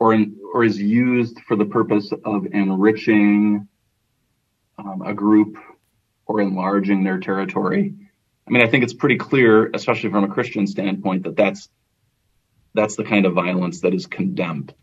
or 0.00 0.14
in, 0.14 0.36
or 0.52 0.64
is 0.64 0.80
used 0.80 1.38
for 1.46 1.56
the 1.56 1.66
purpose 1.66 2.10
of 2.24 2.46
enriching 2.46 3.68
um, 4.78 5.02
a 5.02 5.14
group 5.14 5.56
or 6.26 6.40
enlarging 6.40 7.04
their 7.04 7.20
territory. 7.20 7.94
I 8.48 8.50
mean, 8.50 8.62
I 8.62 8.68
think 8.68 8.82
it's 8.82 8.94
pretty 8.94 9.18
clear, 9.18 9.70
especially 9.74 10.10
from 10.10 10.24
a 10.24 10.28
Christian 10.28 10.66
standpoint, 10.66 11.24
that 11.24 11.36
that's 11.36 11.68
that's 12.72 12.96
the 12.96 13.04
kind 13.04 13.26
of 13.26 13.34
violence 13.34 13.82
that 13.82 13.94
is 13.94 14.06
condemned 14.06 14.74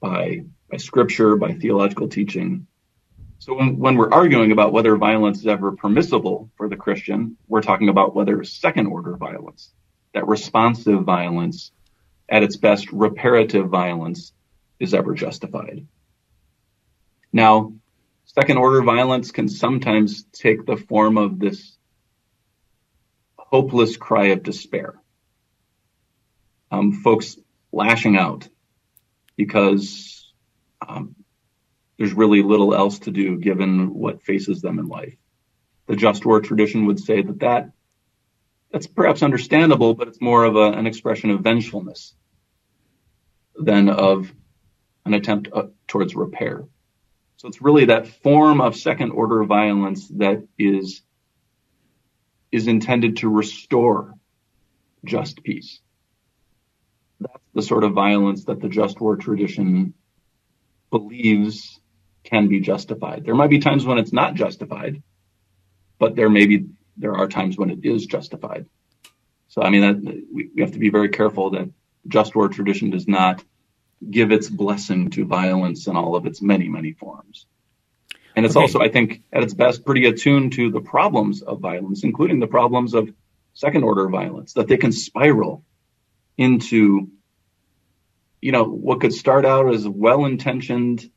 by 0.00 0.44
by 0.70 0.76
Scripture, 0.78 1.36
by 1.36 1.54
theological 1.54 2.08
teaching. 2.08 2.66
So 3.38 3.54
when, 3.54 3.78
when 3.78 3.96
we're 3.96 4.10
arguing 4.10 4.52
about 4.52 4.72
whether 4.72 4.96
violence 4.96 5.40
is 5.40 5.46
ever 5.46 5.72
permissible 5.72 6.50
for 6.56 6.68
the 6.68 6.76
Christian, 6.76 7.36
we're 7.46 7.60
talking 7.60 7.88
about 7.88 8.14
whether 8.14 8.42
second 8.44 8.86
order 8.86 9.16
violence, 9.16 9.72
that 10.14 10.26
responsive 10.26 11.02
violence, 11.02 11.70
at 12.28 12.42
its 12.42 12.56
best 12.56 12.90
reparative 12.92 13.68
violence, 13.68 14.32
is 14.78 14.94
ever 14.94 15.14
justified. 15.14 15.86
Now, 17.32 17.72
second 18.24 18.58
order 18.58 18.82
violence 18.82 19.30
can 19.30 19.48
sometimes 19.48 20.24
take 20.32 20.66
the 20.66 20.76
form 20.76 21.16
of 21.16 21.38
this 21.38 21.76
hopeless 23.38 23.96
cry 23.96 24.26
of 24.26 24.42
despair. 24.42 24.94
Um, 26.70 26.92
folks 26.92 27.36
lashing 27.72 28.16
out 28.16 28.48
because 29.36 30.32
um, 30.86 31.14
there's 31.96 32.12
really 32.12 32.42
little 32.42 32.74
else 32.74 32.98
to 33.00 33.10
do 33.10 33.38
given 33.38 33.94
what 33.94 34.22
faces 34.22 34.60
them 34.60 34.78
in 34.78 34.88
life. 34.88 35.16
The 35.86 35.96
just 35.96 36.26
war 36.26 36.40
tradition 36.40 36.86
would 36.86 36.98
say 36.98 37.22
that, 37.22 37.40
that 37.40 37.70
that's 38.72 38.86
perhaps 38.86 39.22
understandable, 39.22 39.94
but 39.94 40.08
it's 40.08 40.20
more 40.20 40.44
of 40.44 40.56
a, 40.56 40.72
an 40.72 40.86
expression 40.86 41.30
of 41.30 41.40
vengefulness 41.40 42.14
than 43.54 43.88
of 43.88 44.32
an 45.04 45.14
attempt 45.14 45.48
uh, 45.52 45.64
towards 45.86 46.14
repair. 46.14 46.64
So 47.36 47.48
it's 47.48 47.62
really 47.62 47.86
that 47.86 48.08
form 48.08 48.60
of 48.60 48.76
second 48.76 49.10
order 49.10 49.44
violence 49.44 50.08
that 50.08 50.46
is 50.58 51.02
is 52.52 52.68
intended 52.68 53.18
to 53.18 53.28
restore 53.28 54.14
just 55.04 55.42
peace. 55.42 55.80
That's 57.20 57.44
the 57.54 57.62
sort 57.62 57.84
of 57.84 57.92
violence 57.92 58.44
that 58.44 58.60
the 58.60 58.68
just 58.68 59.00
war 59.00 59.16
tradition 59.16 59.94
believes 60.90 61.80
can 62.24 62.48
be 62.48 62.60
justified. 62.60 63.24
There 63.24 63.34
might 63.34 63.50
be 63.50 63.58
times 63.58 63.84
when 63.84 63.98
it's 63.98 64.12
not 64.12 64.34
justified, 64.34 65.02
but 65.98 66.16
there 66.16 66.30
may 66.30 66.46
be 66.46 66.66
there 66.96 67.14
are 67.14 67.28
times 67.28 67.56
when 67.56 67.70
it 67.70 67.84
is 67.84 68.06
justified. 68.06 68.66
So 69.48 69.62
I 69.62 69.70
mean 69.70 69.80
that 69.82 70.24
we, 70.32 70.50
we 70.54 70.62
have 70.62 70.72
to 70.72 70.78
be 70.78 70.90
very 70.90 71.08
careful 71.08 71.50
that 71.50 71.70
just 72.08 72.34
war 72.34 72.48
tradition 72.48 72.90
does 72.90 73.08
not 73.08 73.42
give 74.08 74.30
its 74.30 74.48
blessing 74.48 75.10
to 75.10 75.24
violence 75.24 75.86
in 75.86 75.96
all 75.96 76.16
of 76.16 76.26
its 76.26 76.42
many 76.42 76.68
many 76.68 76.92
forms. 76.92 77.46
And 78.36 78.44
it's 78.44 78.54
okay. 78.54 78.62
also, 78.62 78.80
I 78.80 78.90
think, 78.90 79.22
at 79.32 79.42
its 79.42 79.54
best, 79.54 79.86
pretty 79.86 80.04
attuned 80.04 80.52
to 80.54 80.70
the 80.70 80.82
problems 80.82 81.40
of 81.40 81.60
violence, 81.60 82.04
including 82.04 82.38
the 82.38 82.46
problems 82.46 82.92
of 82.92 83.10
second 83.54 83.82
order 83.82 84.10
violence, 84.10 84.52
that 84.52 84.68
they 84.68 84.76
can 84.76 84.92
spiral 84.92 85.64
into, 86.36 87.08
you 88.42 88.52
know, 88.52 88.64
what 88.64 89.00
could 89.00 89.14
start 89.14 89.46
out 89.46 89.72
as 89.72 89.88
well 89.88 90.26
intentioned 90.26 91.10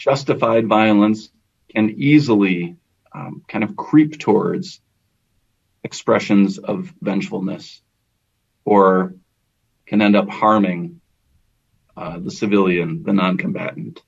justified 0.00 0.66
violence 0.66 1.28
can 1.68 1.90
easily 1.90 2.76
um, 3.12 3.42
kind 3.48 3.64
of 3.64 3.76
creep 3.76 4.18
towards 4.18 4.80
expressions 5.82 6.58
of 6.58 6.92
vengefulness 7.00 7.82
or 8.64 9.14
can 9.86 10.02
end 10.02 10.16
up 10.16 10.28
harming 10.28 11.00
uh, 11.96 12.18
the 12.18 12.30
civilian, 12.30 13.02
the 13.02 13.12
non 13.12 13.36
combatant. 13.36 14.00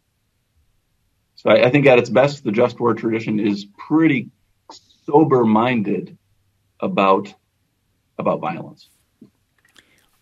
So 1.35 1.51
I, 1.51 1.67
I, 1.67 1.71
think 1.71 1.87
at 1.87 1.99
its 1.99 2.09
best, 2.09 2.45
the 2.45 2.53
just 2.53 2.79
war 2.79 2.95
tradition 2.95 3.41
is 3.41 3.67
pretty 3.77 4.31
sober 5.07 5.45
minded 5.45 6.17
about 6.79 7.35
about 8.19 8.41
violence. 8.41 8.89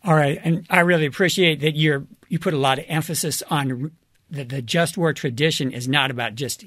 All 0.03 0.15
right, 0.15 0.41
and 0.43 0.67
I 0.71 0.81
really 0.81 1.05
appreciate 1.05 1.61
that 1.61 1.77
you're 1.77 2.07
you 2.29 2.39
put 2.39 2.55
a 2.55 2.59
lot 2.59 2.79
of 2.79 2.87
emphasis 2.89 3.43
on 3.51 3.91
the, 4.31 4.45
the 4.45 4.63
just 4.63 4.97
war 4.97 5.13
tradition 5.13 5.73
is 5.73 5.87
not 5.87 6.11
about 6.11 6.35
just 6.35 6.65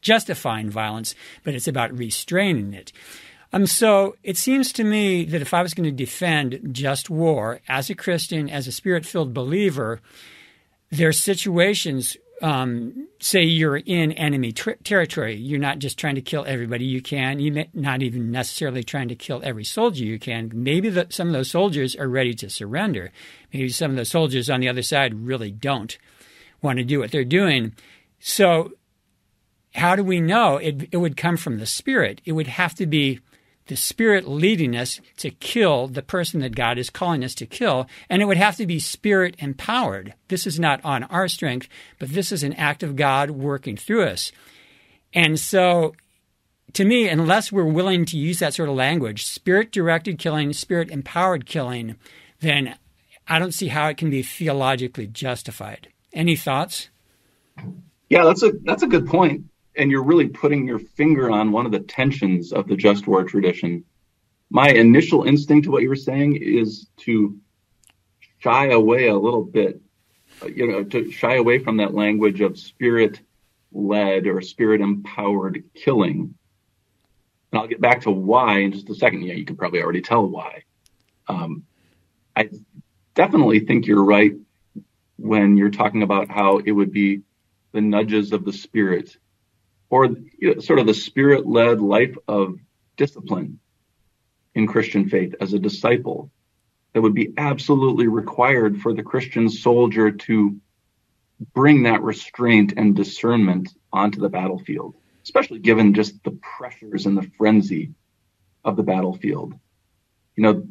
justifying 0.00 0.70
violence, 0.70 1.14
but 1.44 1.54
it's 1.54 1.68
about 1.68 1.96
restraining 1.96 2.74
it. 2.74 2.92
Um, 3.52 3.66
so 3.66 4.16
it 4.22 4.36
seems 4.36 4.72
to 4.74 4.84
me 4.84 5.24
that 5.24 5.40
if 5.40 5.54
I 5.54 5.62
was 5.62 5.74
going 5.74 5.88
to 5.88 6.04
defend 6.04 6.60
just 6.72 7.08
war 7.08 7.60
as 7.68 7.88
a 7.88 7.94
Christian, 7.94 8.50
as 8.50 8.66
a 8.66 8.72
spirit 8.72 9.06
filled 9.06 9.32
believer, 9.32 10.00
there 10.90 11.08
are 11.08 11.14
situations, 11.14 12.16
um, 12.42 13.08
say 13.20 13.42
you're 13.42 13.78
in 13.78 14.12
enemy 14.12 14.52
ter- 14.52 14.76
territory, 14.84 15.34
you're 15.34 15.58
not 15.58 15.78
just 15.78 15.98
trying 15.98 16.14
to 16.16 16.20
kill 16.20 16.44
everybody 16.46 16.84
you 16.84 17.00
can, 17.00 17.40
you're 17.40 17.64
not 17.72 18.02
even 18.02 18.30
necessarily 18.30 18.84
trying 18.84 19.08
to 19.08 19.14
kill 19.14 19.40
every 19.42 19.64
soldier 19.64 20.04
you 20.04 20.18
can. 20.18 20.50
Maybe 20.52 20.90
the, 20.90 21.06
some 21.08 21.28
of 21.28 21.32
those 21.32 21.50
soldiers 21.50 21.96
are 21.96 22.08
ready 22.08 22.34
to 22.34 22.50
surrender. 22.50 23.12
Maybe 23.52 23.70
some 23.70 23.92
of 23.92 23.96
the 23.96 24.04
soldiers 24.04 24.50
on 24.50 24.60
the 24.60 24.68
other 24.68 24.82
side 24.82 25.14
really 25.14 25.50
don't 25.50 25.96
want 26.60 26.78
to 26.78 26.84
do 26.84 26.98
what 26.98 27.12
they're 27.12 27.24
doing. 27.24 27.74
So, 28.20 28.72
how 29.78 29.96
do 29.96 30.04
we 30.04 30.20
know? 30.20 30.56
It, 30.56 30.88
it 30.92 30.98
would 30.98 31.16
come 31.16 31.36
from 31.36 31.58
the 31.58 31.66
Spirit. 31.66 32.20
It 32.24 32.32
would 32.32 32.46
have 32.46 32.74
to 32.76 32.86
be 32.86 33.20
the 33.66 33.76
Spirit 33.76 34.26
leading 34.26 34.74
us 34.74 35.00
to 35.18 35.30
kill 35.30 35.88
the 35.88 36.02
person 36.02 36.40
that 36.40 36.56
God 36.56 36.78
is 36.78 36.90
calling 36.90 37.22
us 37.22 37.34
to 37.36 37.46
kill, 37.46 37.86
and 38.08 38.20
it 38.20 38.24
would 38.24 38.36
have 38.36 38.56
to 38.56 38.66
be 38.66 38.78
Spirit 38.78 39.36
empowered. 39.38 40.14
This 40.28 40.46
is 40.46 40.58
not 40.58 40.84
on 40.84 41.04
our 41.04 41.28
strength, 41.28 41.68
but 41.98 42.08
this 42.08 42.32
is 42.32 42.42
an 42.42 42.54
act 42.54 42.82
of 42.82 42.96
God 42.96 43.30
working 43.30 43.76
through 43.76 44.04
us. 44.04 44.32
And 45.14 45.38
so, 45.38 45.94
to 46.74 46.84
me, 46.84 47.08
unless 47.08 47.52
we're 47.52 47.64
willing 47.64 48.04
to 48.06 48.18
use 48.18 48.38
that 48.40 48.54
sort 48.54 48.68
of 48.68 48.74
language, 48.74 49.24
spirit 49.24 49.72
directed 49.72 50.18
killing, 50.18 50.52
spirit 50.52 50.90
empowered 50.90 51.46
killing, 51.46 51.96
then 52.40 52.76
I 53.26 53.38
don't 53.38 53.52
see 53.52 53.68
how 53.68 53.88
it 53.88 53.96
can 53.96 54.10
be 54.10 54.22
theologically 54.22 55.06
justified. 55.06 55.88
Any 56.12 56.36
thoughts? 56.36 56.88
Yeah, 58.08 58.24
that's 58.24 58.42
a 58.42 58.52
that's 58.62 58.82
a 58.82 58.86
good 58.86 59.06
point, 59.06 59.44
and 59.78 59.90
you're 59.90 60.02
really 60.02 60.28
putting 60.28 60.66
your 60.66 60.80
finger 60.80 61.30
on 61.30 61.52
one 61.52 61.64
of 61.64 61.72
the 61.72 61.80
tensions 61.80 62.52
of 62.52 62.66
the 62.66 62.76
just 62.76 63.06
war 63.06 63.24
tradition. 63.24 63.84
My 64.50 64.70
initial 64.70 65.24
instinct 65.24 65.64
to 65.64 65.70
what 65.70 65.82
you 65.82 65.88
were 65.88 65.96
saying 65.96 66.36
is 66.36 66.88
to 66.98 67.38
shy 68.38 68.70
away 68.70 69.06
a 69.06 69.16
little 69.16 69.44
bit, 69.44 69.80
you 70.52 70.66
know, 70.66 70.84
to 70.84 71.10
shy 71.12 71.36
away 71.36 71.60
from 71.60 71.76
that 71.76 71.94
language 71.94 72.40
of 72.40 72.58
spirit 72.58 73.20
led 73.72 74.26
or 74.26 74.40
spirit 74.40 74.80
empowered 74.80 75.62
killing. 75.74 76.34
And 77.52 77.60
I'll 77.60 77.68
get 77.68 77.80
back 77.80 78.02
to 78.02 78.10
why 78.10 78.58
in 78.58 78.72
just 78.72 78.90
a 78.90 78.94
second. 78.94 79.22
Yeah, 79.22 79.34
you 79.34 79.44
can 79.44 79.56
probably 79.56 79.82
already 79.82 80.02
tell 80.02 80.26
why. 80.26 80.64
Um, 81.28 81.64
I 82.34 82.50
definitely 83.14 83.60
think 83.60 83.86
you're 83.86 84.04
right 84.04 84.32
when 85.18 85.56
you're 85.56 85.70
talking 85.70 86.02
about 86.02 86.30
how 86.30 86.58
it 86.58 86.72
would 86.72 86.92
be 86.92 87.22
the 87.72 87.80
nudges 87.80 88.32
of 88.32 88.44
the 88.44 88.52
spirit 88.52 89.16
or 89.90 90.06
you 90.38 90.54
know, 90.54 90.60
sort 90.60 90.78
of 90.78 90.86
the 90.86 90.94
spirit 90.94 91.46
led 91.46 91.80
life 91.80 92.16
of 92.26 92.58
discipline 92.96 93.58
in 94.54 94.66
Christian 94.66 95.08
faith 95.08 95.34
as 95.40 95.52
a 95.52 95.58
disciple 95.58 96.30
that 96.92 97.00
would 97.02 97.14
be 97.14 97.32
absolutely 97.36 98.08
required 98.08 98.80
for 98.80 98.92
the 98.92 99.02
Christian 99.02 99.48
soldier 99.48 100.10
to 100.10 100.56
bring 101.54 101.84
that 101.84 102.02
restraint 102.02 102.74
and 102.76 102.96
discernment 102.96 103.70
onto 103.92 104.20
the 104.20 104.28
battlefield, 104.28 104.94
especially 105.22 105.60
given 105.60 105.94
just 105.94 106.22
the 106.24 106.38
pressures 106.56 107.06
and 107.06 107.16
the 107.16 107.30
frenzy 107.38 107.94
of 108.64 108.76
the 108.76 108.82
battlefield. 108.82 109.54
You 110.36 110.42
know, 110.42 110.66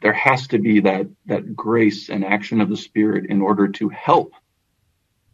there 0.00 0.12
has 0.12 0.48
to 0.48 0.58
be 0.58 0.80
that 0.80 1.06
that 1.26 1.56
grace 1.56 2.10
and 2.10 2.24
action 2.24 2.60
of 2.60 2.68
the 2.68 2.76
spirit 2.76 3.26
in 3.26 3.40
order 3.40 3.68
to 3.68 3.88
help 3.88 4.32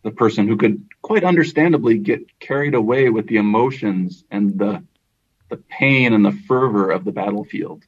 the 0.03 0.11
person 0.11 0.49
who 0.49 0.57
could 0.57 0.87
quite 1.03 1.25
understandably 1.25 1.99
get 1.99 2.39
carried 2.41 2.75
away 2.75 3.11
with 3.11 3.27
the 3.27 3.37
emotions 3.37 4.25
and 4.31 4.59
the 4.59 4.83
the 5.49 5.57
pain 5.57 6.13
and 6.13 6.25
the 6.25 6.33
fervor 6.47 6.91
of 6.91 7.05
the 7.05 7.11
battlefield. 7.11 7.83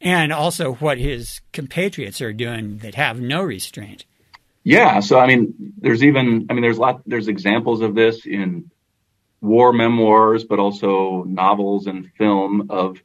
And 0.00 0.32
also 0.32 0.74
what 0.74 0.98
his 0.98 1.40
compatriots 1.52 2.20
are 2.20 2.32
doing 2.32 2.78
that 2.78 2.94
have 2.94 3.20
no 3.20 3.42
restraint. 3.42 4.04
Yeah 4.62 5.00
so 5.00 5.18
i 5.18 5.26
mean 5.26 5.72
there's 5.78 6.04
even 6.04 6.46
i 6.50 6.52
mean 6.52 6.62
there's 6.62 6.78
a 6.78 6.80
lot 6.80 7.02
there's 7.06 7.28
examples 7.28 7.80
of 7.80 7.94
this 7.94 8.26
in 8.26 8.70
war 9.40 9.72
memoirs 9.72 10.44
but 10.44 10.58
also 10.58 11.22
novels 11.24 11.86
and 11.86 12.10
film 12.18 12.66
of 12.70 13.00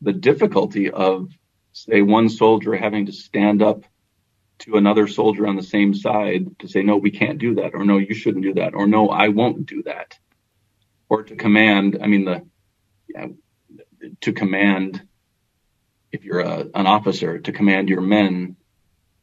the 0.00 0.12
difficulty 0.12 0.90
of 0.90 1.30
say 1.72 2.02
one 2.02 2.28
soldier 2.28 2.76
having 2.76 3.06
to 3.06 3.12
stand 3.12 3.62
up 3.62 3.84
to 4.60 4.76
another 4.76 5.08
soldier 5.08 5.46
on 5.46 5.56
the 5.56 5.62
same 5.62 5.94
side 5.94 6.58
to 6.60 6.68
say, 6.68 6.82
no, 6.82 6.96
we 6.96 7.10
can't 7.10 7.38
do 7.38 7.56
that, 7.56 7.74
or 7.74 7.84
no, 7.84 7.98
you 7.98 8.14
shouldn't 8.14 8.44
do 8.44 8.54
that, 8.54 8.74
or 8.74 8.86
no, 8.86 9.08
I 9.08 9.28
won't 9.28 9.66
do 9.66 9.82
that. 9.84 10.18
Or 11.08 11.22
to 11.22 11.36
command, 11.36 11.98
I 12.02 12.06
mean, 12.06 12.24
the, 12.24 12.46
yeah, 13.08 13.26
to 14.22 14.32
command 14.32 15.02
if 16.14 16.24
you're 16.24 16.40
a, 16.40 16.60
an 16.74 16.86
officer, 16.86 17.40
to 17.40 17.52
command 17.52 17.88
your 17.88 18.00
men 18.00 18.56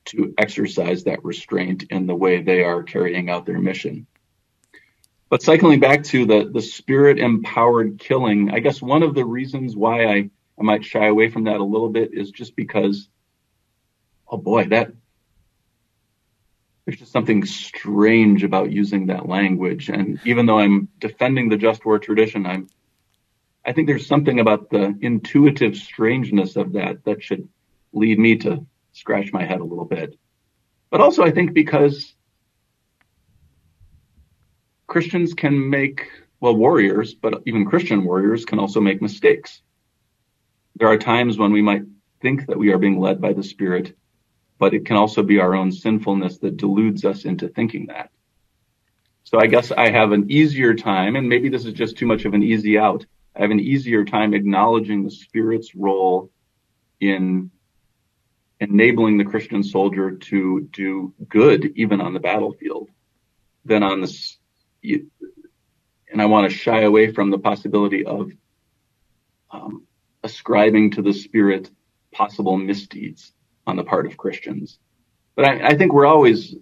to 0.03 0.33
exercise 0.37 1.05
that 1.05 1.23
restraint 1.23 1.83
in 1.89 2.05
the 2.05 2.15
way 2.15 2.41
they 2.41 2.63
are 2.63 2.83
carrying 2.83 3.29
out 3.29 3.45
their 3.45 3.59
mission. 3.59 4.07
But 5.29 5.41
cycling 5.41 5.79
back 5.79 6.03
to 6.05 6.25
the, 6.25 6.49
the 6.51 6.61
spirit 6.61 7.17
empowered 7.17 7.97
killing, 7.97 8.51
I 8.51 8.59
guess 8.59 8.81
one 8.81 9.03
of 9.03 9.15
the 9.15 9.23
reasons 9.23 9.73
why 9.73 10.05
I, 10.05 10.29
I 10.59 10.63
might 10.63 10.83
shy 10.83 11.07
away 11.07 11.29
from 11.29 11.45
that 11.45 11.61
a 11.61 11.63
little 11.63 11.87
bit 11.87 12.09
is 12.13 12.31
just 12.31 12.57
because, 12.57 13.07
oh 14.27 14.37
boy, 14.37 14.65
that 14.65 14.91
there's 16.85 16.99
just 16.99 17.11
something 17.11 17.45
strange 17.45 18.43
about 18.43 18.71
using 18.71 19.07
that 19.07 19.27
language. 19.27 19.89
And 19.89 20.19
even 20.25 20.45
though 20.45 20.59
I'm 20.59 20.87
defending 20.99 21.49
the 21.49 21.57
just 21.57 21.85
war 21.85 21.99
tradition, 21.99 22.45
I'm 22.45 22.67
I 23.63 23.73
think 23.73 23.87
there's 23.87 24.07
something 24.07 24.39
about 24.39 24.69
the 24.69 24.97
intuitive 25.01 25.75
strangeness 25.75 26.55
of 26.55 26.73
that 26.73 27.05
that 27.05 27.21
should 27.21 27.47
lead 27.93 28.17
me 28.17 28.37
to 28.37 28.65
scratch 28.93 29.31
my 29.31 29.43
head 29.43 29.59
a 29.59 29.63
little 29.63 29.85
bit. 29.85 30.17
But 30.89 31.01
also, 31.01 31.23
I 31.23 31.31
think 31.31 31.53
because 31.53 32.15
Christians 34.87 35.33
can 35.33 35.69
make, 35.69 36.09
well, 36.39 36.55
warriors, 36.55 37.13
but 37.13 37.43
even 37.45 37.65
Christian 37.65 38.03
warriors 38.03 38.45
can 38.45 38.59
also 38.59 38.81
make 38.81 39.01
mistakes. 39.01 39.61
There 40.75 40.87
are 40.87 40.97
times 40.97 41.37
when 41.37 41.51
we 41.51 41.61
might 41.61 41.83
think 42.21 42.47
that 42.47 42.57
we 42.57 42.73
are 42.73 42.79
being 42.79 42.99
led 42.99 43.21
by 43.21 43.33
the 43.33 43.43
Spirit, 43.43 43.95
but 44.61 44.75
it 44.75 44.85
can 44.85 44.95
also 44.95 45.23
be 45.23 45.39
our 45.39 45.55
own 45.55 45.71
sinfulness 45.71 46.37
that 46.37 46.55
deludes 46.55 47.03
us 47.03 47.25
into 47.25 47.47
thinking 47.47 47.87
that. 47.87 48.11
So 49.23 49.39
I 49.39 49.47
guess 49.47 49.71
I 49.71 49.89
have 49.89 50.11
an 50.11 50.31
easier 50.31 50.75
time, 50.75 51.15
and 51.15 51.27
maybe 51.27 51.49
this 51.49 51.65
is 51.65 51.73
just 51.73 51.97
too 51.97 52.05
much 52.05 52.25
of 52.25 52.35
an 52.35 52.43
easy 52.43 52.77
out. 52.77 53.03
I 53.35 53.41
have 53.41 53.49
an 53.49 53.59
easier 53.59 54.05
time 54.05 54.35
acknowledging 54.35 55.03
the 55.03 55.09
Spirit's 55.09 55.73
role 55.73 56.29
in 56.99 57.49
enabling 58.59 59.17
the 59.17 59.25
Christian 59.25 59.63
soldier 59.63 60.11
to 60.11 60.69
do 60.71 61.11
good 61.27 61.73
even 61.75 61.99
on 61.99 62.13
the 62.13 62.19
battlefield 62.19 62.91
than 63.65 63.81
on 63.81 63.99
this. 63.99 64.37
And 64.83 66.21
I 66.21 66.25
want 66.25 66.51
to 66.51 66.55
shy 66.55 66.81
away 66.81 67.11
from 67.11 67.31
the 67.31 67.39
possibility 67.39 68.05
of 68.05 68.29
um, 69.49 69.87
ascribing 70.23 70.91
to 70.91 71.01
the 71.01 71.13
Spirit 71.13 71.71
possible 72.11 72.57
misdeeds 72.57 73.33
on 73.67 73.75
the 73.75 73.83
part 73.83 74.05
of 74.05 74.17
Christians. 74.17 74.79
But 75.35 75.45
I, 75.45 75.67
I 75.69 75.77
think 75.77 75.93
we're 75.93 76.05
always 76.05 76.55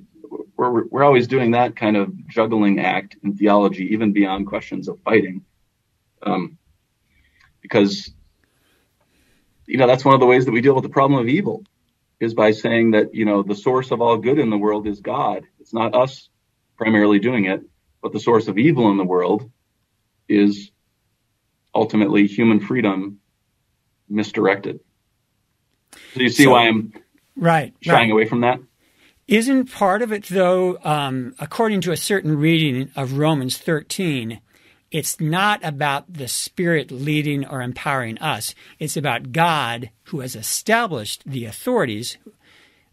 we're 0.56 0.86
we're 0.88 1.04
always 1.04 1.28
doing 1.28 1.52
that 1.52 1.76
kind 1.76 1.98
of 1.98 2.28
juggling 2.28 2.80
act 2.80 3.18
in 3.24 3.36
theology, 3.36 3.94
even 3.94 4.14
beyond 4.14 4.48
questions 4.48 4.88
of 4.88 5.00
fighting, 5.00 5.46
um, 6.24 6.58
because 7.62 8.12
you 9.66 9.78
know 9.78 9.88
that's 9.88 10.06
one 10.06 10.14
of 10.14 10.20
the 10.20 10.26
ways 10.26 10.46
that 10.46 10.52
we 10.52 10.62
deal 10.62 10.76
with 10.76 10.84
the 10.84 10.90
problem 10.90 11.20
of 11.20 11.28
evil 11.28 11.64
is 12.20 12.34
by 12.34 12.52
saying 12.52 12.92
that, 12.92 13.14
you 13.14 13.26
know, 13.26 13.44
the 13.44 13.56
source 13.56 13.92
of 13.92 14.02
all 14.02 14.18
good 14.18 14.40
in 14.40 14.50
the 14.50 14.58
world 14.58 14.88
is 14.88 15.00
God. 15.00 15.46
It's 15.60 15.74
not 15.74 15.96
us 15.96 16.30
primarily 16.78 17.20
doing 17.20 17.46
it, 17.46 17.62
but 18.02 18.12
the 18.12 18.20
source 18.20 18.48
of 18.48 18.58
evil 18.58 18.92
in 18.92 18.98
the 18.98 19.06
world 19.06 19.50
is 20.28 20.72
ultimately 21.74 22.28
human 22.28 22.60
freedom 22.60 23.20
misdirected. 24.10 24.80
So 26.14 26.22
you 26.22 26.30
see 26.30 26.44
so, 26.44 26.52
why 26.52 26.68
I'm 26.68 26.94
right 27.36 27.74
shying 27.82 28.10
right. 28.10 28.12
away 28.12 28.26
from 28.26 28.42
that? 28.42 28.60
Isn't 29.28 29.72
part 29.72 30.02
of 30.02 30.12
it, 30.12 30.26
though, 30.26 30.80
um, 30.84 31.36
according 31.40 31.82
to 31.82 31.92
a 31.92 31.98
certain 31.98 32.38
reading 32.38 32.90
of 32.96 33.14
Romans 33.14 33.60
13, 33.60 34.42
it's 34.92 35.20
not 35.20 35.64
about 35.64 36.12
the 36.12 36.28
Spirit 36.28 36.90
leading 36.90 37.46
or 37.46 37.62
empowering 37.62 38.18
us. 38.18 38.56
It's 38.80 38.98
about 38.98 39.32
God 39.32 39.92
who 40.06 40.22
has 40.22 40.36
established 40.36 41.24
the 41.28 41.46
authorities 41.46 42.18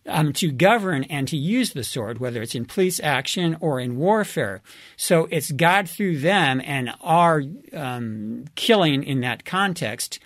um, 0.06 0.32
to 0.34 0.50
govern 0.50 1.04
and 1.04 1.26
to 1.28 1.36
use 1.36 1.72
the 1.72 1.84
sword, 1.84 2.18
whether 2.18 2.42
it's 2.42 2.54
in 2.54 2.66
police 2.66 3.00
action 3.00 3.56
or 3.60 3.80
in 3.80 3.96
warfare. 3.96 4.60
So 4.96 5.28
it's 5.30 5.50
God 5.52 5.88
through 5.88 6.18
them, 6.18 6.60
and 6.64 6.92
our 7.00 7.42
um, 7.72 8.44
killing 8.54 9.02
in 9.02 9.20
that 9.20 9.44
context 9.44 10.18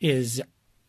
is 0.00 0.42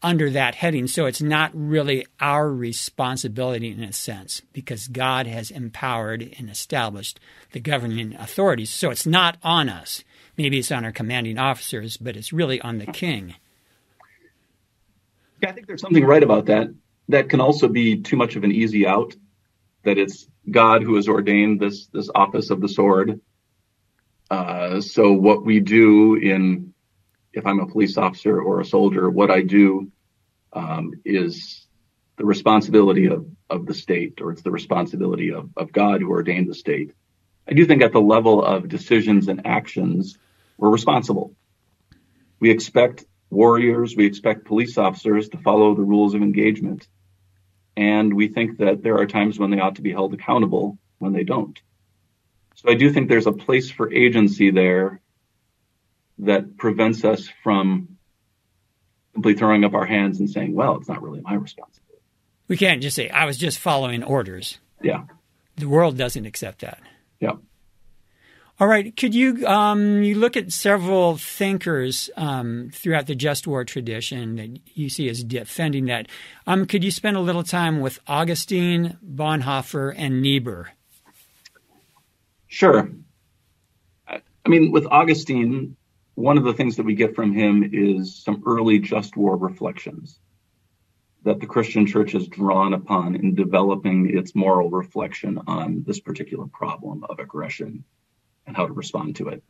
under 0.04 0.30
that 0.30 0.56
heading. 0.56 0.88
So 0.88 1.06
it's 1.06 1.22
not 1.22 1.52
really 1.54 2.06
our 2.20 2.52
responsibility 2.52 3.72
in 3.72 3.84
a 3.84 3.94
sense, 3.94 4.42
because 4.52 4.88
God 4.88 5.26
has 5.26 5.50
empowered 5.50 6.36
and 6.38 6.50
established 6.50 7.20
the 7.54 7.60
governing 7.60 8.14
authorities. 8.16 8.70
So 8.70 8.92
it's 8.92 9.08
not 9.08 9.38
on 9.42 9.70
us. 9.70 10.04
Maybe 10.38 10.60
it's 10.60 10.72
on 10.72 10.84
our 10.84 10.92
commanding 10.92 11.38
officers, 11.38 11.98
but 11.98 12.18
it's 12.18 12.34
really 12.34 12.60
on 12.62 12.80
the 12.80 12.88
king. 12.88 13.36
Yeah, 15.42 15.50
I 15.50 15.52
think 15.54 15.68
there's 15.68 15.82
something 15.82 16.06
right 16.06 16.24
about 16.24 16.46
that. 16.48 16.68
That 17.10 17.30
can 17.30 17.42
also 17.42 17.68
be 17.68 18.02
too 18.02 18.18
much 18.18 18.36
of 18.36 18.44
an 18.44 18.52
easy 18.52 18.86
out. 18.86 19.16
That 19.84 19.98
it's 19.98 20.28
God 20.50 20.82
who 20.82 20.96
has 20.96 21.08
ordained 21.10 21.60
this 21.60 21.88
this 21.88 22.10
office 22.16 22.50
of 22.50 22.62
the 22.62 22.70
sword. 22.70 23.20
Uh, 24.32 24.82
so 24.82 25.12
what 25.12 25.46
we 25.46 25.60
do 25.60 26.16
in, 26.16 26.73
if 27.34 27.46
I'm 27.46 27.60
a 27.60 27.68
police 27.68 27.98
officer 27.98 28.40
or 28.40 28.62
a 28.62 28.66
soldier, 28.66 29.10
what 29.10 29.32
I 29.32 29.42
do 29.42 29.92
um, 30.54 30.94
is 31.04 31.68
the 32.18 32.26
responsibility 32.26 33.08
of, 33.08 33.26
of 33.50 33.66
the 33.66 33.74
state, 33.74 34.22
or 34.22 34.32
it's 34.32 34.44
the 34.44 34.52
responsibility 34.52 35.32
of, 35.32 35.50
of 35.58 35.72
God 35.72 36.02
who 36.02 36.12
ordained 36.12 36.48
the 36.48 36.54
state. 36.54 36.94
I 37.48 37.54
do 37.54 37.66
think 37.66 37.82
at 37.82 37.92
the 37.92 38.02
level 38.02 38.44
of 38.44 38.70
decisions 38.70 39.28
and 39.28 39.46
actions, 39.46 40.18
we're 40.58 40.70
responsible. 40.70 41.36
We 42.40 42.52
expect 42.52 43.06
warriors, 43.30 43.96
we 43.96 44.06
expect 44.06 44.46
police 44.46 44.78
officers 44.78 45.30
to 45.30 45.38
follow 45.38 45.74
the 45.74 45.82
rules 45.82 46.14
of 46.14 46.22
engagement. 46.22 46.88
And 47.76 48.14
we 48.14 48.28
think 48.28 48.60
that 48.60 48.84
there 48.84 49.00
are 49.00 49.08
times 49.08 49.40
when 49.40 49.50
they 49.50 49.60
ought 49.60 49.76
to 49.76 49.82
be 49.82 49.92
held 49.92 50.14
accountable 50.14 50.78
when 51.00 51.14
they 51.14 51.24
don't. 51.24 51.60
So 52.56 52.70
I 52.70 52.76
do 52.76 52.92
think 52.92 53.10
there's 53.10 53.26
a 53.26 53.32
place 53.32 53.72
for 53.72 53.92
agency 53.92 54.52
there 54.52 55.02
that 56.20 56.58
prevents 56.58 57.04
us 57.04 57.30
from 57.44 57.98
simply 59.14 59.34
throwing 59.36 59.64
up 59.64 59.74
our 59.74 59.86
hands 59.86 60.20
and 60.20 60.30
saying, 60.30 60.54
well, 60.54 60.78
it's 60.78 60.88
not 60.88 61.02
really 61.02 61.22
my 61.22 61.36
responsibility. 61.36 62.02
We 62.48 62.58
can't 62.58 62.82
just 62.82 62.96
say, 62.96 63.10
I 63.10 63.26
was 63.26 63.38
just 63.38 63.60
following 63.60 64.04
orders. 64.04 64.60
Yeah. 64.82 65.04
The 65.56 65.68
world 65.68 65.98
doesn't 65.98 66.26
accept 66.26 66.62
that. 66.62 66.80
Yeah. 67.20 67.34
All 68.60 68.68
right. 68.68 68.96
Could 68.96 69.16
you 69.16 69.48
um, 69.48 70.04
you 70.04 70.16
look 70.16 70.38
at 70.38 70.52
several 70.52 71.18
thinkers 71.18 72.10
um, 72.16 72.70
throughout 72.72 73.08
the 73.08 73.16
just 73.16 73.48
war 73.48 73.66
tradition 73.66 74.36
that 74.36 74.60
you 74.76 74.90
see 74.90 75.10
as 75.10 75.24
defending 75.24 75.86
that? 75.86 76.08
Um, 76.46 76.66
could 76.66 76.84
you 76.84 76.92
spend 76.92 77.18
a 77.18 77.22
little 77.22 77.44
time 77.44 77.80
with 77.80 78.00
Augustine, 78.08 78.98
Bonhoeffer, 79.04 79.94
and 79.98 80.22
Niebuhr? 80.22 80.72
Sure. 82.48 82.92
I 84.08 84.50
mean, 84.50 84.72
with 84.72 84.86
Augustine, 84.86 85.76
one 86.16 86.38
of 86.38 86.44
the 86.44 86.54
things 86.54 86.76
that 86.78 86.86
we 86.86 86.96
get 86.96 87.16
from 87.16 87.34
him 87.34 87.70
is 87.74 88.16
some 88.24 88.44
early 88.46 88.80
just 88.80 89.18
war 89.18 89.36
reflections 89.36 90.20
that 91.24 91.40
the 91.40 91.48
Christian 91.48 91.88
church 91.88 92.12
has 92.12 92.28
drawn 92.28 92.74
upon 92.74 93.16
in 93.16 93.34
developing 93.34 94.16
its 94.16 94.36
moral 94.36 94.70
reflection 94.70 95.40
on 95.48 95.84
this 95.88 96.00
particular 96.00 96.46
problem 96.48 97.06
of 97.10 97.20
aggression 97.20 97.86
and 98.46 98.56
how 98.56 98.68
to 98.68 98.74
respond 98.74 99.16
to 99.16 99.30
it. 99.30 99.44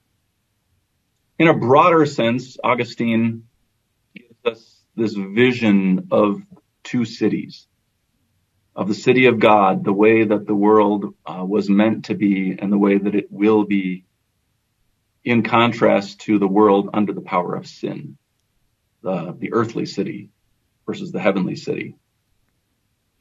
In 1.39 1.47
a 1.47 1.57
broader 1.57 2.05
sense, 2.05 2.57
Augustine 2.64 3.47
gives 4.16 4.45
us 4.45 4.80
this 4.95 5.14
vision 5.14 6.07
of 6.11 6.41
two 6.84 7.05
cities, 7.05 7.68
of 8.76 8.88
the 8.88 8.93
city 8.93 9.26
of 9.26 9.39
God, 9.39 9.84
the 9.84 9.93
way 9.93 10.24
that 10.24 10.45
the 10.45 10.55
world 10.55 11.16
uh, 11.26 11.43
was 11.43 11.70
meant 11.70 12.05
to 12.05 12.14
be 12.14 12.55
and 12.57 12.72
the 12.72 12.78
way 12.78 12.99
that 12.99 13.16
it 13.16 13.32
will 13.32 13.66
be, 13.66 14.05
in 15.24 15.43
contrast 15.43 16.21
to 16.21 16.39
the 16.39 16.47
world 16.47 16.89
under 16.93 17.13
the 17.13 17.21
power 17.21 17.55
of 17.55 17.67
sin, 17.67 18.17
the, 19.01 19.36
the 19.38 19.53
earthly 19.53 19.86
city 19.86 20.30
versus 20.86 21.11
the 21.11 21.19
heavenly 21.19 21.55
city. 21.55 21.95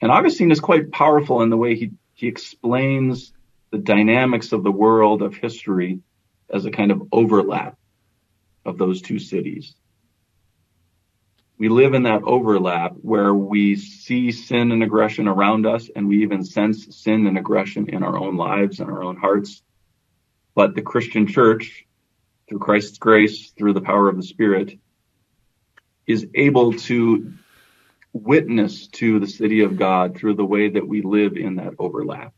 And 0.01 0.11
Augustine 0.11 0.51
is 0.51 0.61
quite 0.61 0.91
powerful 0.91 1.43
in 1.43 1.51
the 1.51 1.57
way 1.57 1.77
he, 1.77 1.93
he 2.15 2.27
explains 2.27 3.33
the 3.71 3.79
dynamics 3.79 4.53
of 4.53 4.65
the 4.65 4.73
world 4.73 5.23
of 5.23 5.37
history 5.37 6.01
as 6.51 6.65
a 6.65 6.71
kind 6.71 6.91
of 6.91 7.03
overlap 7.13 7.79
of 8.65 8.79
those 8.79 9.01
two 9.01 9.19
cities. 9.19 9.75
We 11.57 11.69
live 11.69 11.95
in 11.95 12.03
that 12.03 12.25
overlap 12.25 12.95
where 13.03 13.33
we 13.33 13.77
see 13.77 14.33
sin 14.33 14.73
and 14.73 14.83
aggression 14.83 15.29
around 15.29 15.67
us 15.67 15.89
and 15.95 16.09
we 16.09 16.23
even 16.23 16.45
sense 16.45 16.97
sin 16.97 17.27
and 17.29 17.39
aggression 17.39 17.89
in 17.89 18.03
our 18.03 18.19
own 18.19 18.37
lives 18.37 18.81
and 18.81 18.91
our 18.91 19.03
own 19.03 19.17
hearts. 19.17 19.63
But 20.57 20.75
the 20.75 20.83
Christian 20.83 21.29
church, 21.29 21.87
through 22.53 22.61
Christ's 22.61 22.99
grace, 22.99 23.51
through 23.51 23.73
the 23.73 23.81
power 23.81 24.09
of 24.09 24.17
the 24.17 24.23
Spirit, 24.23 24.79
is 26.07 26.27
able 26.35 26.75
to 26.75 27.33
witness 28.13 28.89
to 28.89 29.19
the 29.19 29.27
city 29.27 29.63
of 29.63 29.79
God 29.79 30.17
through 30.17 30.35
the 30.35 30.45
way 30.45 30.69
that 30.69 30.87
we 30.87 31.03
live 31.03 31.37
in 31.37 31.57
that 31.57 31.75
overlap 31.79 32.35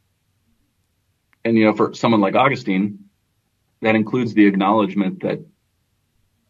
and 1.45 1.59
you 1.59 1.67
know, 1.67 1.75
for 1.75 1.93
someone 1.95 2.21
like 2.21 2.35
Augustine, 2.35 3.11
that 3.83 3.95
includes 3.95 4.33
the 4.33 4.47
acknowledgement 4.47 5.23
that 5.23 5.41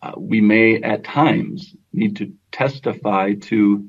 uh, 0.00 0.12
we 0.16 0.40
may 0.40 0.80
at 0.80 1.02
times 1.02 1.74
need 1.92 2.16
to 2.16 2.32
testify 2.52 3.34
to 3.34 3.88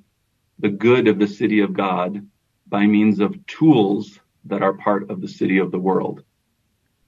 the 0.57 0.69
good 0.69 1.07
of 1.07 1.19
the 1.19 1.27
city 1.27 1.59
of 1.59 1.73
God 1.73 2.27
by 2.67 2.87
means 2.87 3.19
of 3.19 3.45
tools 3.45 4.19
that 4.45 4.63
are 4.63 4.73
part 4.73 5.11
of 5.11 5.21
the 5.21 5.27
city 5.27 5.59
of 5.59 5.71
the 5.71 5.79
world. 5.79 6.23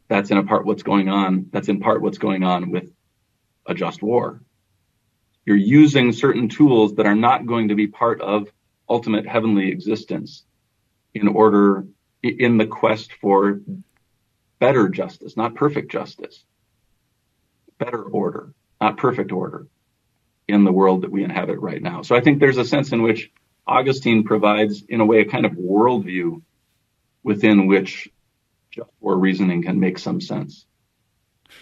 That's 0.08 0.32
in 0.32 0.38
a 0.38 0.43
part 0.43 0.66
what's 0.66 0.84
going 0.84 1.10
on. 1.10 1.47
That's 1.51 1.70
in 1.70 1.80
part 1.80 2.01
what's 2.01 2.18
going 2.18 2.43
on 2.43 2.72
with 2.72 2.89
a 3.66 3.74
just 3.74 4.01
war. 4.01 4.41
You're 5.45 5.58
using 5.58 6.14
certain 6.14 6.49
tools 6.49 6.95
that 6.95 7.05
are 7.05 7.16
not 7.16 7.45
going 7.45 7.70
to 7.70 7.76
be 7.76 7.88
part 7.88 8.22
of 8.22 8.47
ultimate 8.89 9.28
heavenly 9.28 9.70
existence 9.70 10.43
in 11.14 11.28
order 11.28 11.86
in 12.24 12.58
the 12.58 12.68
quest 12.68 13.14
for 13.14 13.62
better 14.60 14.89
justice, 14.89 15.38
not 15.38 15.55
perfect 15.55 15.91
justice, 15.91 16.43
better 17.78 18.01
order, 18.01 18.53
not 18.82 18.97
perfect 18.97 19.32
order 19.32 19.68
in 20.47 20.64
the 20.64 20.72
world 20.72 21.01
that 21.01 21.12
we 21.12 21.24
inhabit 21.24 21.60
right 21.60 21.82
now. 21.82 22.01
So 22.01 22.16
I 22.16 22.22
think 22.22 22.39
there's 22.39 22.58
a 22.58 22.66
sense 22.66 22.91
in 22.91 23.01
which 23.01 23.32
Augustine 23.66 24.24
provides, 24.24 24.84
in 24.88 25.01
a 25.01 25.05
way, 25.05 25.20
a 25.20 25.26
kind 25.26 25.45
of 25.45 25.53
worldview 25.53 26.41
within 27.24 27.68
which 27.68 28.10
just 28.72 28.89
war 28.99 29.18
reasoning 29.18 29.63
can 29.63 29.80
make 29.80 29.99
some 29.99 30.22
sense. 30.22 30.65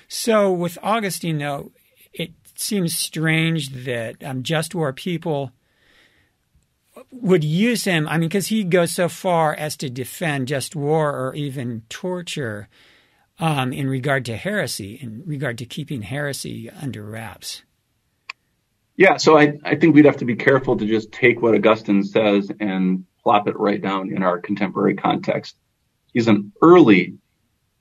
So 0.08 0.52
with 0.52 0.78
Augustine, 0.82 1.38
though, 1.38 1.72
it 2.14 2.32
seems 2.56 2.96
strange 2.96 3.70
that 3.86 4.24
um, 4.24 4.44
just 4.44 4.76
war 4.76 4.94
people 4.94 5.52
would 7.12 7.44
use 7.44 7.84
him. 7.84 8.08
I 8.08 8.18
mean, 8.18 8.30
because 8.30 8.48
he 8.48 8.64
goes 8.64 8.92
so 8.92 9.10
far 9.10 9.54
as 9.54 9.76
to 9.78 9.90
defend 9.90 10.48
just 10.48 10.76
war 10.76 11.12
or 11.12 11.36
even 11.36 11.84
torture 11.90 12.70
um, 13.40 13.74
in 13.74 13.90
regard 13.90 14.26
to 14.26 14.38
heresy, 14.38 14.96
in 14.96 15.24
regard 15.26 15.58
to 15.58 15.66
keeping 15.66 16.04
heresy 16.04 16.70
under 16.70 17.04
wraps. 17.04 17.64
Yeah, 18.98 19.18
so 19.18 19.38
I, 19.38 19.60
I 19.66 19.76
think 19.76 19.94
we'd 19.94 20.06
have 20.06 20.18
to 20.18 20.26
be 20.26 20.38
careful 20.38 20.78
to 20.78 20.86
just 20.86 21.12
take 21.12 21.42
what 21.42 21.54
Augustine 21.54 22.04
says 22.04 22.50
and 22.62 23.06
plop 23.22 23.48
it 23.48 23.60
right 23.60 23.82
down 23.82 24.14
in 24.14 24.24
our 24.24 24.40
contemporary 24.40 24.96
context. 24.96 25.58
He's 26.16 26.30
an 26.30 26.54
early 26.62 27.18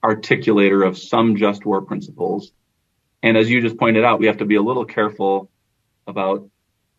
articulator 0.03 0.85
of 0.85 0.99
some 0.99 1.37
just 1.37 1.65
war 1.65 1.83
principles. 1.83 2.51
And 3.23 3.37
as 3.37 3.49
you 3.49 3.61
just 3.61 3.79
pointed 3.79 4.05
out, 4.05 4.19
we 4.19 4.27
have 4.27 4.39
to 4.39 4.45
be 4.45 4.57
a 4.57 4.63
little 4.63 4.85
careful 4.85 5.53
about 6.09 6.51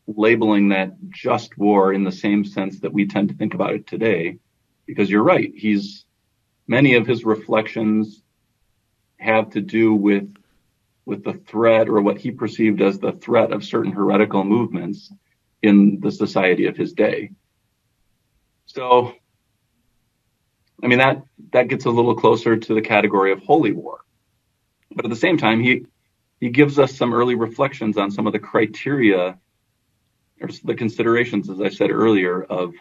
labeling 0.07 0.69
that 0.69 0.93
just 1.09 1.57
war 1.57 1.91
in 1.91 2.05
the 2.05 2.11
same 2.11 2.45
sense 2.45 2.79
that 2.79 2.93
we 2.93 3.05
tend 3.05 3.27
to 3.29 3.35
think 3.35 3.53
about 3.53 3.73
it 3.73 3.85
today, 3.85 4.39
because 4.85 5.09
you're 5.09 5.23
right. 5.23 5.51
He's 5.53 6.05
many 6.67 6.95
of 6.95 7.05
his 7.05 7.25
reflections 7.25 8.23
have 9.17 9.49
to 9.51 9.61
do 9.61 9.93
with 9.93 10.33
with 11.05 11.25
the 11.25 11.33
threat 11.33 11.89
or 11.89 12.01
what 12.01 12.17
he 12.17 12.31
perceived 12.31 12.81
as 12.81 12.97
the 12.97 13.11
threat 13.11 13.51
of 13.51 13.63
certain 13.63 13.91
heretical 13.91 14.45
movements 14.45 15.11
in 15.61 15.99
the 15.99 16.11
society 16.11 16.65
of 16.65 16.77
his 16.77 16.93
day. 16.93 17.29
So, 18.65 19.13
I 20.83 20.87
mean 20.87 20.99
that 20.99 21.23
that 21.51 21.67
gets 21.67 21.85
a 21.85 21.89
little 21.89 22.15
closer 22.15 22.57
to 22.57 22.73
the 22.73 22.81
category 22.81 23.31
of 23.31 23.39
holy 23.39 23.71
war, 23.71 23.99
but 24.91 25.05
at 25.05 25.09
the 25.09 25.17
same 25.17 25.37
time, 25.37 25.61
he 25.61 25.85
he 26.39 26.49
gives 26.49 26.77
us 26.79 26.95
some 26.95 27.13
early 27.13 27.35
reflections 27.35 27.97
on 27.97 28.11
some 28.11 28.27
of 28.27 28.33
the 28.33 28.39
criteria 28.39 29.37
or 30.41 30.49
the 30.63 30.75
considerations, 30.75 31.49
as 31.49 31.61
I 31.61 31.69
said 31.69 31.91
earlier, 31.91 32.43
of 32.43 32.73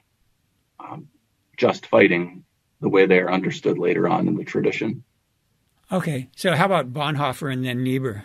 um, 0.81 1.09
just 1.57 1.87
fighting 1.87 2.45
the 2.81 2.89
way 2.89 3.07
they 3.07 3.21
are 3.21 3.31
understood 3.31 3.79
later 3.79 4.09
on 4.09 4.29
in 4.29 4.37
the 4.37 4.45
tradition. 4.45 5.05
Okay, 5.93 6.29
so 6.35 6.55
how 6.55 6.67
about 6.67 6.93
Bonhoeffer 6.93 7.53
and 7.53 7.65
then 7.65 7.85
Niebuhr? 7.85 8.25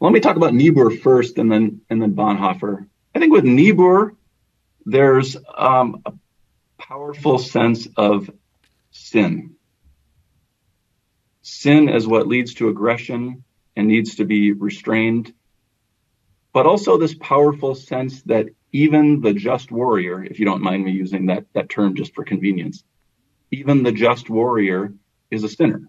Let 0.00 0.12
me 0.12 0.20
talk 0.20 0.36
about 0.36 0.54
Niebuhr 0.54 0.90
first, 0.90 1.38
and 1.38 1.50
then 1.50 1.80
and 1.90 2.00
then 2.00 2.14
Bonhoeffer. 2.14 2.86
I 3.14 3.18
think 3.18 3.32
with 3.32 3.44
Niebuhr, 3.44 4.14
there's 4.86 5.36
um, 5.56 6.02
a 6.06 6.12
powerful 6.78 7.38
sense 7.38 7.88
of 7.96 8.30
sin. 9.10 9.56
Sin 11.42 11.88
is 11.88 12.06
what 12.06 12.26
leads 12.26 12.54
to 12.54 12.68
aggression 12.68 13.44
and 13.76 13.88
needs 13.88 14.16
to 14.16 14.24
be 14.24 14.52
restrained, 14.52 15.32
but 16.52 16.66
also 16.66 16.98
this 16.98 17.14
powerful 17.14 17.74
sense 17.74 18.22
that 18.22 18.46
even 18.72 19.20
the 19.20 19.32
just 19.32 19.70
warrior, 19.70 20.22
if 20.22 20.38
you 20.38 20.44
don't 20.44 20.62
mind 20.62 20.84
me 20.84 20.92
using 20.92 21.26
that 21.26 21.46
that 21.54 21.68
term 21.68 21.94
just 21.94 22.14
for 22.14 22.24
convenience, 22.24 22.84
even 23.50 23.82
the 23.82 23.92
just 23.92 24.28
warrior 24.28 24.92
is 25.30 25.44
a 25.44 25.48
sinner 25.48 25.88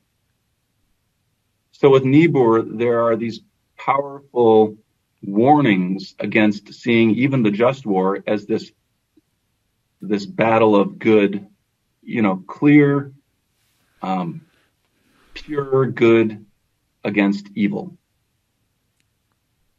so 1.80 1.90
with 1.90 2.04
Niebuhr, 2.04 2.62
there 2.64 3.08
are 3.08 3.16
these 3.16 3.40
powerful 3.78 4.76
warnings 5.22 6.14
against 6.20 6.74
seeing 6.74 7.12
even 7.12 7.42
the 7.42 7.52
just 7.52 7.86
war 7.86 8.22
as 8.28 8.46
this 8.46 8.70
this 10.02 10.26
battle 10.26 10.76
of 10.76 11.00
good, 11.00 11.48
you 12.10 12.24
know, 12.24 12.44
clear, 12.48 13.14
um, 14.02 14.42
pure 15.36 15.86
good 15.86 16.46
against 17.04 17.48
evil. 17.54 17.96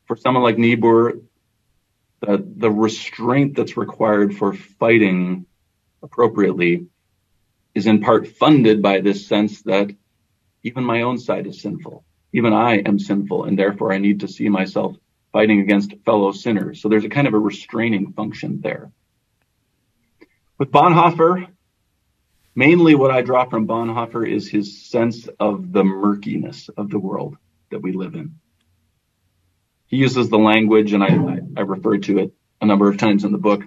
For 0.06 0.16
someone 0.16 0.44
like 0.44 0.56
Niebuhr, 0.56 1.14
the, 2.20 2.44
the 2.56 2.70
restraint 2.70 3.56
that's 3.56 3.76
required 3.76 4.36
for 4.36 4.52
fighting 4.54 5.46
appropriately 6.02 6.86
is 7.74 7.86
in 7.86 8.00
part 8.00 8.28
funded 8.28 8.80
by 8.80 9.00
this 9.00 9.26
sense 9.26 9.62
that 9.62 9.90
even 10.62 10.84
my 10.84 11.02
own 11.02 11.18
side 11.18 11.46
is 11.46 11.60
sinful. 11.60 12.04
Even 12.32 12.52
I 12.52 12.76
am 12.78 12.98
sinful, 12.98 13.44
and 13.44 13.58
therefore 13.58 13.92
I 13.92 13.98
need 13.98 14.20
to 14.20 14.28
see 14.28 14.48
myself 14.48 14.94
fighting 15.32 15.60
against 15.60 15.94
fellow 16.04 16.30
sinners. 16.30 16.80
So 16.80 16.88
there's 16.88 17.04
a 17.04 17.08
kind 17.08 17.26
of 17.26 17.34
a 17.34 17.38
restraining 17.38 18.12
function 18.12 18.60
there. 18.60 18.92
With 20.58 20.70
Bonhoeffer, 20.70 21.48
mainly 22.60 22.94
what 22.94 23.10
I 23.10 23.22
draw 23.22 23.46
from 23.46 23.66
Bonhoeffer 23.66 24.30
is 24.30 24.46
his 24.46 24.82
sense 24.82 25.26
of 25.38 25.72
the 25.72 25.82
murkiness 25.82 26.68
of 26.76 26.90
the 26.90 26.98
world 26.98 27.38
that 27.70 27.80
we 27.80 27.92
live 27.92 28.14
in. 28.14 28.34
He 29.86 29.96
uses 29.96 30.28
the 30.28 30.36
language, 30.36 30.92
and 30.92 31.02
I, 31.02 31.06
I, 31.06 31.38
I 31.56 31.60
referred 31.62 32.02
to 32.02 32.18
it 32.18 32.34
a 32.60 32.66
number 32.66 32.86
of 32.90 32.98
times 32.98 33.24
in 33.24 33.32
the 33.32 33.38
book, 33.38 33.62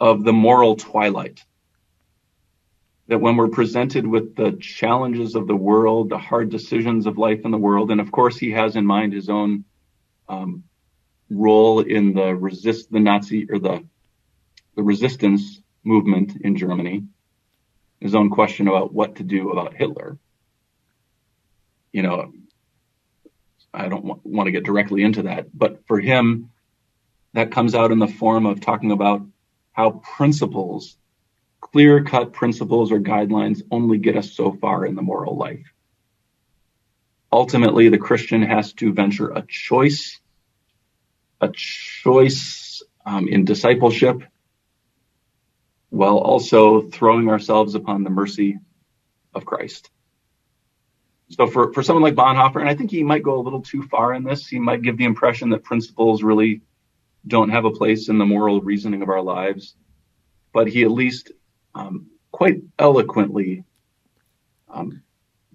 of 0.00 0.22
the 0.22 0.32
moral 0.32 0.76
twilight 0.76 1.44
that 3.08 3.20
when 3.20 3.34
we're 3.36 3.48
presented 3.48 4.06
with 4.06 4.36
the 4.36 4.52
challenges 4.60 5.34
of 5.34 5.48
the 5.48 5.56
world, 5.56 6.08
the 6.08 6.18
hard 6.18 6.50
decisions 6.50 7.04
of 7.06 7.18
life 7.18 7.40
in 7.44 7.50
the 7.50 7.58
world, 7.58 7.90
and 7.90 8.00
of 8.00 8.12
course 8.12 8.38
he 8.38 8.52
has 8.52 8.76
in 8.76 8.86
mind 8.86 9.12
his 9.12 9.28
own 9.28 9.64
um, 10.28 10.62
role 11.30 11.80
in 11.80 12.14
the 12.14 12.32
resist 12.32 12.92
the 12.92 13.00
Nazi 13.00 13.50
or 13.50 13.58
the 13.58 13.84
the 14.76 14.84
resistance 14.84 15.60
movement 15.82 16.36
in 16.42 16.54
Germany, 16.54 17.08
his 18.00 18.14
own 18.14 18.30
question 18.30 18.68
about 18.68 18.92
what 18.92 19.16
to 19.16 19.22
do 19.22 19.50
about 19.50 19.74
Hitler. 19.74 20.18
You 21.92 22.02
know, 22.02 22.32
I 23.72 23.88
don't 23.88 24.04
want, 24.04 24.24
want 24.24 24.46
to 24.46 24.52
get 24.52 24.64
directly 24.64 25.02
into 25.02 25.22
that, 25.22 25.46
but 25.56 25.86
for 25.86 25.98
him, 25.98 26.50
that 27.34 27.50
comes 27.50 27.74
out 27.74 27.92
in 27.92 27.98
the 27.98 28.06
form 28.06 28.46
of 28.46 28.60
talking 28.60 28.92
about 28.92 29.22
how 29.72 30.02
principles 30.16 30.96
clear 31.60 32.02
cut 32.04 32.32
principles 32.32 32.92
or 32.92 32.98
guidelines 32.98 33.62
only 33.70 33.98
get 33.98 34.16
us 34.16 34.32
so 34.32 34.52
far 34.52 34.86
in 34.86 34.94
the 34.94 35.02
moral 35.02 35.36
life. 35.36 35.72
Ultimately, 37.32 37.88
the 37.88 37.98
Christian 37.98 38.42
has 38.42 38.72
to 38.74 38.92
venture 38.92 39.30
a 39.30 39.44
choice, 39.46 40.18
a 41.40 41.50
choice 41.52 42.82
um, 43.04 43.28
in 43.28 43.44
discipleship, 43.44 44.22
while 45.90 46.18
also 46.18 46.82
throwing 46.82 47.28
ourselves 47.28 47.74
upon 47.74 48.04
the 48.04 48.10
mercy 48.10 48.58
of 49.34 49.44
Christ. 49.44 49.90
So 51.30 51.46
for, 51.46 51.72
for 51.72 51.82
someone 51.82 52.02
like 52.02 52.14
Bonhoeffer, 52.14 52.60
and 52.60 52.68
I 52.68 52.74
think 52.74 52.90
he 52.90 53.02
might 53.02 53.22
go 53.22 53.38
a 53.38 53.42
little 53.42 53.60
too 53.60 53.82
far 53.82 54.14
in 54.14 54.24
this, 54.24 54.46
he 54.46 54.58
might 54.58 54.82
give 54.82 54.96
the 54.96 55.04
impression 55.04 55.50
that 55.50 55.64
principles 55.64 56.22
really 56.22 56.62
don't 57.26 57.50
have 57.50 57.66
a 57.66 57.70
place 57.70 58.08
in 58.08 58.16
the 58.16 58.24
moral 58.24 58.60
reasoning 58.60 59.02
of 59.02 59.10
our 59.10 59.20
lives. 59.20 59.74
But 60.52 60.68
he 60.68 60.84
at 60.84 60.90
least 60.90 61.32
um, 61.74 62.06
quite 62.32 62.62
eloquently 62.78 63.64
um, 64.68 65.02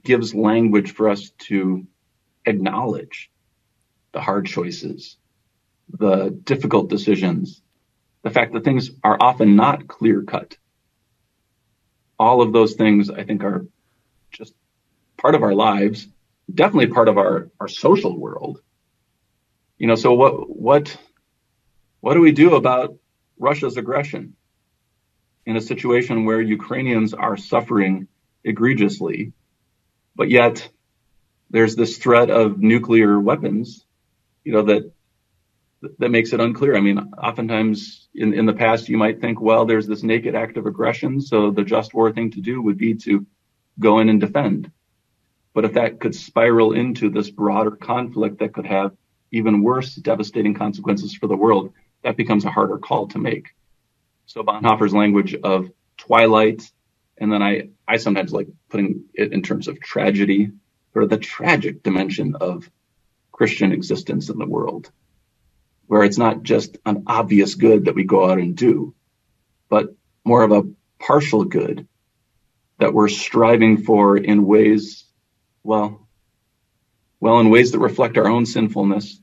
gives 0.04 0.36
language 0.36 0.94
for 0.94 1.10
us 1.10 1.32
to 1.48 1.88
acknowledge 2.46 3.32
the 4.12 4.22
hard 4.22 4.46
choices, 4.46 5.18
the 5.90 6.30
difficult 6.44 6.90
decisions, 6.90 7.63
the 8.24 8.30
fact 8.30 8.54
that 8.54 8.64
things 8.64 8.92
are 9.04 9.18
often 9.20 9.56
not 9.56 9.88
clear 9.88 10.24
cut. 10.24 10.58
All 12.18 12.42
of 12.42 12.54
those 12.54 12.74
things, 12.74 13.10
I 13.10 13.24
think, 13.24 13.44
are 13.44 13.66
just 14.32 14.54
part 15.18 15.36
of 15.36 15.44
our 15.44 15.54
lives, 15.54 16.08
definitely 16.54 16.88
part 16.88 17.10
of 17.10 17.18
our, 17.18 17.50
our 17.60 17.68
social 17.68 18.18
world. 18.18 18.62
You 19.78 19.88
know, 19.88 19.96
so 19.96 20.14
what, 20.14 20.50
what, 20.50 20.98
what 22.00 22.14
do 22.14 22.22
we 22.22 22.32
do 22.32 22.56
about 22.56 22.96
Russia's 23.38 23.78
aggression? 23.78 24.36
in 25.46 25.56
a 25.58 25.62
situation 25.62 26.26
where 26.26 26.42
Ukrainians 26.42 27.14
are 27.14 27.38
suffering 27.38 28.08
egregiously, 28.44 29.34
but 30.16 30.30
yet 30.30 30.68
there's 31.50 31.76
this 31.76 31.98
threat 31.98 32.30
of 32.30 32.60
nuclear 32.60 33.20
weapons, 33.20 33.86
you 34.44 34.54
know, 34.54 34.64
that 34.64 34.92
that 36.00 36.10
makes 36.10 36.34
it 36.34 36.40
unclear. 36.40 36.76
I 36.76 36.82
mean, 36.82 36.98
oftentimes 37.22 38.08
in, 38.16 38.34
in 38.34 38.46
the 38.46 38.54
past, 38.54 38.90
you 38.90 38.98
might 38.98 39.22
think, 39.22 39.42
well, 39.42 39.66
there's 39.66 39.88
this 39.88 40.04
naked 40.04 40.36
act 40.36 40.58
of 40.58 40.66
aggression, 40.66 41.22
so 41.22 41.52
the 41.52 41.64
just 41.64 41.94
war 41.94 42.12
thing 42.12 42.32
to 42.32 42.42
do 42.42 42.62
would 42.62 42.78
be 42.78 42.96
to 42.96 43.26
go 43.80 44.00
in 44.00 44.10
and 44.10 44.20
defend. 44.20 44.72
But 45.54 45.66
if 45.66 45.74
that 45.74 46.00
could 46.00 46.16
spiral 46.16 46.74
into 46.74 47.10
this 47.10 47.30
broader 47.30 47.72
conflict 47.72 48.40
that 48.40 48.54
could 48.54 48.66
have 48.66 48.96
even 49.32 49.64
worse 49.64 49.96
devastating 49.96 50.54
consequences 50.54 51.14
for 51.14 51.28
the 51.28 51.36
world, 51.36 51.74
that 52.04 52.18
becomes 52.18 52.46
a 52.46 52.52
harder 52.52 52.78
call 52.78 53.08
to 53.10 53.20
make. 53.20 53.50
So 54.26 54.44
Bonhoeffer's 54.44 54.94
language 54.94 55.36
of 55.36 55.70
twilight, 55.98 56.70
and 57.18 57.32
then 57.32 57.42
I, 57.42 57.70
I 57.88 57.98
sometimes 57.98 58.32
like 58.32 58.48
putting 58.70 59.06
it 59.14 59.34
in 59.34 59.42
terms 59.42 59.68
of 59.68 59.80
tragedy, 59.80 60.52
or 60.96 61.08
the 61.08 61.18
tragic 61.18 61.84
dimension 61.84 62.36
of 62.36 62.70
Christian 63.32 63.72
existence 63.72 64.30
in 64.30 64.38
the 64.38 64.46
world, 64.46 64.92
where 65.88 66.04
it's 66.04 66.18
not 66.18 66.44
just 66.44 66.78
an 66.86 67.04
obvious 67.08 67.56
good 67.56 67.86
that 67.86 67.96
we 67.96 68.04
go 68.04 68.30
out 68.30 68.40
and 68.40 68.56
do, 68.56 68.94
but 69.70 69.96
more 70.24 70.44
of 70.44 70.52
a 70.52 70.64
partial 71.00 71.44
good 71.44 71.88
that 72.80 72.94
we're 72.94 73.10
striving 73.10 73.78
for 73.84 74.18
in 74.18 74.46
ways, 74.46 75.06
well, 75.64 76.08
well, 77.20 77.40
in 77.40 77.50
ways 77.50 77.72
that 77.72 77.80
reflect 77.80 78.18
our 78.18 78.28
own 78.28 78.46
sinfulness, 78.46 79.20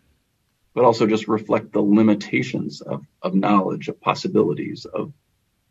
but 0.74 0.84
also 0.84 1.06
just 1.06 1.28
reflect 1.28 1.72
the 1.72 1.82
limitations 1.82 2.80
of, 2.80 3.04
of 3.22 3.34
knowledge, 3.34 3.88
of 3.88 4.00
possibilities, 4.00 4.86
of 4.86 5.12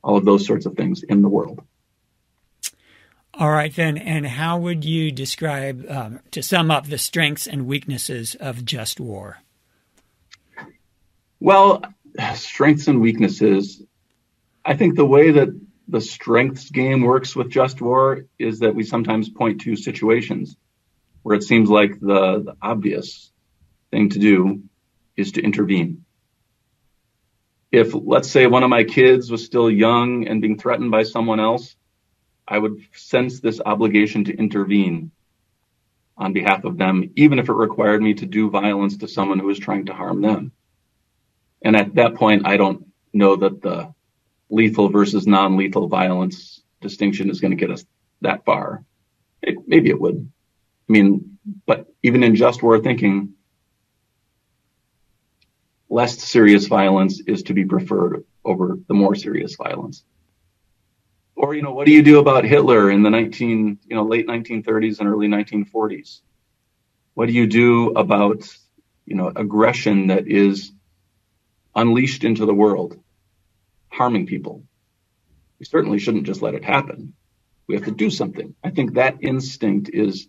all 0.04 0.18
of 0.18 0.26
those 0.26 0.46
sorts 0.46 0.66
of 0.66 0.76
things 0.76 1.04
in 1.04 1.22
the 1.22 1.30
world. 1.30 1.62
All 3.34 3.52
right, 3.52 3.74
then. 3.74 3.98
And 3.98 4.28
how 4.28 4.60
would 4.60 4.84
you 4.84 5.12
describe, 5.12 5.86
um, 5.90 6.20
to 6.32 6.44
sum 6.44 6.70
up, 6.70 6.88
the 6.88 6.98
strengths 6.98 7.48
and 7.48 7.68
weaknesses 7.68 8.36
of 8.36 8.66
just 8.66 9.00
war? 9.00 9.38
Well, 11.40 11.84
strengths 12.36 12.88
and 12.88 13.02
weaknesses. 13.02 13.82
I 14.66 14.76
think 14.76 14.96
the 14.96 15.06
way 15.06 15.32
that 15.32 15.50
the 15.88 16.02
strengths 16.02 16.70
game 16.70 17.02
works 17.02 17.36
with 17.36 17.50
just 17.50 17.82
war 17.82 18.26
is 18.38 18.60
that 18.60 18.76
we 18.76 18.84
sometimes 18.84 19.30
point 19.30 19.62
to 19.62 19.76
situations 19.76 20.56
where 21.24 21.36
it 21.36 21.44
seems 21.44 21.70
like 21.70 22.00
the, 22.00 22.44
the 22.44 22.56
obvious 22.62 23.32
thing 23.92 24.10
to 24.10 24.20
do 24.20 24.64
is 25.16 25.34
to 25.34 25.42
intervene. 25.42 26.06
If, 27.72 27.94
let's 27.94 28.30
say, 28.30 28.48
one 28.48 28.64
of 28.64 28.70
my 28.70 28.84
kids 28.84 29.30
was 29.30 29.46
still 29.46 29.70
young 29.70 30.28
and 30.28 30.42
being 30.42 30.58
threatened 30.58 30.92
by 30.92 31.04
someone 31.04 31.40
else, 31.40 31.76
I 32.48 32.58
would 32.58 32.82
sense 32.96 33.40
this 33.40 33.62
obligation 33.64 34.24
to 34.26 34.36
intervene 34.36 35.12
on 36.18 36.34
behalf 36.34 36.64
of 36.64 36.78
them, 36.78 37.12
even 37.16 37.40
if 37.40 37.48
it 37.48 37.54
required 37.54 38.02
me 38.02 38.16
to 38.16 38.26
do 38.26 38.50
violence 38.50 38.98
to 38.98 39.08
someone 39.08 39.40
who 39.40 39.48
was 39.48 39.60
trying 39.60 39.86
to 39.86 39.94
harm 39.94 40.22
them. 40.22 40.52
And 41.62 41.76
at 41.76 41.96
that 41.96 42.16
point, 42.16 42.48
I 42.48 42.58
don't 42.58 42.86
know 43.14 43.36
that 43.36 43.62
the 43.62 43.94
lethal 44.50 44.90
versus 44.90 45.28
non 45.28 45.58
lethal 45.58 45.88
violence 45.88 46.62
distinction 46.82 47.30
is 47.30 47.42
going 47.42 47.52
to 47.52 47.58
get 47.58 47.72
us 47.72 47.86
that 48.22 48.46
far. 48.46 48.84
It, 49.42 49.56
maybe 49.68 49.90
it 49.90 50.00
would. 50.00 50.32
I 50.90 50.92
mean, 50.92 51.38
but 51.66 51.88
even 52.04 52.24
in 52.24 52.36
just 52.36 52.64
war 52.64 52.80
thinking, 52.80 53.34
less 55.90 56.22
serious 56.22 56.68
violence 56.68 57.22
is 57.26 57.44
to 57.44 57.54
be 57.54 57.66
preferred 57.66 58.24
over 58.46 58.78
the 58.88 58.94
more 58.94 59.16
serious 59.16 59.56
violence 59.56 60.04
or 61.40 61.56
you 61.56 61.62
know 61.62 61.72
what 61.72 61.86
do 61.86 61.94
you 61.94 62.04
do 62.04 62.20
about 62.20 62.44
hitler 62.44 62.92
in 62.92 63.02
the 63.02 63.10
19 63.10 63.80
you 63.86 63.96
know 63.96 64.04
late 64.04 64.28
1930s 64.28 65.00
and 65.00 65.10
early 65.10 65.28
1940s 65.28 66.22
what 67.14 67.28
do 67.28 67.34
you 67.34 67.48
do 67.48 67.92
about 67.92 68.48
you 69.06 69.16
know 69.16 69.32
aggression 69.36 70.08
that 70.08 70.28
is 70.28 70.72
unleashed 71.80 72.24
into 72.26 72.46
the 72.46 72.54
world 72.54 73.00
harming 73.90 74.26
people. 74.26 74.64
We 75.60 75.66
certainly 75.66 76.00
shouldn't 76.00 76.26
just 76.26 76.42
let 76.42 76.54
it 76.54 76.64
happen. 76.64 77.14
We 77.68 77.76
have 77.76 77.86
to 77.86 77.92
do 77.92 78.10
something. 78.10 78.56
I 78.64 78.70
think 78.70 78.94
that 78.94 79.18
instinct 79.22 79.90
is 79.94 80.28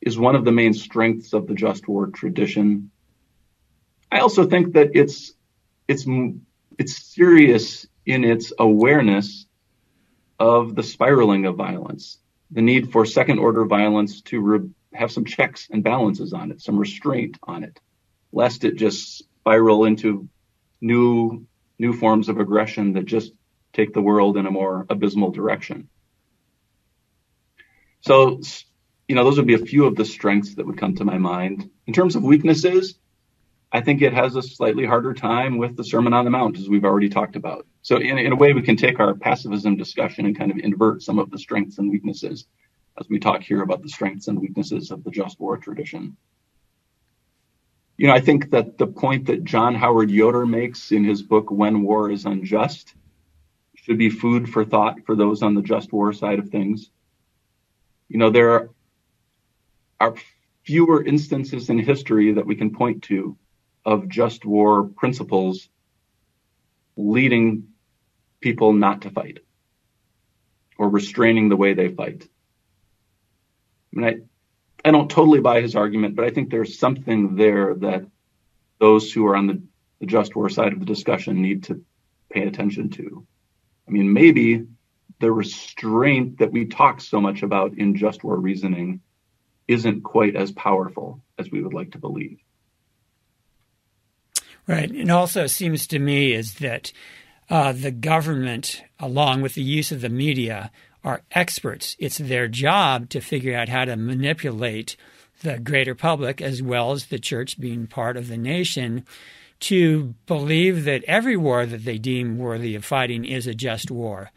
is 0.00 0.18
one 0.18 0.34
of 0.34 0.44
the 0.44 0.52
main 0.52 0.74
strengths 0.74 1.32
of 1.32 1.46
the 1.46 1.54
just 1.54 1.86
war 1.86 2.08
tradition. 2.08 2.90
I 4.10 4.18
also 4.18 4.46
think 4.46 4.74
that 4.74 4.90
it's 4.94 5.32
it's 5.88 6.06
it's 6.78 7.14
serious 7.14 7.86
in 8.04 8.24
its 8.24 8.52
awareness 8.58 9.46
of 10.38 10.74
the 10.74 10.82
spiraling 10.82 11.46
of 11.46 11.56
violence, 11.56 12.18
the 12.50 12.62
need 12.62 12.90
for 12.90 13.06
second 13.06 13.38
order 13.38 13.64
violence 13.64 14.22
to 14.22 14.40
re- 14.40 14.70
have 14.92 15.12
some 15.12 15.24
checks 15.24 15.68
and 15.70 15.84
balances 15.84 16.32
on 16.32 16.50
it, 16.50 16.60
some 16.60 16.78
restraint 16.78 17.38
on 17.44 17.62
it, 17.62 17.78
lest 18.32 18.64
it 18.64 18.76
just 18.76 19.22
spiral 19.42 19.84
into 19.84 20.28
new 20.80 21.46
new 21.78 21.92
forms 21.92 22.28
of 22.28 22.38
aggression 22.38 22.92
that 22.92 23.04
just 23.04 23.32
take 23.72 23.92
the 23.92 24.00
world 24.00 24.36
in 24.36 24.46
a 24.46 24.50
more 24.50 24.86
abysmal 24.88 25.32
direction. 25.32 25.88
So, 28.02 28.40
you 29.08 29.16
know, 29.16 29.24
those 29.24 29.36
would 29.38 29.48
be 29.48 29.54
a 29.54 29.66
few 29.66 29.86
of 29.86 29.96
the 29.96 30.04
strengths 30.04 30.54
that 30.54 30.66
would 30.66 30.78
come 30.78 30.94
to 30.96 31.04
my 31.04 31.18
mind. 31.18 31.68
In 31.86 31.92
terms 31.92 32.14
of 32.14 32.22
weaknesses, 32.22 32.94
I 33.72 33.80
think 33.80 34.00
it 34.00 34.12
has 34.12 34.36
a 34.36 34.42
slightly 34.42 34.84
harder 34.86 35.12
time 35.12 35.58
with 35.58 35.76
the 35.76 35.84
Sermon 35.84 36.12
on 36.12 36.24
the 36.24 36.30
Mount, 36.30 36.58
as 36.58 36.68
we've 36.68 36.84
already 36.84 37.08
talked 37.08 37.34
about. 37.34 37.66
So, 37.80 37.96
in, 37.96 38.18
in 38.18 38.32
a 38.32 38.36
way, 38.36 38.52
we 38.52 38.62
can 38.62 38.76
take 38.76 39.00
our 39.00 39.14
pacifism 39.14 39.76
discussion 39.76 40.26
and 40.26 40.38
kind 40.38 40.52
of 40.52 40.58
invert 40.58 41.02
some 41.02 41.18
of 41.18 41.30
the 41.30 41.38
strengths 41.38 41.78
and 41.78 41.90
weaknesses 41.90 42.46
as 43.00 43.08
we 43.08 43.18
talk 43.18 43.42
here 43.42 43.62
about 43.62 43.82
the 43.82 43.88
strengths 43.88 44.28
and 44.28 44.38
weaknesses 44.38 44.92
of 44.92 45.02
the 45.02 45.10
just 45.10 45.40
war 45.40 45.56
tradition. 45.56 46.16
You 47.96 48.06
know, 48.08 48.14
I 48.14 48.20
think 48.20 48.50
that 48.50 48.78
the 48.78 48.86
point 48.86 49.26
that 49.26 49.44
John 49.44 49.74
Howard 49.74 50.10
Yoder 50.10 50.46
makes 50.46 50.92
in 50.92 51.04
his 51.04 51.22
book, 51.22 51.50
When 51.50 51.82
War 51.82 52.10
is 52.10 52.24
Unjust, 52.24 52.94
should 53.74 53.98
be 53.98 54.10
food 54.10 54.48
for 54.48 54.64
thought 54.64 55.04
for 55.04 55.14
those 55.14 55.42
on 55.42 55.54
the 55.54 55.62
just 55.62 55.92
war 55.92 56.12
side 56.12 56.38
of 56.38 56.48
things. 56.48 56.90
You 58.08 58.18
know, 58.18 58.30
there 58.30 58.70
are 60.00 60.14
fewer 60.64 61.04
instances 61.04 61.68
in 61.70 61.78
history 61.78 62.32
that 62.32 62.46
we 62.46 62.56
can 62.56 62.72
point 62.72 63.02
to 63.04 63.36
of 63.84 64.08
just 64.08 64.44
war 64.44 64.84
principles 64.84 65.68
leading 66.96 67.68
people 68.40 68.72
not 68.72 69.02
to 69.02 69.10
fight 69.10 69.40
or 70.78 70.88
restraining 70.88 71.48
the 71.48 71.56
way 71.56 71.74
they 71.74 71.88
fight. 71.88 72.28
I 73.94 74.00
mean, 74.00 74.28
I, 74.84 74.90
don't 74.90 75.10
totally 75.10 75.40
buy 75.40 75.60
his 75.60 75.76
argument, 75.76 76.16
but 76.16 76.24
I 76.24 76.30
think 76.30 76.50
there's 76.50 76.78
something 76.78 77.36
there 77.36 77.74
that 77.76 78.04
those 78.78 79.12
who 79.12 79.26
are 79.26 79.36
on 79.36 79.46
the, 79.46 79.62
the 80.00 80.06
just 80.06 80.34
war 80.34 80.48
side 80.48 80.72
of 80.72 80.80
the 80.80 80.86
discussion 80.86 81.40
need 81.40 81.64
to 81.64 81.84
pay 82.30 82.46
attention 82.46 82.90
to. 82.90 83.26
I 83.86 83.90
mean, 83.90 84.12
maybe 84.12 84.66
the 85.20 85.32
restraint 85.32 86.38
that 86.38 86.52
we 86.52 86.66
talk 86.66 87.00
so 87.00 87.20
much 87.20 87.42
about 87.42 87.78
in 87.78 87.96
just 87.96 88.24
war 88.24 88.36
reasoning 88.36 89.00
isn't 89.68 90.02
quite 90.02 90.36
as 90.36 90.50
powerful 90.52 91.22
as 91.38 91.50
we 91.50 91.62
would 91.62 91.74
like 91.74 91.92
to 91.92 91.98
believe. 91.98 92.38
Right. 94.66 94.90
And 94.90 95.10
also 95.10 95.46
seems 95.46 95.86
to 95.88 95.98
me 95.98 96.34
is 96.34 96.54
that 96.54 96.92
uh, 97.50 97.72
the 97.72 97.90
government, 97.90 98.82
along 98.98 99.42
with 99.42 99.54
the 99.54 99.62
use 99.62 99.92
of 99.92 100.00
the 100.00 100.08
media, 100.08 100.70
are 101.04 101.22
experts. 101.32 101.96
It's 101.98 102.18
their 102.18 102.48
job 102.48 103.08
to 103.10 103.20
figure 103.20 103.56
out 103.56 103.68
how 103.68 103.84
to 103.84 103.96
manipulate 103.96 104.96
the 105.42 105.58
greater 105.58 105.94
public 105.94 106.40
as 106.40 106.62
well 106.62 106.92
as 106.92 107.06
the 107.06 107.18
church 107.18 107.58
being 107.58 107.86
part 107.86 108.16
of 108.16 108.28
the 108.28 108.36
nation 108.36 109.04
to 109.60 110.14
believe 110.26 110.84
that 110.84 111.04
every 111.04 111.36
war 111.36 111.66
that 111.66 111.84
they 111.84 111.98
deem 111.98 112.38
worthy 112.38 112.74
of 112.74 112.84
fighting 112.84 113.24
is 113.24 113.46
a 113.46 113.54
just 113.54 113.90
war. 113.90 114.30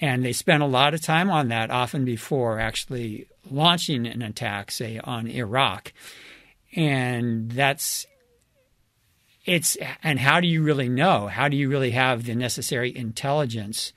And 0.00 0.24
they 0.24 0.32
spend 0.32 0.62
a 0.62 0.66
lot 0.66 0.94
of 0.94 1.00
time 1.00 1.30
on 1.30 1.48
that, 1.48 1.70
often 1.70 2.04
before 2.04 2.58
actually 2.58 3.28
launching 3.48 4.06
an 4.06 4.22
attack, 4.22 4.72
say, 4.72 4.98
on 4.98 5.28
Iraq. 5.28 5.92
And 6.74 7.52
that's 7.52 8.06
it's 9.44 9.76
and 10.02 10.18
how 10.18 10.40
do 10.40 10.48
you 10.48 10.62
really 10.62 10.88
know? 10.88 11.26
How 11.26 11.48
do 11.48 11.56
you 11.56 11.68
really 11.68 11.90
have 11.92 12.24
the 12.24 12.34
necessary 12.34 12.96
intelligence 12.96 13.92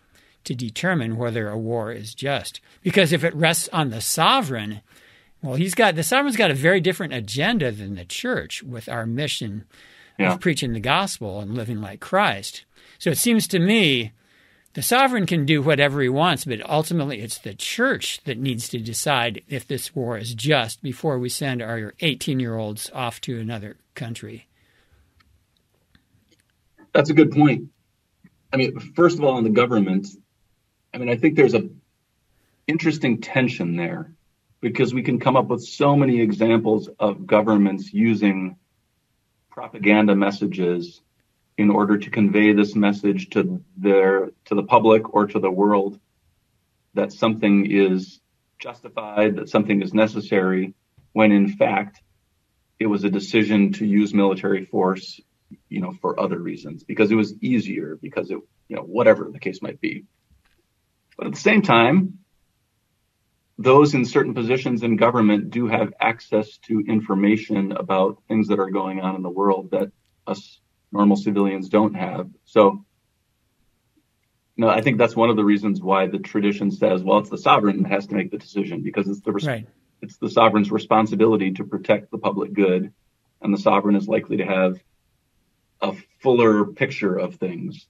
to 0.45 0.55
determine 0.55 1.17
whether 1.17 1.49
a 1.49 1.57
war 1.57 1.91
is 1.91 2.15
just? 2.15 2.61
Because 2.81 3.11
if 3.11 3.23
it 3.23 3.35
rests 3.35 3.69
on 3.73 3.89
the 3.89 4.01
sovereign, 4.01 4.81
well, 5.41 5.55
he's 5.55 5.75
got 5.75 5.95
the 5.95 6.03
sovereign's 6.03 6.37
got 6.37 6.51
a 6.51 6.55
very 6.55 6.81
different 6.81 7.13
agenda 7.13 7.71
than 7.71 7.95
the 7.95 8.05
church 8.05 8.63
with 8.63 8.89
our 8.89 9.05
mission 9.05 9.65
yeah. 10.17 10.33
of 10.33 10.39
preaching 10.39 10.73
the 10.73 10.79
gospel 10.79 11.39
and 11.39 11.55
living 11.55 11.81
like 11.81 11.99
Christ. 11.99 12.65
So 12.99 13.09
it 13.09 13.17
seems 13.17 13.47
to 13.49 13.59
me 13.59 14.11
the 14.73 14.81
sovereign 14.81 15.25
can 15.25 15.45
do 15.45 15.61
whatever 15.61 16.01
he 16.01 16.09
wants, 16.09 16.45
but 16.45 16.67
ultimately 16.69 17.21
it's 17.21 17.37
the 17.37 17.53
church 17.53 18.21
that 18.25 18.37
needs 18.37 18.67
to 18.69 18.79
decide 18.79 19.41
if 19.47 19.67
this 19.67 19.95
war 19.95 20.17
is 20.17 20.33
just 20.33 20.81
before 20.81 21.17
we 21.17 21.29
send 21.29 21.61
our 21.61 21.93
18 22.01 22.39
year 22.39 22.57
olds 22.57 22.89
off 22.93 23.21
to 23.21 23.39
another 23.39 23.77
country. 23.93 24.47
That's 26.93 27.09
a 27.09 27.13
good 27.13 27.31
point. 27.31 27.69
I 28.51 28.57
mean, 28.57 28.77
first 28.95 29.17
of 29.17 29.23
all, 29.23 29.37
in 29.37 29.43
the 29.43 29.49
government, 29.49 30.07
I 30.95 30.97
mean, 30.97 31.09
I 31.09 31.17
think 31.17 31.35
there's 31.35 31.53
a 31.53 31.67
interesting 32.67 33.19
tension 33.19 33.75
there 33.75 34.13
because 34.61 34.93
we 34.93 35.03
can 35.03 35.19
come 35.19 35.35
up 35.35 35.47
with 35.47 35.61
so 35.61 35.93
many 35.93 36.21
examples 36.21 36.89
of 36.97 37.27
governments 37.27 37.93
using 37.93 38.55
propaganda 39.51 40.15
messages 40.15 41.01
in 41.57 41.69
order 41.69 41.97
to 41.97 42.09
convey 42.09 42.53
this 42.53 42.75
message 42.75 43.29
to 43.31 43.61
their 43.75 44.31
to 44.45 44.55
the 44.55 44.63
public 44.63 45.13
or 45.13 45.27
to 45.27 45.39
the 45.39 45.51
world 45.51 45.99
that 46.93 47.11
something 47.11 47.69
is 47.69 48.21
justified, 48.57 49.35
that 49.35 49.49
something 49.49 49.81
is 49.81 49.93
necessary, 49.93 50.75
when 51.11 51.33
in 51.33 51.49
fact 51.49 52.01
it 52.79 52.87
was 52.87 53.03
a 53.03 53.09
decision 53.09 53.73
to 53.73 53.85
use 53.85 54.13
military 54.13 54.63
force, 54.63 55.19
you 55.67 55.81
know, 55.81 55.91
for 55.91 56.17
other 56.17 56.39
reasons, 56.39 56.85
because 56.85 57.11
it 57.11 57.15
was 57.15 57.33
easier, 57.41 57.97
because 58.01 58.31
it, 58.31 58.39
you 58.69 58.77
know, 58.77 58.83
whatever 58.83 59.29
the 59.29 59.39
case 59.39 59.61
might 59.61 59.81
be. 59.81 60.05
But 61.17 61.27
at 61.27 61.33
the 61.33 61.39
same 61.39 61.61
time, 61.61 62.19
those 63.57 63.93
in 63.93 64.03
certain 64.03 64.33
positions 64.33 64.83
in 64.83 64.97
government 64.97 65.49
do 65.49 65.67
have 65.67 65.93
access 65.99 66.57
to 66.57 66.83
information 66.87 67.71
about 67.71 68.21
things 68.27 68.49
that 68.49 68.59
are 68.59 68.69
going 68.69 68.99
on 68.99 69.15
in 69.15 69.21
the 69.21 69.29
world 69.29 69.71
that 69.71 69.91
us 70.27 70.59
normal 70.91 71.15
civilians 71.15 71.69
don't 71.69 71.95
have. 71.95 72.29
So, 72.43 72.85
no, 74.57 74.69
I 74.69 74.81
think 74.81 74.97
that's 74.97 75.15
one 75.15 75.29
of 75.29 75.35
the 75.35 75.43
reasons 75.43 75.81
why 75.81 76.07
the 76.07 76.19
tradition 76.19 76.71
says, 76.71 77.03
well, 77.03 77.19
it's 77.19 77.29
the 77.29 77.37
sovereign 77.37 77.83
that 77.83 77.91
has 77.91 78.07
to 78.07 78.15
make 78.15 78.31
the 78.31 78.37
decision 78.37 78.81
because 78.81 79.07
it's 79.07 79.21
the 79.21 79.31
res- 79.31 79.47
right. 79.47 79.67
it's 80.01 80.17
the 80.17 80.29
sovereign's 80.29 80.71
responsibility 80.71 81.51
to 81.51 81.63
protect 81.63 82.11
the 82.11 82.17
public 82.17 82.53
good, 82.53 82.93
and 83.41 83.53
the 83.53 83.57
sovereign 83.57 83.95
is 83.95 84.07
likely 84.07 84.37
to 84.37 84.45
have 84.45 84.81
a 85.81 85.93
fuller 86.21 86.65
picture 86.65 87.15
of 87.15 87.35
things 87.35 87.87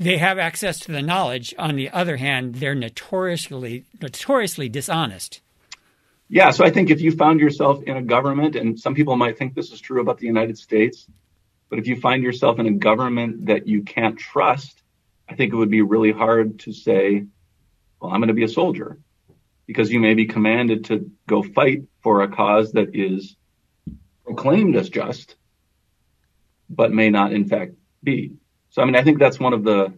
they 0.00 0.16
have 0.16 0.38
access 0.38 0.80
to 0.80 0.92
the 0.92 1.02
knowledge. 1.02 1.54
On 1.58 1.76
the 1.76 1.90
other 1.90 2.16
hand, 2.16 2.56
they're 2.56 2.74
notoriously 2.74 3.84
notoriously 4.00 4.68
dishonest. 4.68 5.42
Yeah, 6.28 6.50
so 6.52 6.64
I 6.64 6.70
think 6.70 6.90
if 6.90 7.00
you 7.00 7.12
found 7.12 7.40
yourself 7.40 7.82
in 7.82 7.96
a 7.96 8.02
government, 8.02 8.56
and 8.56 8.78
some 8.78 8.94
people 8.94 9.16
might 9.16 9.36
think 9.36 9.54
this 9.54 9.72
is 9.72 9.80
true 9.80 10.00
about 10.00 10.18
the 10.18 10.26
United 10.26 10.56
States, 10.56 11.06
but 11.68 11.78
if 11.78 11.86
you 11.86 12.00
find 12.00 12.22
yourself 12.22 12.58
in 12.58 12.66
a 12.66 12.72
government 12.72 13.46
that 13.46 13.66
you 13.66 13.82
can't 13.82 14.18
trust, 14.18 14.82
I 15.28 15.34
think 15.34 15.52
it 15.52 15.56
would 15.56 15.70
be 15.70 15.82
really 15.82 16.12
hard 16.12 16.60
to 16.60 16.72
say, 16.72 17.26
well, 18.00 18.10
I'm 18.10 18.20
going 18.20 18.28
to 18.28 18.34
be 18.34 18.44
a 18.44 18.48
soldier 18.48 18.98
because 19.66 19.92
you 19.92 20.00
may 20.00 20.14
be 20.14 20.26
commanded 20.26 20.86
to 20.86 21.10
go 21.26 21.42
fight 21.42 21.82
for 22.02 22.22
a 22.22 22.28
cause 22.28 22.72
that 22.72 22.94
is 22.94 23.36
proclaimed 24.24 24.76
as 24.76 24.88
just, 24.88 25.36
but 26.68 26.92
may 26.92 27.10
not 27.10 27.32
in 27.32 27.46
fact 27.46 27.72
be. 28.02 28.39
So, 28.70 28.82
I 28.82 28.84
mean, 28.84 28.94
I 28.96 29.02
think 29.02 29.18
that's 29.18 29.40
one 29.40 29.52
of 29.52 29.64
the, 29.64 29.92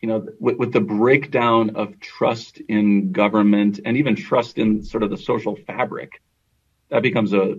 you 0.00 0.08
know, 0.08 0.26
with, 0.38 0.56
with, 0.58 0.72
the 0.72 0.80
breakdown 0.80 1.70
of 1.76 1.98
trust 2.00 2.60
in 2.68 3.12
government 3.12 3.80
and 3.84 3.96
even 3.96 4.14
trust 4.14 4.58
in 4.58 4.82
sort 4.82 5.02
of 5.02 5.10
the 5.10 5.16
social 5.16 5.56
fabric, 5.56 6.20
that 6.90 7.02
becomes 7.02 7.32
a 7.32 7.56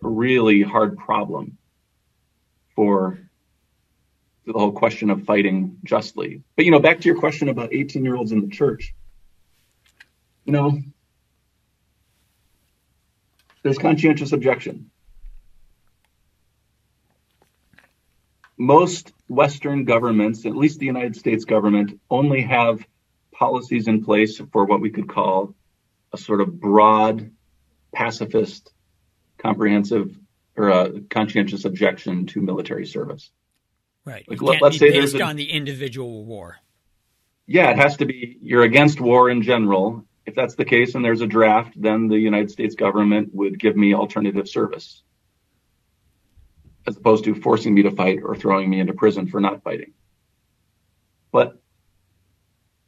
really 0.00 0.62
hard 0.62 0.98
problem 0.98 1.56
for 2.76 3.18
the 4.46 4.52
whole 4.52 4.72
question 4.72 5.08
of 5.08 5.24
fighting 5.24 5.78
justly. 5.84 6.42
But, 6.56 6.64
you 6.66 6.70
know, 6.70 6.80
back 6.80 7.00
to 7.00 7.06
your 7.06 7.18
question 7.18 7.48
about 7.48 7.72
18 7.72 8.04
year 8.04 8.16
olds 8.16 8.32
in 8.32 8.40
the 8.42 8.48
church, 8.48 8.94
you 10.44 10.52
know, 10.52 10.78
there's 13.62 13.78
conscientious 13.78 14.32
objection. 14.32 14.90
Most 18.58 19.12
Western 19.28 19.84
governments, 19.84 20.46
at 20.46 20.56
least 20.56 20.78
the 20.78 20.86
United 20.86 21.16
States 21.16 21.44
government, 21.44 22.00
only 22.10 22.42
have 22.42 22.84
policies 23.32 23.88
in 23.88 24.04
place 24.04 24.40
for 24.52 24.64
what 24.64 24.80
we 24.80 24.90
could 24.90 25.08
call 25.08 25.54
a 26.12 26.18
sort 26.18 26.40
of 26.40 26.60
broad, 26.60 27.30
pacifist, 27.94 28.72
comprehensive, 29.38 30.16
or 30.56 30.68
a 30.68 31.00
conscientious 31.00 31.64
objection 31.64 32.26
to 32.26 32.40
military 32.40 32.86
service. 32.86 33.30
Right. 34.04 34.24
Like, 34.28 34.42
let, 34.42 34.62
us 34.62 34.78
say 34.78 34.90
based 34.90 35.14
a, 35.14 35.22
on 35.22 35.36
the 35.36 35.50
individual 35.50 36.24
war. 36.24 36.58
Yeah, 37.46 37.70
it 37.70 37.78
has 37.78 37.96
to 37.98 38.04
be. 38.04 38.38
You're 38.42 38.62
against 38.64 39.00
war 39.00 39.30
in 39.30 39.42
general. 39.42 40.04
If 40.26 40.34
that's 40.34 40.54
the 40.54 40.64
case, 40.64 40.94
and 40.94 41.04
there's 41.04 41.20
a 41.20 41.26
draft, 41.26 41.80
then 41.80 42.08
the 42.08 42.18
United 42.18 42.50
States 42.50 42.74
government 42.74 43.30
would 43.32 43.58
give 43.58 43.76
me 43.76 43.94
alternative 43.94 44.48
service 44.48 45.02
as 46.86 46.96
opposed 46.96 47.24
to 47.24 47.34
forcing 47.34 47.74
me 47.74 47.82
to 47.82 47.90
fight 47.90 48.20
or 48.22 48.34
throwing 48.34 48.68
me 48.68 48.80
into 48.80 48.92
prison 48.92 49.26
for 49.26 49.40
not 49.40 49.62
fighting. 49.62 49.92
But 51.30 51.60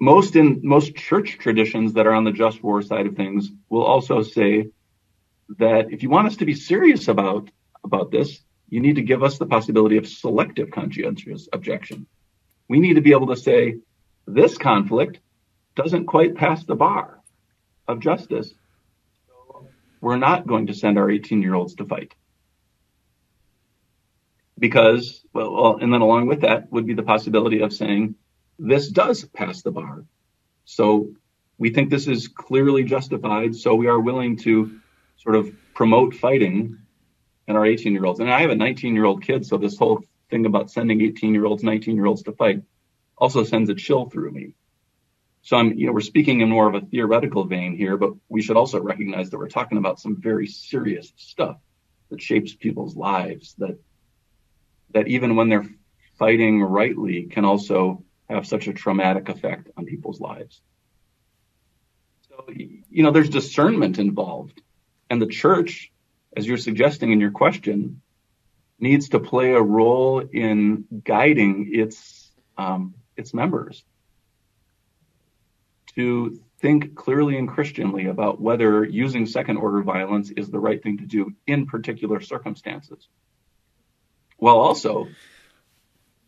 most 0.01 0.37
in 0.37 0.61
most 0.63 0.95
church 0.97 1.39
traditions 1.39 1.95
that 1.95 2.07
are 2.07 2.13
on 2.13 2.25
the 2.25 2.33
just 2.33 2.63
war 2.63 2.83
side 2.83 3.07
of 3.07 3.17
things 3.17 3.51
will 3.69 3.85
also 3.85 4.23
say 4.23 4.69
that 5.59 5.93
if 5.93 6.03
you 6.03 6.11
want 6.11 6.27
us 6.27 6.37
to 6.37 6.45
be 6.45 6.55
serious 6.55 7.09
about 7.09 7.51
about 7.85 8.11
this, 8.11 8.41
you 8.69 8.81
need 8.81 8.97
to 8.97 9.03
give 9.03 9.23
us 9.23 9.39
the 9.39 9.47
possibility 9.47 9.97
of 9.99 10.09
selective 10.09 10.71
conscientious 10.71 11.49
objection. 11.53 12.07
We 12.69 12.81
need 12.81 12.95
to 12.95 13.03
be 13.03 13.13
able 13.13 13.29
to 13.29 13.37
say 13.37 13.77
this 14.27 14.57
conflict 14.59 15.21
doesn't 15.77 16.07
quite 16.07 16.35
pass 16.35 16.65
the 16.65 16.75
bar 16.75 17.21
of 17.87 18.01
justice. 18.01 18.53
We're 20.01 20.17
not 20.17 20.47
going 20.47 20.67
to 20.69 20.75
send 20.75 20.99
our 20.99 21.11
18 21.11 21.43
year 21.43 21.55
olds 21.55 21.75
to 21.77 21.85
fight 21.85 22.15
because, 24.65 25.23
well, 25.35 25.77
and 25.79 25.93
then 25.93 26.01
along 26.01 26.27
with 26.27 26.41
that 26.41 26.73
would 26.73 26.87
be 26.87 26.95
the 26.95 27.03
possibility 27.03 27.61
of 27.61 27.71
saying 27.71 28.15
this 28.59 28.89
does 28.89 29.23
pass 29.23 29.61
the 29.61 29.71
bar. 29.71 30.07
So 30.65 31.11
we 31.59 31.69
think 31.69 31.91
this 31.91 32.07
is 32.07 32.29
clearly 32.29 32.83
justified. 32.85 33.55
So 33.55 33.75
we 33.75 33.89
are 33.89 34.01
willing 34.01 34.39
to 34.39 34.81
sort 35.19 35.37
of 35.37 35.55
promote 35.75 36.15
fighting 36.15 36.79
in 37.47 37.57
our 37.57 37.67
18 37.67 37.93
year 37.93 38.07
olds. 38.07 38.21
And 38.21 38.33
I 38.33 38.41
have 38.41 38.49
a 38.49 38.57
19 38.57 38.95
year 38.95 39.05
old 39.05 39.23
kid. 39.23 39.45
So 39.45 39.59
this 39.59 39.77
whole 39.77 40.03
thing 40.31 40.47
about 40.47 40.71
sending 40.71 41.03
18 41.03 41.35
year 41.35 41.45
olds, 41.45 41.63
19 41.63 41.95
year 41.95 42.07
olds 42.07 42.23
to 42.23 42.33
fight 42.33 42.63
also 43.19 43.45
sends 43.45 43.69
a 43.69 43.75
chill 43.75 44.09
through 44.09 44.31
me. 44.31 44.55
So 45.43 45.59
I'm, 45.59 45.75
you 45.75 45.89
know, 45.89 45.93
we're 45.93 46.01
speaking 46.01 46.41
in 46.41 46.49
more 46.49 46.67
of 46.67 46.75
a 46.75 46.87
theoretical 46.87 47.45
vein 47.45 47.77
here, 47.77 47.99
but 47.99 48.15
we 48.31 48.41
should 48.41 48.57
also 48.57 48.81
recognize 48.81 49.29
that 49.29 49.37
we're 49.37 49.49
talking 49.49 49.77
about 49.77 50.01
some 50.01 50.23
very 50.23 50.47
serious 50.47 51.13
stuff 51.17 51.59
that 52.09 52.23
shapes 52.23 52.55
people's 52.55 52.97
lives 52.97 53.55
that 53.59 53.77
that 54.95 55.09
even 55.09 55.37
when 55.37 55.49
they're 55.49 55.69
fighting 56.19 56.63
rightly 56.63 57.25
can 57.25 57.45
also 57.45 58.03
have 58.31 58.47
such 58.47 58.69
a 58.69 58.73
traumatic 58.73 59.29
effect 59.29 59.69
on 59.77 59.85
people's 59.85 60.21
lives. 60.21 60.63
So, 62.29 62.47
you 62.49 63.03
know, 63.03 63.11
there's 63.11 63.29
discernment 63.29 63.99
involved. 63.99 64.63
And 65.11 65.21
the 65.21 65.27
church, 65.27 65.93
as 66.37 66.47
you're 66.47 66.57
suggesting 66.57 67.13
in 67.13 67.21
your 67.21 67.33
question, 67.33 68.01
needs 68.79 69.11
to 69.11 69.21
play 69.21 69.53
a 69.53 69.61
role 69.61 70.21
in 70.21 70.85
guiding 71.05 71.71
its 71.73 72.31
um, 72.57 72.95
its 73.17 73.35
members 73.35 73.85
to 75.97 76.41
think 76.61 76.95
clearly 76.95 77.37
and 77.37 77.49
Christianly 77.49 78.07
about 78.07 78.41
whether 78.41 78.85
using 78.85 79.27
second 79.27 79.57
order 79.57 79.83
violence 79.83 80.31
is 80.31 80.51
the 80.51 80.59
right 80.59 80.83
thing 80.83 80.99
to 80.99 81.07
do 81.07 81.33
in 81.47 81.67
particular 81.67 82.21
circumstances 82.21 83.09
while 84.45 84.59
also 84.59 85.09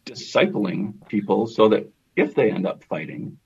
discipling 0.07 1.07
people 1.07 1.47
so 1.47 1.69
that 1.69 1.87
if 2.17 2.35
they 2.35 2.51
end 2.51 2.67
up 2.67 2.83
fighting, 2.83 3.37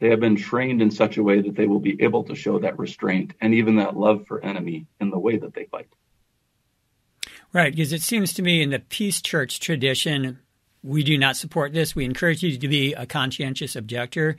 they 0.00 0.10
have 0.10 0.18
been 0.18 0.34
trained 0.34 0.82
in 0.82 0.90
such 0.90 1.16
a 1.16 1.22
way 1.22 1.40
that 1.40 1.54
they 1.54 1.68
will 1.68 1.78
be 1.78 2.02
able 2.02 2.24
to 2.24 2.34
show 2.34 2.58
that 2.58 2.76
restraint 2.76 3.34
and 3.40 3.54
even 3.54 3.76
that 3.76 3.96
love 3.96 4.26
for 4.26 4.44
enemy 4.44 4.88
in 5.00 5.10
the 5.10 5.18
way 5.18 5.36
that 5.36 5.54
they 5.54 5.66
fight. 5.66 5.86
Right, 7.52 7.72
because 7.72 7.92
it 7.92 8.02
seems 8.02 8.34
to 8.34 8.42
me 8.42 8.62
in 8.62 8.70
the 8.70 8.80
peace 8.80 9.22
church 9.22 9.60
tradition, 9.60 10.40
we 10.82 11.04
do 11.04 11.16
not 11.16 11.36
support 11.36 11.72
this. 11.72 11.94
We 11.94 12.04
encourage 12.04 12.42
you 12.42 12.58
to 12.58 12.66
be 12.66 12.94
a 12.94 13.06
conscientious 13.06 13.76
objector. 13.76 14.36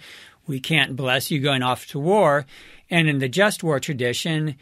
We 0.48 0.60
can't 0.60 0.98
bless 0.98 1.32
you 1.32 1.40
going 1.40 1.64
off 1.64 1.86
to 1.88 2.00
war. 2.00 2.46
And 2.90 3.08
in 3.08 3.20
the 3.20 3.30
just 3.30 3.64
war 3.64 3.80
tradition, 3.80 4.58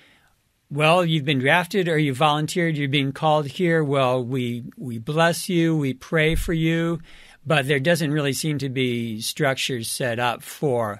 well, 0.74 1.06
you've 1.06 1.26
been 1.26 1.40
drafted 1.40 1.88
or 1.88 1.98
you 2.00 2.16
volunteered, 2.16 2.76
you're 2.76 2.90
being 2.90 3.12
called 3.12 3.46
here. 3.46 3.84
Well, 3.84 4.24
we 4.24 4.64
we 4.76 4.98
bless 4.98 5.48
you, 5.48 5.78
we 5.78 5.94
pray 5.94 6.34
for 6.34 6.54
you, 6.54 7.00
but 7.46 7.68
there 7.68 7.80
doesn't 7.80 8.12
really 8.12 8.34
seem 8.34 8.58
to 8.58 8.70
be 8.70 9.22
structures 9.22 9.90
set 9.90 10.18
up 10.18 10.42
for 10.42 11.00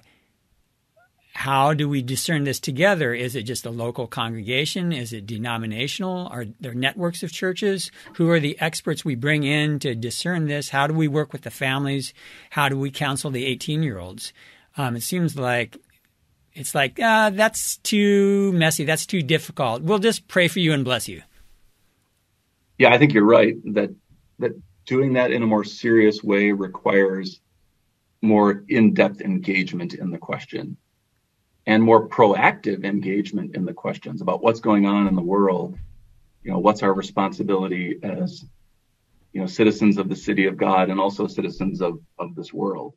how 1.34 1.74
do 1.74 1.88
we 1.88 2.00
discern 2.00 2.44
this 2.44 2.60
together? 2.60 3.12
Is 3.12 3.34
it 3.34 3.42
just 3.42 3.66
a 3.66 3.70
local 3.70 4.06
congregation? 4.06 4.92
Is 4.92 5.12
it 5.12 5.26
denominational? 5.26 6.28
Are 6.28 6.44
there 6.60 6.74
networks 6.74 7.24
of 7.24 7.32
churches? 7.32 7.90
Who 8.14 8.30
are 8.30 8.38
the 8.38 8.56
experts 8.60 9.04
we 9.04 9.16
bring 9.16 9.42
in 9.42 9.80
to 9.80 9.96
discern 9.96 10.46
this? 10.46 10.68
How 10.68 10.86
do 10.86 10.94
we 10.94 11.08
work 11.08 11.32
with 11.32 11.42
the 11.42 11.50
families? 11.50 12.14
How 12.50 12.68
do 12.68 12.78
we 12.78 12.92
counsel 12.92 13.32
the 13.32 13.46
18 13.46 13.82
year 13.82 13.98
olds? 13.98 14.32
Um, 14.76 14.94
it 14.94 15.02
seems 15.02 15.36
like 15.36 15.76
it's 16.54 16.74
like, 16.74 17.00
uh, 17.00 17.30
that's 17.30 17.78
too 17.78 18.52
messy. 18.52 18.84
That's 18.84 19.06
too 19.06 19.22
difficult. 19.22 19.82
We'll 19.82 19.98
just 19.98 20.28
pray 20.28 20.48
for 20.48 20.60
you 20.60 20.72
and 20.72 20.84
bless 20.84 21.08
you. 21.08 21.22
Yeah, 22.78 22.92
I 22.92 22.98
think 22.98 23.12
you're 23.12 23.24
right 23.24 23.56
that 23.74 23.90
that 24.38 24.52
doing 24.86 25.14
that 25.14 25.30
in 25.30 25.42
a 25.42 25.46
more 25.46 25.64
serious 25.64 26.22
way 26.22 26.52
requires 26.52 27.40
more 28.20 28.64
in-depth 28.68 29.20
engagement 29.20 29.94
in 29.94 30.10
the 30.10 30.18
question 30.18 30.76
and 31.66 31.82
more 31.82 32.08
proactive 32.08 32.84
engagement 32.84 33.54
in 33.54 33.64
the 33.64 33.72
questions 33.72 34.20
about 34.20 34.42
what's 34.42 34.60
going 34.60 34.86
on 34.86 35.06
in 35.06 35.14
the 35.14 35.22
world 35.22 35.78
you 36.44 36.52
know, 36.52 36.58
what's 36.58 36.82
our 36.82 36.92
responsibility 36.92 37.98
as, 38.02 38.44
you 39.32 39.40
know, 39.40 39.46
citizens 39.46 39.96
of 39.96 40.08
the 40.08 40.14
city 40.16 40.46
of 40.46 40.56
God 40.56 40.90
and 40.90 41.00
also 41.00 41.26
citizens 41.26 41.80
of, 41.80 41.98
of 42.18 42.34
this 42.34 42.52
world. 42.52 42.94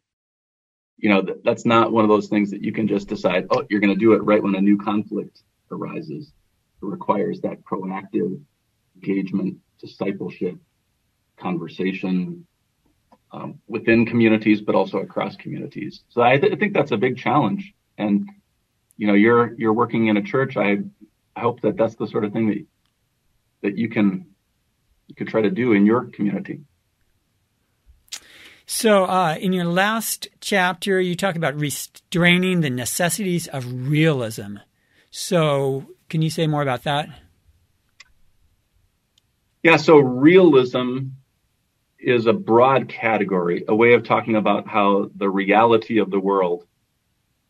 You 0.98 1.10
know, 1.10 1.22
that, 1.22 1.44
that's 1.44 1.66
not 1.66 1.92
one 1.92 2.04
of 2.04 2.10
those 2.10 2.28
things 2.28 2.50
that 2.52 2.64
you 2.64 2.72
can 2.72 2.88
just 2.88 3.08
decide, 3.08 3.48
oh, 3.52 3.66
you're 3.70 3.80
going 3.80 3.94
to 3.94 4.00
do 4.00 4.14
it 4.14 4.24
right 4.24 4.42
when 4.42 4.56
a 4.56 4.62
new 4.62 4.78
conflict 4.78 5.44
arises. 5.72 6.32
It 6.82 6.86
requires 6.86 7.40
that 7.42 7.64
proactive 7.64 8.42
engagement, 8.96 9.58
discipleship, 9.80 10.58
conversation 11.38 12.46
um, 13.32 13.60
within 13.68 14.06
communities, 14.06 14.62
but 14.62 14.76
also 14.76 15.00
across 15.00 15.36
communities. 15.36 16.02
So 16.10 16.22
I, 16.22 16.38
th- 16.38 16.52
I 16.52 16.56
think 16.56 16.74
that's 16.74 16.92
a 16.92 16.98
big 16.98 17.18
challenge. 17.18 17.74
And 17.98 18.30
you 18.98 19.08
know, 19.08 19.14
you're 19.14 19.54
you're 19.58 19.74
working 19.74 20.08
in 20.08 20.18
a 20.18 20.22
church. 20.22 20.58
I, 20.58 20.80
I 21.36 21.42
hope 21.42 21.62
that 21.62 21.78
that's 21.78 21.96
the 21.96 22.08
sort 22.08 22.26
of 22.26 22.34
thing 22.34 22.48
that 22.48 22.66
that 23.62 23.78
you 23.78 23.90
can 23.90 24.26
you 25.08 25.16
could 25.16 25.28
try 25.28 25.42
to 25.42 25.52
do 25.52 25.74
in 25.74 25.86
your 25.86 26.06
community. 26.06 26.62
So, 28.70 29.06
uh, 29.06 29.38
in 29.40 29.54
your 29.54 29.64
last 29.64 30.28
chapter, 30.42 31.00
you 31.00 31.16
talk 31.16 31.38
about 31.38 31.56
restraining 31.56 32.60
the 32.60 32.70
necessities 32.70 33.48
of 33.48 33.90
realism. 33.90 34.58
So, 35.10 35.86
can 36.10 36.22
you 36.22 36.30
say 36.30 36.48
more 36.48 36.64
about 36.64 36.84
that? 36.84 37.08
Yeah, 39.64 39.78
so 39.78 39.98
realism 40.00 41.12
is 41.98 42.26
a 42.26 42.34
broad 42.34 42.90
category, 42.90 43.64
a 43.70 43.74
way 43.74 43.94
of 43.94 44.04
talking 44.04 44.36
about 44.36 44.68
how 44.68 45.12
the 45.16 45.30
reality 45.30 46.00
of 46.00 46.12
the 46.12 46.20
world, 46.20 46.68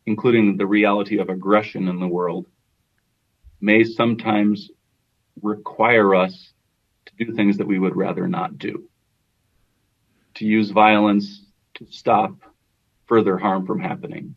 including 0.05 0.55
the 0.55 0.67
reality 0.67 1.17
of 1.17 1.29
aggression 1.29 1.87
in 1.87 1.99
the 1.99 2.07
world, 2.07 2.45
may 3.59 3.83
sometimes 3.83 4.69
require 5.41 6.13
us 6.13 6.53
to 7.07 7.25
do 7.25 7.33
things 7.33 7.57
that 7.57 7.67
we 7.67 7.79
would 7.79 7.95
rather 7.95 8.27
not 8.27 8.59
do. 8.59 8.87
To 10.37 10.45
use 10.45 10.69
violence 10.69 11.43
to 11.75 11.87
stop 11.89 12.35
further 13.07 13.39
harm 13.39 13.65
from 13.65 13.79
happening. 13.79 14.35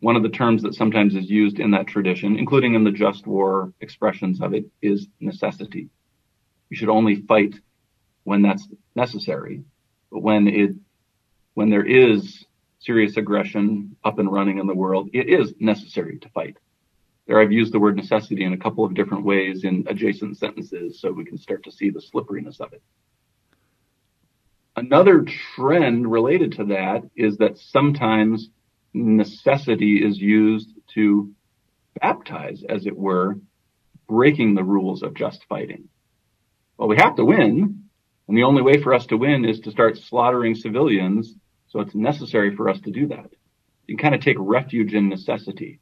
One 0.00 0.16
of 0.16 0.22
the 0.22 0.28
terms 0.28 0.62
that 0.64 0.74
sometimes 0.74 1.16
is 1.16 1.30
used 1.30 1.60
in 1.60 1.70
that 1.70 1.86
tradition, 1.86 2.38
including 2.38 2.74
in 2.74 2.84
the 2.84 2.90
just 2.90 3.26
war 3.26 3.72
expressions 3.80 4.42
of 4.42 4.52
it, 4.52 4.66
is 4.82 5.06
necessity. 5.20 5.88
You 6.68 6.76
should 6.76 6.90
only 6.90 7.22
fight 7.22 7.54
when 8.24 8.42
that's 8.42 8.68
necessary. 8.94 9.64
But 10.12 10.20
when 10.20 10.46
it, 10.46 10.72
when 11.54 11.70
there 11.70 11.86
is 11.86 12.44
serious 12.80 13.16
aggression 13.16 13.96
up 14.04 14.18
and 14.18 14.30
running 14.30 14.58
in 14.58 14.66
the 14.66 14.74
world, 14.74 15.08
it 15.14 15.30
is 15.30 15.54
necessary 15.58 16.18
to 16.18 16.28
fight. 16.28 16.58
There 17.26 17.40
I've 17.40 17.50
used 17.50 17.72
the 17.72 17.80
word 17.80 17.96
necessity 17.96 18.44
in 18.44 18.52
a 18.52 18.58
couple 18.58 18.84
of 18.84 18.92
different 18.92 19.24
ways 19.24 19.64
in 19.64 19.86
adjacent 19.88 20.36
sentences 20.36 21.00
so 21.00 21.10
we 21.10 21.24
can 21.24 21.38
start 21.38 21.64
to 21.64 21.72
see 21.72 21.88
the 21.88 22.02
slipperiness 22.02 22.60
of 22.60 22.74
it. 22.74 22.82
Another 24.76 25.24
trend 25.54 26.10
related 26.10 26.52
to 26.52 26.64
that 26.66 27.02
is 27.14 27.38
that 27.38 27.58
sometimes 27.58 28.50
necessity 28.92 30.04
is 30.04 30.18
used 30.18 30.70
to 30.94 31.32
baptize, 32.00 32.64
as 32.68 32.86
it 32.86 32.96
were, 32.96 33.38
breaking 34.08 34.54
the 34.54 34.64
rules 34.64 35.02
of 35.02 35.14
just 35.14 35.44
fighting. 35.48 35.88
Well, 36.76 36.88
we 36.88 36.96
have 36.96 37.16
to 37.16 37.24
win, 37.24 37.84
and 38.26 38.36
the 38.36 38.42
only 38.42 38.62
way 38.62 38.82
for 38.82 38.94
us 38.94 39.06
to 39.06 39.16
win 39.16 39.44
is 39.44 39.60
to 39.60 39.70
start 39.70 39.96
slaughtering 39.96 40.54
civilians, 40.54 41.34
so 41.68 41.80
it's 41.80 41.94
necessary 41.94 42.54
for 42.56 42.68
us 42.68 42.80
to 42.80 42.90
do 42.90 43.06
that. 43.08 43.30
You 43.86 43.96
kind 43.96 44.14
of 44.14 44.20
take 44.22 44.36
refuge 44.38 44.92
in 44.94 45.08
necessity. 45.08 45.80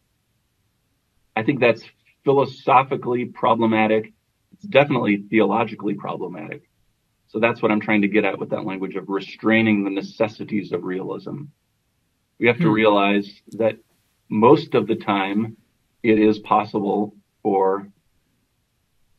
I 1.35 1.43
think 1.43 1.61
that's 1.61 1.83
philosophically 2.25 3.25
problematic. 3.27 4.13
It's 4.53 4.65
definitely 4.65 5.25
theologically 5.31 5.95
problematic. 5.95 6.69
So 7.33 7.41
that's 7.41 7.63
what 7.63 7.73
I'm 7.73 7.81
trying 7.81 8.03
to 8.03 8.09
get 8.09 8.27
at 8.27 8.39
with 8.39 8.51
that 8.51 8.67
language 8.67 8.95
of 8.95 9.09
restraining 9.09 9.85
the 9.85 9.91
necessities 9.91 10.71
of 10.73 10.85
realism. 10.85 11.45
We 12.39 12.47
have 12.47 12.59
to 12.59 12.65
hmm. 12.65 12.75
realize 12.75 13.41
that 13.53 13.79
most 14.29 14.75
of 14.75 14.87
the 14.87 14.97
time 14.97 15.57
it 16.03 16.19
is 16.19 16.39
possible 16.41 17.17
for 17.43 17.89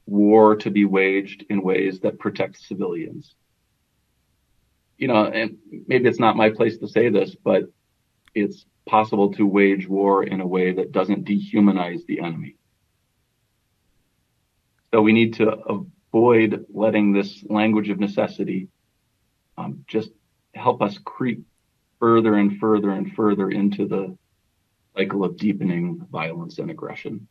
war 0.05 0.55
to 0.57 0.69
be 0.69 0.85
waged 0.85 1.45
in 1.49 1.63
ways 1.63 2.01
that 2.01 2.19
protect 2.19 2.61
civilians. 2.61 3.33
You 4.99 5.07
know, 5.07 5.25
and 5.25 5.57
maybe 5.87 6.07
it's 6.07 6.19
not 6.19 6.37
my 6.37 6.51
place 6.51 6.77
to 6.77 6.87
say 6.87 7.09
this, 7.09 7.35
but 7.43 7.63
it's 8.35 8.65
possible 8.85 9.33
to 9.33 9.45
wage 9.45 9.87
war 9.87 10.23
in 10.23 10.39
a 10.39 10.45
way 10.45 10.71
that 10.71 10.91
doesn't 10.91 11.25
dehumanize 11.25 12.05
the 12.05 12.19
enemy. 12.19 12.57
So 14.93 15.01
we 15.01 15.13
need 15.13 15.33
to 15.35 15.87
avoid 16.13 16.65
letting 16.69 17.11
this 17.11 17.43
language 17.49 17.89
of 17.89 17.99
necessity 17.99 18.67
um, 19.57 19.83
just 19.87 20.09
help 20.53 20.81
us 20.81 20.97
creep 21.03 21.45
further 21.99 22.35
and 22.35 22.59
further 22.59 22.91
and 22.91 23.13
further 23.13 23.49
into 23.49 23.87
the 23.87 24.15
cycle 24.95 25.23
of 25.23 25.37
deepening 25.37 26.05
violence 26.11 26.59
and 26.59 26.69
aggression. 26.69 27.27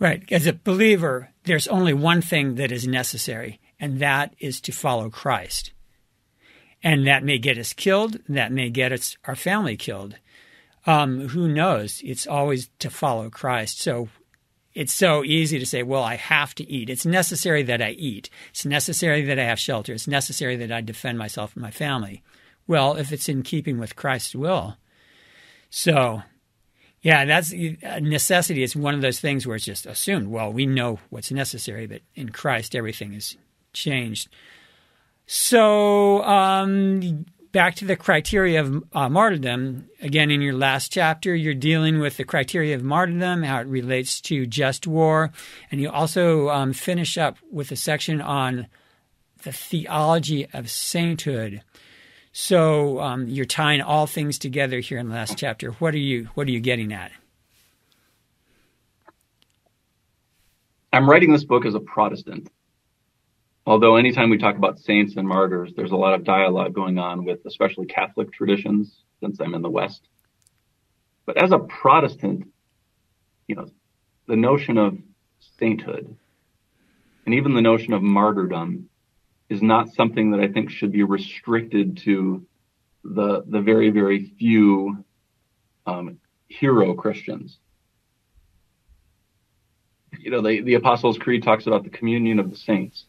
Right. 0.00 0.24
As 0.32 0.46
a 0.46 0.52
believer, 0.52 1.30
there's 1.44 1.68
only 1.68 1.94
one 1.94 2.20
thing 2.20 2.56
that 2.56 2.72
is 2.72 2.88
necessary, 2.88 3.60
and 3.78 4.00
that 4.00 4.34
is 4.40 4.60
to 4.62 4.72
follow 4.72 5.08
Christ. 5.08 5.72
And 6.82 7.06
that 7.06 7.22
may 7.22 7.38
get 7.38 7.56
us 7.56 7.72
killed, 7.72 8.18
that 8.28 8.50
may 8.50 8.68
get 8.68 8.92
us, 8.92 9.16
our 9.24 9.36
family 9.36 9.76
killed. 9.76 10.16
Um, 10.86 11.28
who 11.28 11.48
knows? 11.48 12.02
It's 12.04 12.26
always 12.26 12.68
to 12.80 12.90
follow 12.90 13.30
Christ. 13.30 13.80
So 13.80 14.08
it's 14.74 14.92
so 14.92 15.22
easy 15.24 15.58
to 15.58 15.66
say, 15.66 15.82
well, 15.82 16.02
I 16.02 16.16
have 16.16 16.54
to 16.56 16.68
eat. 16.68 16.90
It's 16.90 17.06
necessary 17.06 17.62
that 17.62 17.80
I 17.80 17.90
eat. 17.90 18.28
It's 18.50 18.66
necessary 18.66 19.22
that 19.22 19.38
I 19.38 19.44
have 19.44 19.58
shelter. 19.58 19.92
It's 19.92 20.08
necessary 20.08 20.56
that 20.56 20.72
I 20.72 20.80
defend 20.80 21.18
myself 21.18 21.54
and 21.54 21.62
my 21.62 21.70
family. 21.70 22.22
Well, 22.66 22.96
if 22.96 23.12
it's 23.12 23.28
in 23.28 23.42
keeping 23.42 23.78
with 23.78 23.96
Christ's 23.96 24.34
will. 24.34 24.76
So 25.70 26.22
yeah, 27.04 27.26
that's 27.26 27.52
a 27.52 28.00
necessity. 28.00 28.62
It's 28.62 28.74
one 28.74 28.94
of 28.94 29.02
those 29.02 29.20
things 29.20 29.46
where 29.46 29.56
it's 29.56 29.66
just 29.66 29.84
assumed. 29.84 30.28
Well, 30.28 30.50
we 30.50 30.64
know 30.64 31.00
what's 31.10 31.30
necessary, 31.30 31.86
but 31.86 32.00
in 32.14 32.30
Christ, 32.30 32.74
everything 32.74 33.12
is 33.12 33.36
changed. 33.74 34.30
So, 35.26 36.22
um, 36.24 37.26
back 37.54 37.76
to 37.76 37.84
the 37.84 37.96
criteria 37.96 38.60
of 38.60 38.84
uh, 38.92 39.08
martyrdom. 39.08 39.88
Again, 40.02 40.30
in 40.32 40.42
your 40.42 40.54
last 40.54 40.92
chapter, 40.92 41.34
you're 41.34 41.54
dealing 41.54 42.00
with 42.00 42.16
the 42.16 42.24
criteria 42.24 42.74
of 42.74 42.82
martyrdom, 42.82 43.44
how 43.44 43.60
it 43.60 43.68
relates 43.68 44.20
to 44.22 44.44
just 44.44 44.88
war. 44.88 45.30
And 45.70 45.80
you 45.80 45.88
also 45.88 46.50
um, 46.50 46.72
finish 46.72 47.16
up 47.16 47.38
with 47.52 47.70
a 47.70 47.76
section 47.76 48.20
on 48.20 48.66
the 49.44 49.52
theology 49.52 50.48
of 50.52 50.68
sainthood. 50.68 51.62
So 52.32 53.00
um, 53.00 53.28
you're 53.28 53.46
tying 53.46 53.80
all 53.80 54.08
things 54.08 54.36
together 54.36 54.80
here 54.80 54.98
in 54.98 55.08
the 55.08 55.14
last 55.14 55.38
chapter. 55.38 55.70
What 55.72 55.94
are 55.94 55.98
you 55.98 56.28
What 56.34 56.48
are 56.48 56.50
you 56.50 56.60
getting 56.60 56.92
at? 56.92 57.12
I'm 60.92 61.08
writing 61.08 61.32
this 61.32 61.44
book 61.44 61.64
as 61.64 61.74
a 61.76 61.80
Protestant. 61.80 62.50
Although 63.66 63.96
anytime 63.96 64.28
we 64.28 64.38
talk 64.38 64.56
about 64.56 64.78
saints 64.78 65.16
and 65.16 65.26
martyrs, 65.26 65.72
there's 65.74 65.92
a 65.92 65.96
lot 65.96 66.14
of 66.14 66.24
dialogue 66.24 66.74
going 66.74 66.98
on 66.98 67.24
with 67.24 67.40
especially 67.46 67.86
Catholic 67.86 68.32
traditions, 68.32 69.04
since 69.20 69.40
I'm 69.40 69.54
in 69.54 69.62
the 69.62 69.70
West. 69.70 70.06
But 71.24 71.42
as 71.42 71.52
a 71.52 71.58
Protestant, 71.58 72.52
you 73.46 73.56
know, 73.56 73.68
the 74.26 74.36
notion 74.36 74.76
of 74.76 74.98
sainthood 75.58 76.16
and 77.24 77.34
even 77.34 77.54
the 77.54 77.62
notion 77.62 77.92
of 77.92 78.02
martyrdom 78.02 78.88
is 79.48 79.62
not 79.62 79.92
something 79.94 80.30
that 80.30 80.40
I 80.40 80.48
think 80.48 80.70
should 80.70 80.92
be 80.92 81.02
restricted 81.02 81.98
to 81.98 82.46
the 83.02 83.44
the 83.46 83.60
very 83.60 83.90
very 83.90 84.34
few 84.38 85.04
um, 85.86 86.18
hero 86.48 86.94
Christians. 86.94 87.58
You 90.18 90.30
know, 90.30 90.40
the, 90.40 90.62
the 90.62 90.74
Apostles' 90.74 91.18
Creed 91.18 91.42
talks 91.42 91.66
about 91.66 91.84
the 91.84 91.90
communion 91.90 92.38
of 92.38 92.50
the 92.50 92.56
saints. 92.56 93.04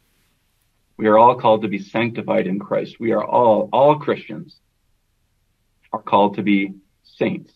We 0.97 1.07
are 1.07 1.17
all 1.17 1.35
called 1.35 1.63
to 1.63 1.67
be 1.67 1.79
sanctified 1.79 2.47
in 2.47 2.59
Christ. 2.59 2.99
We 2.99 3.11
are 3.11 3.23
all 3.23 3.69
all 3.73 3.99
Christians 3.99 4.55
are 5.91 6.01
called 6.01 6.35
to 6.35 6.43
be 6.43 6.75
saints. 7.03 7.51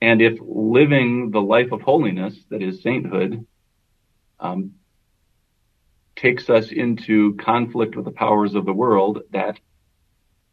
And 0.00 0.20
if 0.20 0.38
living 0.40 1.30
the 1.30 1.40
life 1.40 1.72
of 1.72 1.80
holiness, 1.80 2.36
that 2.50 2.62
is 2.62 2.82
sainthood, 2.82 3.46
um, 4.38 4.72
takes 6.16 6.50
us 6.50 6.70
into 6.70 7.34
conflict 7.36 7.96
with 7.96 8.04
the 8.04 8.10
powers 8.10 8.54
of 8.54 8.66
the 8.66 8.72
world, 8.72 9.22
that 9.30 9.58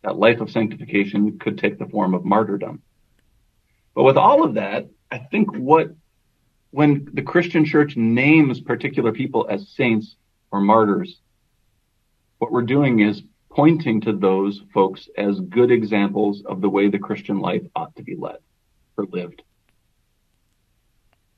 that 0.04 0.18
life 0.18 0.42
of 0.42 0.50
sanctification 0.50 1.38
could 1.38 1.58
take 1.58 1.78
the 1.78 1.86
form 1.86 2.14
of 2.14 2.26
martyrdom. 2.26 2.82
But 3.94 4.04
with 4.04 4.18
all 4.18 4.44
of 4.44 4.56
that, 4.56 4.90
I 5.12 5.20
think 5.20 5.56
what 5.56 5.92
when 6.72 7.10
the 7.14 7.22
Christian 7.22 7.66
church 7.66 7.98
names 7.98 8.62
particular 8.62 9.12
people 9.12 9.48
as 9.50 9.70
saints 9.70 10.16
or 10.52 10.62
martyrs, 10.62 11.20
what 12.42 12.52
we're 12.52 12.64
doing 12.64 13.02
is 13.02 13.22
pointing 13.52 14.02
to 14.02 14.14
those 14.14 14.64
folks 14.74 15.08
as 15.16 15.40
good 15.40 15.70
examples 15.70 16.42
of 16.44 16.60
the 16.60 16.70
way 16.70 16.90
the 16.90 16.98
Christian 16.98 17.40
life 17.40 17.62
ought 17.76 17.96
to 17.98 18.04
be 18.04 18.16
led 18.16 18.38
or 18.98 19.06
lived. 19.06 19.44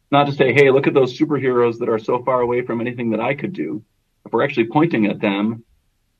not 0.09 0.27
to 0.27 0.31
say, 0.31 0.53
hey, 0.53 0.71
look 0.71 0.87
at 0.87 0.93
those 0.93 1.19
superheroes 1.19 1.79
that 1.79 1.89
are 1.89 1.99
so 1.99 2.23
far 2.23 2.39
away 2.39 2.61
from 2.61 2.79
anything 2.79 3.09
that 3.09 3.19
I 3.19 3.33
could 3.33 3.51
do. 3.51 3.83
If 4.25 4.31
we're 4.31 4.45
actually 4.45 4.67
pointing 4.67 5.07
at 5.07 5.19
them, 5.19 5.65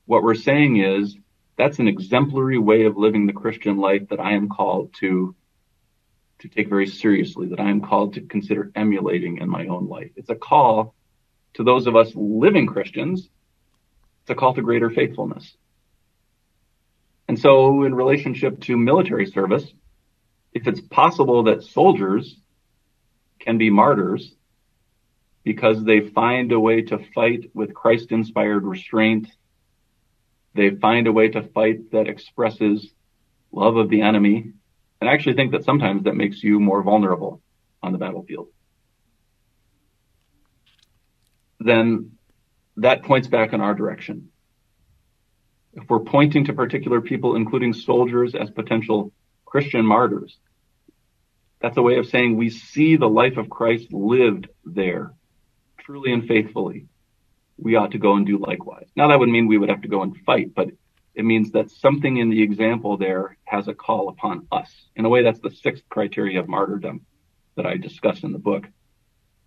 what 0.04 0.22
we're 0.22 0.34
saying 0.34 0.76
is 0.76 1.16
that's 1.56 1.78
an 1.78 1.88
exemplary 1.88 2.58
way 2.58 2.84
of 2.84 2.98
living 2.98 3.26
the 3.26 3.32
Christian 3.32 3.78
life 3.78 4.08
that 4.10 4.20
I 4.20 4.32
am 4.32 4.50
called 4.50 4.92
to 5.00 5.34
to 6.40 6.48
take 6.48 6.68
very 6.68 6.88
seriously, 6.88 7.46
that 7.46 7.60
I 7.60 7.70
am 7.70 7.80
called 7.80 8.14
to 8.14 8.20
consider 8.20 8.70
emulating 8.74 9.38
in 9.38 9.48
my 9.48 9.66
own 9.68 9.88
life. 9.88 10.10
It's 10.16 10.28
a 10.28 10.34
call 10.34 10.94
to 11.54 11.64
those 11.64 11.86
of 11.86 11.96
us 11.96 12.12
living 12.14 12.66
Christians. 12.66 13.30
It's 14.24 14.30
a 14.30 14.34
call 14.34 14.54
to 14.54 14.62
greater 14.62 14.88
faithfulness. 14.88 15.54
And 17.28 17.38
so 17.38 17.84
in 17.84 17.94
relationship 17.94 18.60
to 18.62 18.76
military 18.76 19.26
service, 19.26 19.64
if 20.54 20.66
it's 20.66 20.80
possible 20.80 21.44
that 21.44 21.62
soldiers 21.62 22.36
can 23.38 23.58
be 23.58 23.68
martyrs 23.68 24.34
because 25.44 25.84
they 25.84 26.00
find 26.00 26.52
a 26.52 26.58
way 26.58 26.80
to 26.80 26.98
fight 27.14 27.50
with 27.52 27.74
Christ 27.74 28.10
inspired 28.12 28.64
restraint. 28.64 29.28
They 30.54 30.70
find 30.70 31.06
a 31.06 31.12
way 31.12 31.28
to 31.28 31.42
fight 31.42 31.90
that 31.92 32.08
expresses 32.08 32.90
love 33.52 33.76
of 33.76 33.90
the 33.90 34.00
enemy. 34.00 34.52
And 35.00 35.10
I 35.10 35.12
actually 35.12 35.34
think 35.34 35.52
that 35.52 35.64
sometimes 35.64 36.04
that 36.04 36.16
makes 36.16 36.42
you 36.42 36.58
more 36.58 36.82
vulnerable 36.82 37.42
on 37.82 37.92
the 37.92 37.98
battlefield. 37.98 38.48
Then 41.60 42.12
that 42.76 43.02
points 43.02 43.28
back 43.28 43.52
in 43.52 43.60
our 43.60 43.74
direction. 43.74 44.30
If 45.74 45.88
we're 45.88 46.00
pointing 46.00 46.44
to 46.46 46.52
particular 46.52 47.00
people, 47.00 47.36
including 47.36 47.72
soldiers, 47.72 48.34
as 48.34 48.50
potential 48.50 49.12
Christian 49.44 49.84
martyrs, 49.84 50.38
that's 51.60 51.76
a 51.76 51.82
way 51.82 51.98
of 51.98 52.06
saying 52.06 52.36
we 52.36 52.50
see 52.50 52.96
the 52.96 53.08
life 53.08 53.36
of 53.36 53.48
Christ 53.48 53.92
lived 53.92 54.48
there, 54.64 55.14
truly 55.78 56.12
and 56.12 56.26
faithfully. 56.26 56.86
We 57.56 57.76
ought 57.76 57.92
to 57.92 57.98
go 57.98 58.14
and 58.16 58.26
do 58.26 58.38
likewise. 58.38 58.88
Now 58.96 59.08
that 59.08 59.18
would 59.18 59.28
mean 59.28 59.46
we 59.46 59.58
would 59.58 59.68
have 59.68 59.82
to 59.82 59.88
go 59.88 60.02
and 60.02 60.16
fight, 60.26 60.54
but 60.54 60.68
it 61.14 61.24
means 61.24 61.52
that 61.52 61.70
something 61.70 62.16
in 62.16 62.30
the 62.30 62.42
example 62.42 62.96
there 62.96 63.36
has 63.44 63.68
a 63.68 63.74
call 63.74 64.08
upon 64.08 64.46
us. 64.50 64.70
In 64.96 65.04
a 65.04 65.08
way, 65.08 65.22
that's 65.22 65.40
the 65.40 65.50
sixth 65.50 65.84
criteria 65.88 66.40
of 66.40 66.48
martyrdom 66.48 67.06
that 67.56 67.66
I 67.66 67.76
discuss 67.76 68.24
in 68.24 68.32
the 68.32 68.38
book. 68.38 68.66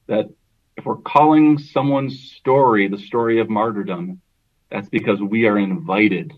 That 0.08 0.28
if 0.78 0.86
we're 0.86 0.98
calling 0.98 1.58
someone's 1.58 2.32
story 2.38 2.88
the 2.88 2.99
story 2.99 3.40
of 3.40 3.49
martyrdom, 3.49 4.22
that's 4.70 4.90
because 4.90 5.20
we 5.22 5.48
are 5.48 5.58
invited 5.58 6.34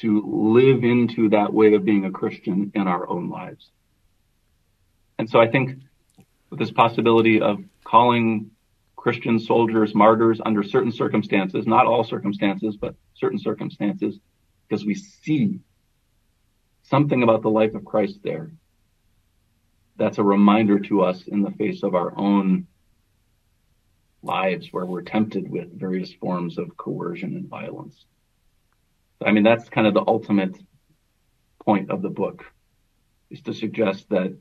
to 0.00 0.22
live 0.26 0.82
into 0.82 1.28
that 1.28 1.52
way 1.52 1.74
of 1.74 1.84
being 1.84 2.04
a 2.04 2.10
Christian 2.10 2.72
in 2.74 2.88
our 2.88 3.08
own 3.08 3.28
lives. 3.28 3.70
And 5.18 5.28
so 5.30 5.40
I 5.40 5.48
think 5.48 5.78
this 6.50 6.70
possibility 6.70 7.40
of 7.40 7.62
calling 7.84 8.50
Christian 8.96 9.38
soldiers 9.38 9.94
martyrs 9.94 10.40
under 10.44 10.62
certain 10.62 10.90
circumstances, 10.90 11.66
not 11.66 11.86
all 11.86 12.02
circumstances, 12.02 12.76
but 12.76 12.94
certain 13.14 13.38
circumstances, 13.38 14.18
because 14.66 14.84
we 14.84 14.94
see 14.94 15.60
something 16.82 17.22
about 17.22 17.42
the 17.42 17.50
life 17.50 17.74
of 17.74 17.84
Christ 17.84 18.20
there. 18.24 18.50
That's 19.96 20.18
a 20.18 20.24
reminder 20.24 20.78
to 20.80 21.02
us 21.02 21.22
in 21.26 21.42
the 21.42 21.52
face 21.52 21.82
of 21.82 21.94
our 21.94 22.16
own 22.18 22.66
lives 24.22 24.72
where 24.72 24.86
we're 24.86 25.02
tempted 25.02 25.48
with 25.48 25.78
various 25.78 26.12
forms 26.12 26.58
of 26.58 26.76
coercion 26.76 27.36
and 27.36 27.48
violence. 27.48 28.04
I 29.24 29.32
mean, 29.32 29.44
that's 29.44 29.68
kind 29.68 29.86
of 29.86 29.94
the 29.94 30.04
ultimate 30.06 30.56
point 31.64 31.90
of 31.90 32.02
the 32.02 32.10
book 32.10 32.44
is 33.30 33.40
to 33.42 33.54
suggest 33.54 34.08
that 34.10 34.36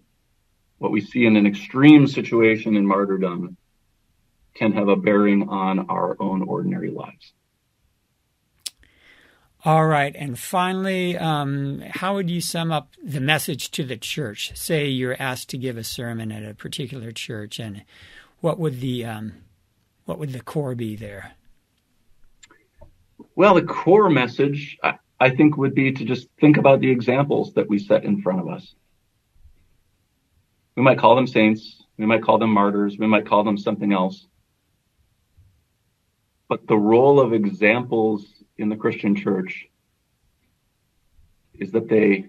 what 0.78 0.92
we 0.92 1.02
see 1.02 1.26
in 1.26 1.36
an 1.36 1.48
extreme 1.48 2.08
situation 2.08 2.76
in 2.76 2.86
martyrdom 2.86 3.58
can 4.56 4.74
have 4.74 4.88
a 4.88 4.96
bearing 4.96 5.50
on 5.50 5.90
our 5.90 6.16
own 6.20 6.44
ordinary 6.44 6.90
lives. 6.92 7.34
All 9.66 9.86
right. 9.86 10.14
And 10.14 10.38
finally, 10.38 11.18
um, 11.18 11.82
how 11.90 12.16
would 12.16 12.30
you 12.30 12.42
sum 12.42 12.72
up 12.72 12.90
the 13.02 13.22
message 13.22 13.72
to 13.72 13.86
the 13.86 13.96
church? 13.96 14.52
Say 14.56 14.88
you're 14.88 15.16
asked 15.18 15.50
to 15.50 15.58
give 15.58 15.78
a 15.78 15.86
sermon 15.86 16.34
at 16.34 16.44
a 16.44 16.54
particular 16.54 17.14
church, 17.14 17.60
and 17.60 17.86
what 18.42 18.60
would 18.60 18.82
the 18.82 19.06
um, 19.06 19.34
what 20.04 20.20
would 20.20 20.34
the 20.34 20.42
core 20.42 20.76
be 20.76 20.98
there? 20.98 21.36
Well, 23.36 23.56
the 23.56 23.62
core 23.64 24.10
message, 24.10 24.78
I, 24.84 24.96
I 25.20 25.30
think, 25.30 25.56
would 25.56 25.74
be 25.74 25.94
to 25.94 26.04
just 26.04 26.28
think 26.42 26.58
about 26.58 26.82
the 26.82 26.92
examples 26.92 27.54
that 27.54 27.70
we 27.70 27.80
set 27.80 28.04
in 28.04 28.22
front 28.22 28.42
of 28.42 28.50
us. 28.50 28.76
We 30.76 30.84
might 30.84 31.00
call 31.00 31.16
them 31.16 31.28
saints. 31.28 31.84
We 31.98 32.06
might 32.06 32.22
call 32.22 32.38
them 32.38 32.50
martyrs. 32.50 32.98
We 32.98 33.08
might 33.08 33.26
call 33.26 33.46
them 33.46 33.58
something 33.58 33.94
else. 33.94 34.28
But 36.50 36.68
the 36.68 36.78
role 36.78 37.22
of 37.22 37.32
examples 37.32 38.33
in 38.58 38.70
the 38.70 38.76
Christian 38.76 39.16
church 39.16 39.68
is 41.56 41.72
that 41.72 41.88
they 41.90 42.28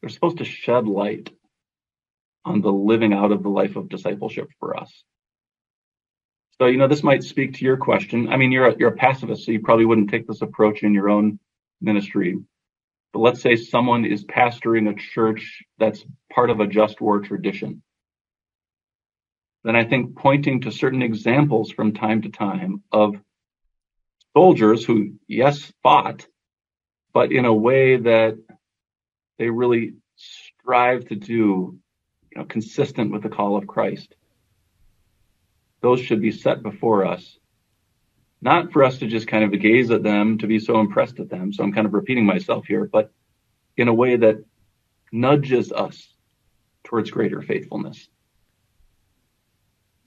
they're 0.00 0.10
supposed 0.10 0.38
to 0.38 0.44
shed 0.44 0.86
light 0.86 1.30
on 2.44 2.60
the 2.60 2.72
living 2.72 3.12
out 3.12 3.30
of 3.30 3.42
the 3.42 3.48
life 3.48 3.76
of 3.76 3.88
discipleship 3.88 4.48
for 4.58 4.76
us. 4.76 5.04
So, 6.58 6.66
you 6.66 6.76
know, 6.76 6.88
this 6.88 7.02
might 7.02 7.22
speak 7.22 7.54
to 7.54 7.64
your 7.64 7.76
question. 7.76 8.28
I 8.28 8.36
mean, 8.36 8.52
you're 8.52 8.66
a, 8.66 8.76
you're 8.76 8.90
a 8.90 8.96
pacifist, 8.96 9.44
so 9.44 9.52
you 9.52 9.60
probably 9.60 9.84
wouldn't 9.84 10.10
take 10.10 10.26
this 10.26 10.42
approach 10.42 10.82
in 10.82 10.92
your 10.92 11.08
own 11.08 11.38
ministry. 11.80 12.38
But 13.12 13.20
let's 13.20 13.40
say 13.40 13.56
someone 13.56 14.04
is 14.04 14.24
pastoring 14.24 14.90
a 14.90 14.94
church 14.94 15.62
that's 15.78 16.04
part 16.32 16.50
of 16.50 16.60
a 16.60 16.66
just 16.66 17.00
war 17.00 17.20
tradition. 17.20 17.82
Then 19.64 19.76
I 19.76 19.84
think 19.84 20.16
pointing 20.16 20.62
to 20.62 20.72
certain 20.72 21.02
examples 21.02 21.70
from 21.70 21.92
time 21.92 22.22
to 22.22 22.28
time 22.28 22.82
of 22.90 23.16
soldiers 24.34 24.84
who, 24.84 25.14
yes, 25.26 25.72
fought, 25.82 26.26
but 27.12 27.32
in 27.32 27.44
a 27.44 27.54
way 27.54 27.96
that 27.96 28.38
they 29.38 29.50
really 29.50 29.94
strive 30.16 31.06
to 31.06 31.16
do, 31.16 31.78
you 32.30 32.38
know, 32.38 32.44
consistent 32.44 33.12
with 33.12 33.22
the 33.22 33.28
call 33.28 33.56
of 33.56 33.66
Christ. 33.66 34.14
Those 35.80 36.00
should 36.00 36.22
be 36.22 36.30
set 36.30 36.62
before 36.62 37.04
us 37.04 37.38
not 38.42 38.72
for 38.72 38.82
us 38.82 38.98
to 38.98 39.06
just 39.06 39.28
kind 39.28 39.44
of 39.44 39.60
gaze 39.60 39.90
at 39.92 40.02
them 40.02 40.36
to 40.38 40.48
be 40.48 40.58
so 40.58 40.80
impressed 40.80 41.20
at 41.20 41.30
them. 41.30 41.52
So 41.52 41.62
I'm 41.62 41.72
kind 41.72 41.86
of 41.86 41.94
repeating 41.94 42.26
myself 42.26 42.66
here, 42.66 42.90
but 42.92 43.12
in 43.76 43.86
a 43.86 43.94
way 43.94 44.16
that 44.16 44.44
nudges 45.12 45.70
us 45.70 46.12
towards 46.82 47.12
greater 47.12 47.40
faithfulness. 47.40 48.08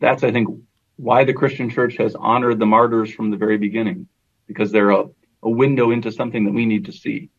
That's, 0.02 0.24
I 0.24 0.32
think, 0.32 0.50
why 0.98 1.24
the 1.24 1.34
Christian 1.34 1.70
church 1.70 1.96
has 1.98 2.14
honored 2.14 2.60
the 2.60 2.66
martyrs 2.66 3.12
from 3.12 3.32
the 3.32 3.38
very 3.38 3.58
beginning, 3.58 4.10
because 4.48 4.72
they're 4.72 4.92
a, 4.92 5.06
a 5.44 5.50
window 5.50 5.92
into 5.92 6.12
something 6.12 6.46
that 6.46 6.54
we 6.54 6.66
need 6.66 6.86
to 6.86 6.92
see. 6.92 7.30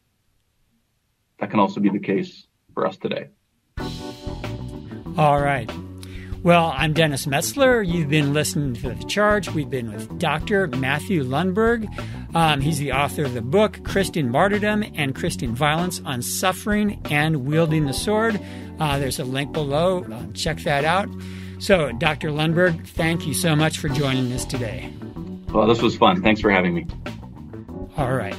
That 1.38 1.50
can 1.50 1.60
also 1.60 1.80
be 1.80 1.90
the 1.90 1.98
case 1.98 2.46
for 2.74 2.86
us 2.86 2.96
today. 2.96 3.28
All 5.18 5.40
right. 5.40 5.70
Well, 6.42 6.72
I'm 6.76 6.92
Dennis 6.92 7.26
Metzler. 7.26 7.84
You've 7.84 8.08
been 8.08 8.32
listening 8.32 8.74
to 8.74 8.90
The 8.90 9.04
Charge. 9.06 9.50
We've 9.50 9.68
been 9.68 9.92
with 9.92 10.18
Dr. 10.18 10.68
Matthew 10.68 11.24
Lundberg. 11.24 11.88
Um, 12.36 12.60
he's 12.60 12.78
the 12.78 12.92
author 12.92 13.24
of 13.24 13.34
the 13.34 13.42
book 13.42 13.82
Christian 13.82 14.30
Martyrdom 14.30 14.84
and 14.94 15.14
Christian 15.14 15.56
Violence 15.56 16.00
on 16.04 16.22
Suffering 16.22 17.00
and 17.10 17.46
Wielding 17.46 17.86
the 17.86 17.92
Sword. 17.92 18.38
Uh, 18.78 18.98
there's 18.98 19.18
a 19.18 19.24
link 19.24 19.52
below. 19.52 20.04
Uh, 20.04 20.26
check 20.34 20.58
that 20.60 20.84
out. 20.84 21.08
So, 21.58 21.90
Dr. 21.92 22.28
Lundberg, 22.28 22.86
thank 22.86 23.26
you 23.26 23.34
so 23.34 23.56
much 23.56 23.78
for 23.78 23.88
joining 23.88 24.30
us 24.32 24.44
today. 24.44 24.92
Well, 25.56 25.66
this 25.66 25.80
was 25.80 25.96
fun. 25.96 26.20
Thanks 26.20 26.42
for 26.42 26.50
having 26.50 26.74
me. 26.74 26.86
All 27.96 28.12
right. 28.12 28.36